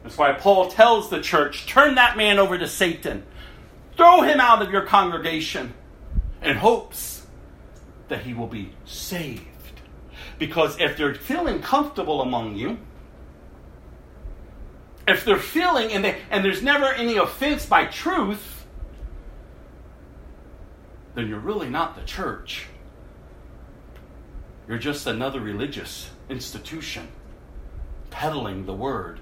[0.01, 3.25] That's why Paul tells the church turn that man over to Satan,
[3.95, 5.73] throw him out of your congregation
[6.41, 7.25] in hopes
[8.07, 9.41] that he will be saved.
[10.37, 12.77] Because if they're feeling comfortable among you,
[15.07, 18.65] if they're feeling and, they, and there's never any offense by truth,
[21.13, 22.67] then you're really not the church.
[24.67, 27.07] You're just another religious institution
[28.09, 29.19] peddling the word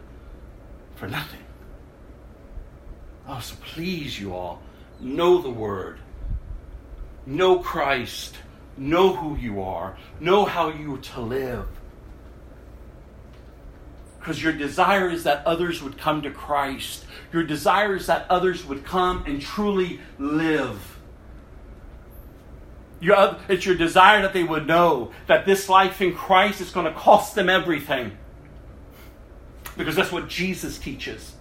[0.96, 1.43] for nothing.
[3.28, 4.62] Oh, so please, you all,
[5.00, 6.00] know the word,
[7.26, 8.36] know Christ,
[8.78, 11.68] know who you are, know how you are to live.
[14.20, 17.06] Because your desire is that others would come to Christ.
[17.34, 20.98] Your desire is that others would come and truly live.
[23.02, 26.98] It's your desire that they would know that this life in Christ is going to
[26.98, 28.18] cost them everything.
[29.76, 31.36] Because that's what Jesus teaches.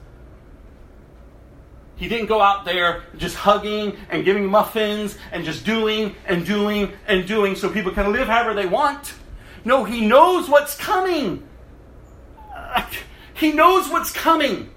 [2.03, 6.91] He didn't go out there just hugging and giving muffins and just doing and doing
[7.07, 9.15] and doing so people can live however they want.
[9.65, 11.47] No, he knows what's coming.
[13.35, 14.71] He knows what's coming.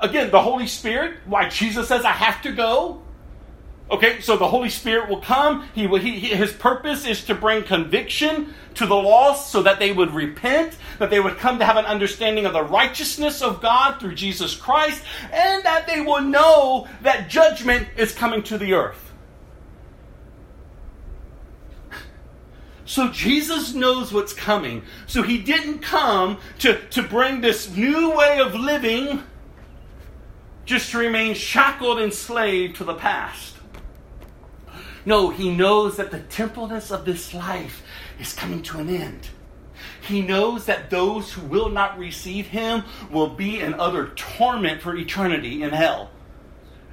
[0.00, 3.02] Again, the Holy Spirit, why Jesus says, I have to go.
[3.90, 5.66] Okay, so the Holy Spirit will come.
[5.74, 9.92] He, will, he, his purpose is to bring conviction to the lost so that they
[9.92, 13.98] would repent, that they would come to have an understanding of the righteousness of God
[13.98, 15.02] through Jesus Christ,
[15.32, 19.08] and that they will know that judgment is coming to the earth.
[22.84, 24.82] So Jesus knows what's coming.
[25.06, 29.22] So he didn't come to, to bring this new way of living
[30.64, 33.57] just to remain shackled and slave to the past.
[35.04, 37.82] No, he knows that the temporalness of this life
[38.18, 39.28] is coming to an end.
[40.00, 44.96] He knows that those who will not receive him will be in utter torment for
[44.96, 46.10] eternity in hell.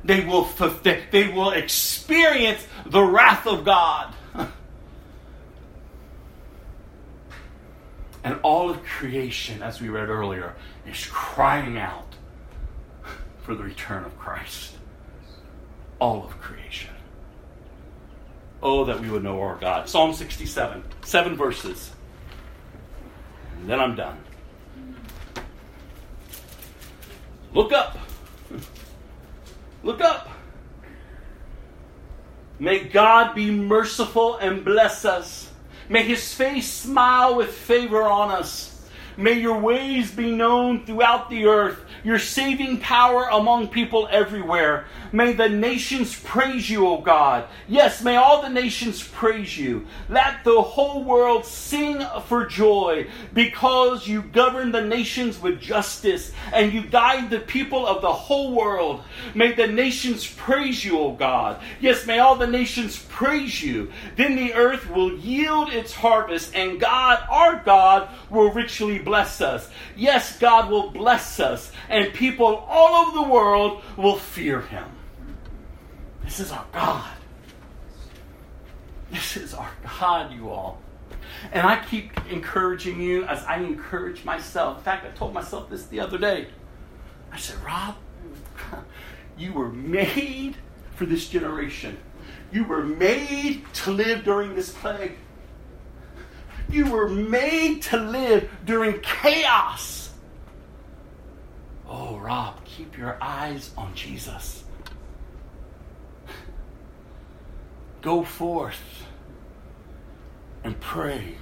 [0.03, 0.47] They will,
[0.83, 4.13] they will experience the wrath of God.
[8.23, 10.55] And all of creation, as we read earlier,
[10.89, 12.15] is crying out
[13.43, 14.75] for the return of Christ.
[15.99, 16.94] All of creation.
[18.67, 19.87] Oh, that we would know our God.
[19.87, 21.91] Psalm 67, seven verses.
[23.59, 24.17] And then I'm done.
[27.53, 27.99] Look up.
[29.83, 30.29] Look up.
[32.57, 35.51] May God be merciful and bless us.
[35.87, 38.75] May his face smile with favor on us.
[39.15, 44.87] May your ways be known throughout the earth, your saving power among people everywhere.
[45.15, 47.45] May the nations praise you, O God.
[47.69, 49.87] Yes, may all the nations praise you.
[50.09, 56.73] Let the whole world sing for joy because you govern the nations with justice and
[56.73, 59.03] you guide the people of the whole world.
[59.33, 61.61] May the nations praise you, O God.
[61.79, 63.93] Yes, may all the nations praise you.
[64.17, 69.69] Then the earth will yield its harvest and God, our God, will richly bless us.
[69.95, 74.83] Yes, God will bless us and people all over the world will fear him.
[76.25, 77.11] This is our God.
[79.11, 80.81] This is our God, you all.
[81.53, 84.79] And I keep encouraging you as I encourage myself.
[84.79, 86.47] In fact, I told myself this the other day.
[87.31, 87.95] I said, Rob,
[89.37, 90.57] you were made
[90.95, 91.97] for this generation.
[92.51, 95.13] You were made to live during this plague.
[96.69, 100.11] You were made to live during chaos.
[101.87, 104.64] Oh, Rob, keep your eyes on Jesus.
[108.05, 109.03] Go forth
[110.63, 111.37] and pray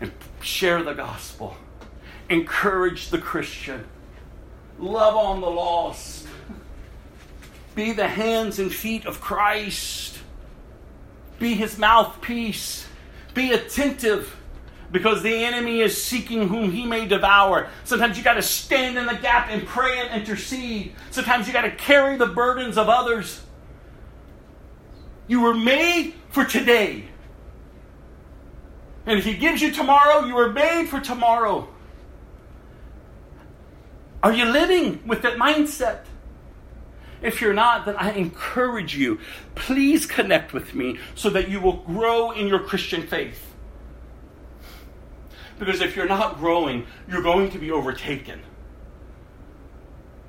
[0.00, 0.10] and
[0.40, 1.56] share the gospel.
[2.28, 3.86] Encourage the Christian.
[4.80, 6.26] Love on the lost.
[7.76, 10.18] Be the hands and feet of Christ.
[11.38, 12.88] Be his mouthpiece.
[13.32, 14.36] Be attentive
[14.90, 17.68] because the enemy is seeking whom he may devour.
[17.84, 20.96] Sometimes you got to stand in the gap and pray and intercede.
[21.12, 23.42] Sometimes you got to carry the burdens of others.
[25.28, 27.04] You were made for today.
[29.06, 31.68] And if he gives you tomorrow, you were made for tomorrow.
[34.22, 36.04] Are you living with that mindset?
[37.22, 39.18] If you're not, then I encourage you,
[39.54, 43.44] please connect with me so that you will grow in your Christian faith.
[45.58, 48.40] Because if you're not growing, you're going to be overtaken.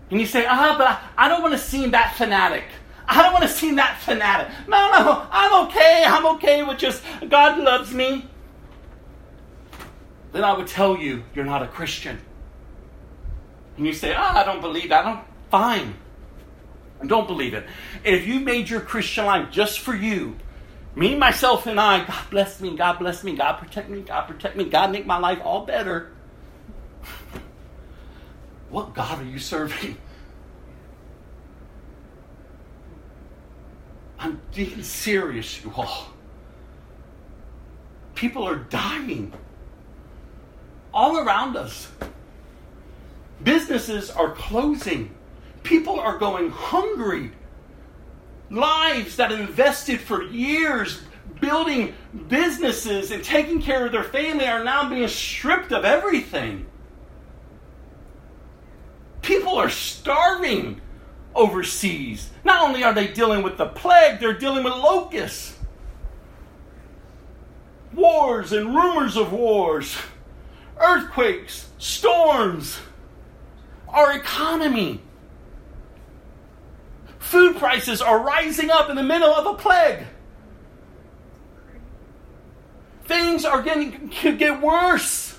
[0.09, 2.65] And you say, ah, but I don't want to seem that fanatic.
[3.11, 4.49] I don't want to seem that fanatic.
[4.67, 6.03] No, no, I'm okay.
[6.05, 8.29] I'm okay with just God loves me.
[10.31, 12.19] Then I would tell you you're not a Christian.
[13.77, 15.07] And you say, oh, I don't believe that.
[15.07, 15.95] I'm fine.
[17.05, 17.65] Don't believe it.
[18.03, 20.35] If you made your Christian life just for you,
[20.95, 24.55] me, myself, and I, God bless me, God bless me, God protect me, God protect
[24.55, 26.11] me, God make my life all better.
[28.69, 29.97] What God are you serving?
[34.19, 36.09] I'm being serious, you all.
[38.15, 39.33] People are dying
[40.93, 41.89] all around us.
[43.41, 45.15] Businesses are closing.
[45.63, 47.31] People are going hungry.
[48.49, 51.01] Lives that invested for years
[51.39, 51.93] building
[52.27, 56.65] businesses and taking care of their family are now being stripped of everything.
[59.21, 60.81] People are starving
[61.35, 62.29] overseas.
[62.43, 65.55] Not only are they dealing with the plague, they're dealing with locusts.
[67.93, 69.97] Wars and rumors of wars,
[70.77, 72.79] earthquakes, storms,
[73.87, 75.01] our economy.
[77.17, 80.05] Food prices are rising up in the middle of a plague.
[83.05, 85.35] Things are getting to get worse.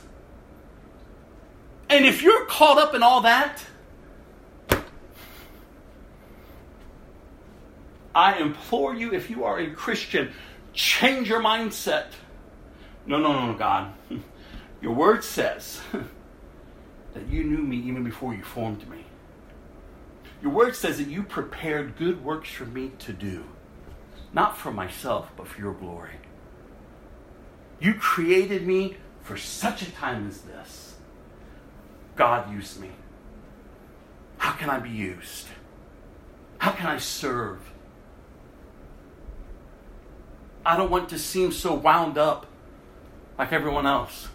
[1.88, 3.64] And if you're caught up in all that,
[8.14, 10.32] I implore you, if you are a Christian,
[10.72, 12.06] change your mindset.
[13.06, 13.92] No, no, no, God.
[14.82, 15.80] Your word says
[17.14, 19.04] that you knew me even before you formed me.
[20.42, 23.44] Your word says that you prepared good works for me to do,
[24.32, 26.14] not for myself, but for your glory.
[27.78, 30.96] You created me for such a time as this.
[32.16, 32.90] God used me.
[34.38, 35.46] How can I be used?
[36.58, 37.60] How can I serve?
[40.64, 42.46] I don't want to seem so wound up
[43.38, 44.28] like everyone else.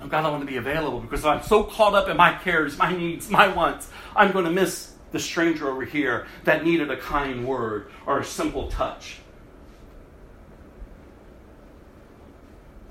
[0.00, 2.78] Oh, God, I want to be available because I'm so caught up in my cares,
[2.78, 3.88] my needs, my wants.
[4.14, 8.24] I'm going to miss the stranger over here that needed a kind word or a
[8.24, 9.18] simple touch.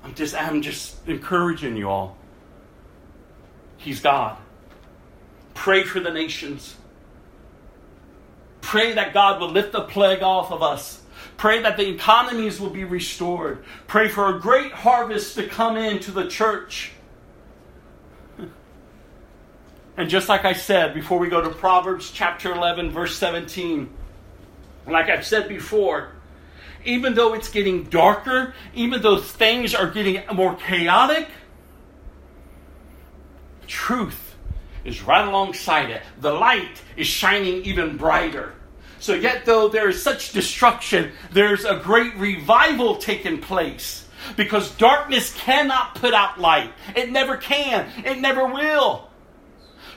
[0.04, 2.16] I'm just, I'm just encouraging you all.
[3.76, 4.36] He's God.
[5.54, 6.76] Pray for the nations.
[8.60, 11.02] Pray that God will lift the plague off of us.
[11.38, 13.64] Pray that the economies will be restored.
[13.86, 16.92] Pray for a great harvest to come into the church.
[19.96, 23.90] And just like I said before we go to Proverbs chapter 11, verse 17,
[24.86, 26.12] like I've said before,
[26.84, 31.26] even though it's getting darker, even though things are getting more chaotic,
[33.66, 34.36] truth
[34.84, 36.02] is right alongside it.
[36.20, 38.54] The light is shining even brighter.
[39.00, 44.06] So, yet though there is such destruction, there's a great revival taking place
[44.36, 46.72] because darkness cannot put out light.
[46.96, 49.08] It never can, it never will.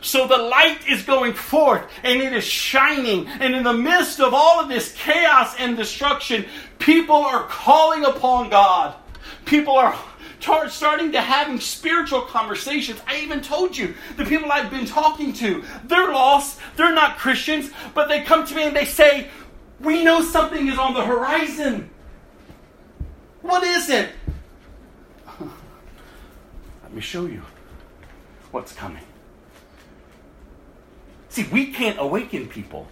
[0.01, 3.27] So the light is going forth and it is shining.
[3.27, 6.45] And in the midst of all of this chaos and destruction,
[6.79, 8.95] people are calling upon God.
[9.45, 9.93] People are
[10.41, 12.99] starting to having spiritual conversations.
[13.07, 17.71] I even told you the people I've been talking to, they're lost, they're not Christians,
[17.93, 19.29] but they come to me and they say,
[19.79, 21.89] We know something is on the horizon.
[23.41, 24.09] What is it?
[26.83, 27.41] Let me show you
[28.51, 29.03] what's coming.
[31.29, 32.87] See, we can't awaken people.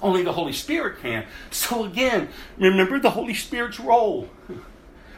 [0.00, 1.26] Only the Holy Spirit can.
[1.50, 4.28] So again, remember the Holy Spirit's role.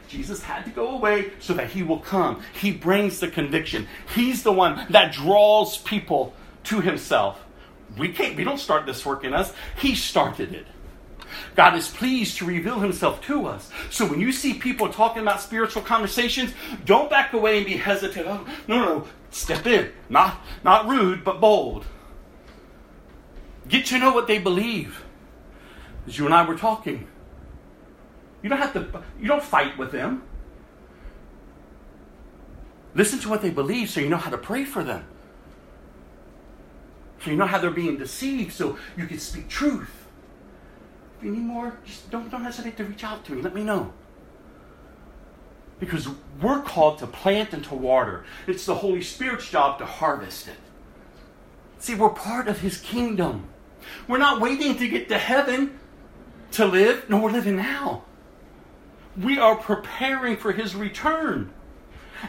[0.08, 2.42] Jesus had to go away so that he will come.
[2.52, 3.88] He brings the conviction.
[4.14, 6.34] He's the one that draws people
[6.64, 7.42] to himself.
[7.96, 9.52] We can't we don't start this work in us.
[9.78, 10.66] He started it.
[11.54, 13.70] God is pleased to reveal himself to us.
[13.90, 16.52] So when you see people talking about spiritual conversations,
[16.84, 18.26] don't back away and be hesitant.
[18.26, 19.06] Oh, no, no, no.
[19.30, 19.90] Step in.
[20.08, 21.84] Not not rude, but bold.
[23.68, 25.02] Get to know what they believe.
[26.06, 27.08] As you and I were talking.
[28.42, 30.22] You don't have to you don't fight with them.
[32.94, 35.04] Listen to what they believe so you know how to pray for them.
[37.22, 40.06] So you know how they're being deceived so you can speak truth.
[41.18, 43.42] If you need more, just don't, don't hesitate to reach out to me.
[43.42, 43.92] Let me know.
[45.78, 46.08] Because
[46.40, 48.24] we're called to plant and to water.
[48.46, 50.56] It's the Holy Spirit's job to harvest it.
[51.78, 53.48] See, we're part of His kingdom.
[54.08, 55.78] We're not waiting to get to heaven
[56.52, 57.10] to live.
[57.10, 58.04] No, we're living now.
[59.16, 61.52] We are preparing for his return.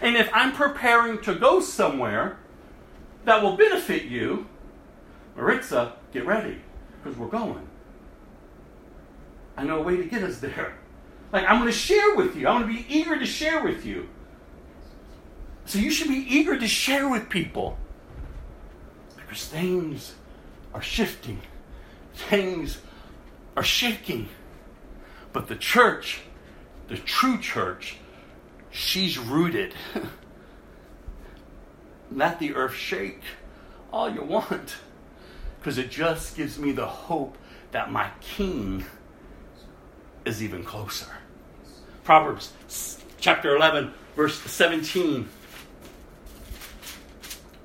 [0.01, 2.37] And if I'm preparing to go somewhere
[3.25, 4.47] that will benefit you,
[5.35, 6.61] Maritza, get ready.
[7.03, 7.67] Because we're going.
[9.55, 10.77] I know a way to get us there.
[11.31, 12.47] Like, I'm going to share with you.
[12.47, 14.07] I'm going to be eager to share with you.
[15.65, 17.77] So you should be eager to share with people.
[19.15, 20.15] Because things
[20.73, 21.41] are shifting,
[22.13, 22.79] things
[23.57, 24.29] are shaking.
[25.33, 26.21] But the church,
[26.87, 27.97] the true church,
[28.71, 29.73] she's rooted.
[32.11, 33.21] Let the earth shake
[33.91, 34.77] all you want.
[35.59, 37.37] Because it just gives me the hope
[37.71, 38.85] that my king
[40.25, 41.07] is even closer.
[42.03, 42.53] Proverbs
[43.19, 45.27] chapter 11, verse 17.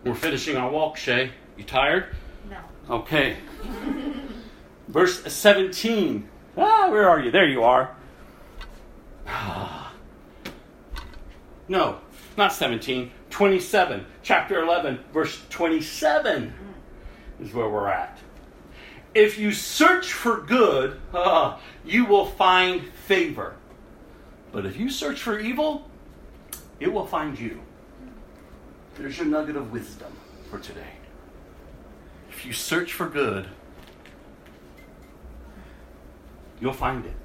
[0.04, 1.30] We're finishing our walk, Shay.
[1.56, 2.06] You tired?
[2.50, 2.58] No.
[2.90, 3.36] Okay.
[4.88, 6.28] verse 17.
[6.56, 7.30] Ah, where are you?
[7.30, 7.94] There you are.
[11.72, 11.98] No,
[12.36, 13.10] not 17.
[13.30, 14.06] 27.
[14.22, 16.52] Chapter 11, verse 27
[17.40, 18.18] is where we're at.
[19.14, 23.56] If you search for good, uh, you will find favor.
[24.52, 25.88] But if you search for evil,
[26.78, 27.60] it will find you.
[28.96, 30.12] There's your nugget of wisdom
[30.50, 30.92] for today.
[32.28, 33.48] If you search for good,
[36.60, 37.16] you'll find it.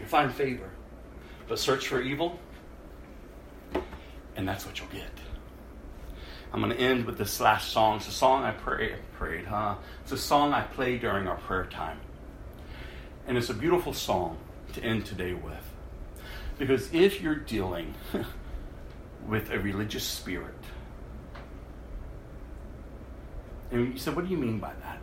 [0.00, 0.68] You'll find favor.
[1.46, 2.40] But search for evil,
[4.36, 5.10] and that's what you'll get.
[6.52, 7.96] I'm going to end with this last song.
[7.96, 9.76] It's a song I pray, prayed, huh?
[10.02, 11.98] It's a song I play during our prayer time.
[13.26, 14.36] And it's a beautiful song
[14.74, 15.72] to end today with.
[16.58, 17.94] Because if you're dealing
[19.26, 20.54] with a religious spirit,
[23.70, 24.98] and you said, what do you mean by that?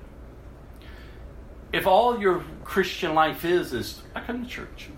[1.74, 4.90] If all your Christian life is, is I come to church.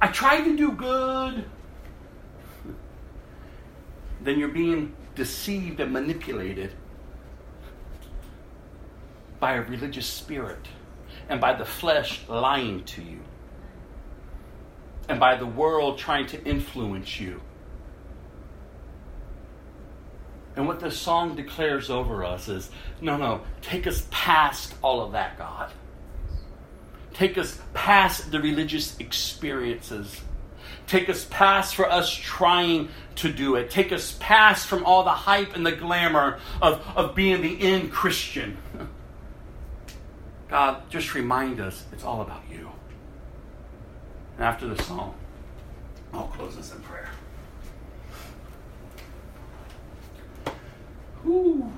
[0.00, 1.44] I try to do good
[4.24, 6.72] then you're being deceived and manipulated
[9.40, 10.68] by a religious spirit
[11.28, 13.20] and by the flesh lying to you
[15.08, 17.40] and by the world trying to influence you.
[20.54, 22.70] And what this song declares over us is
[23.00, 25.72] no, no, take us past all of that, God.
[27.14, 30.20] Take us past the religious experiences
[30.86, 33.70] Take us past for us trying to do it.
[33.70, 37.88] Take us past from all the hype and the glamour of, of being the in
[37.90, 38.56] Christian.
[40.48, 42.70] God, just remind us it's all about you.
[44.36, 45.14] And after the song,
[46.12, 47.08] I'll close this in prayer.
[51.22, 51.72] Whew.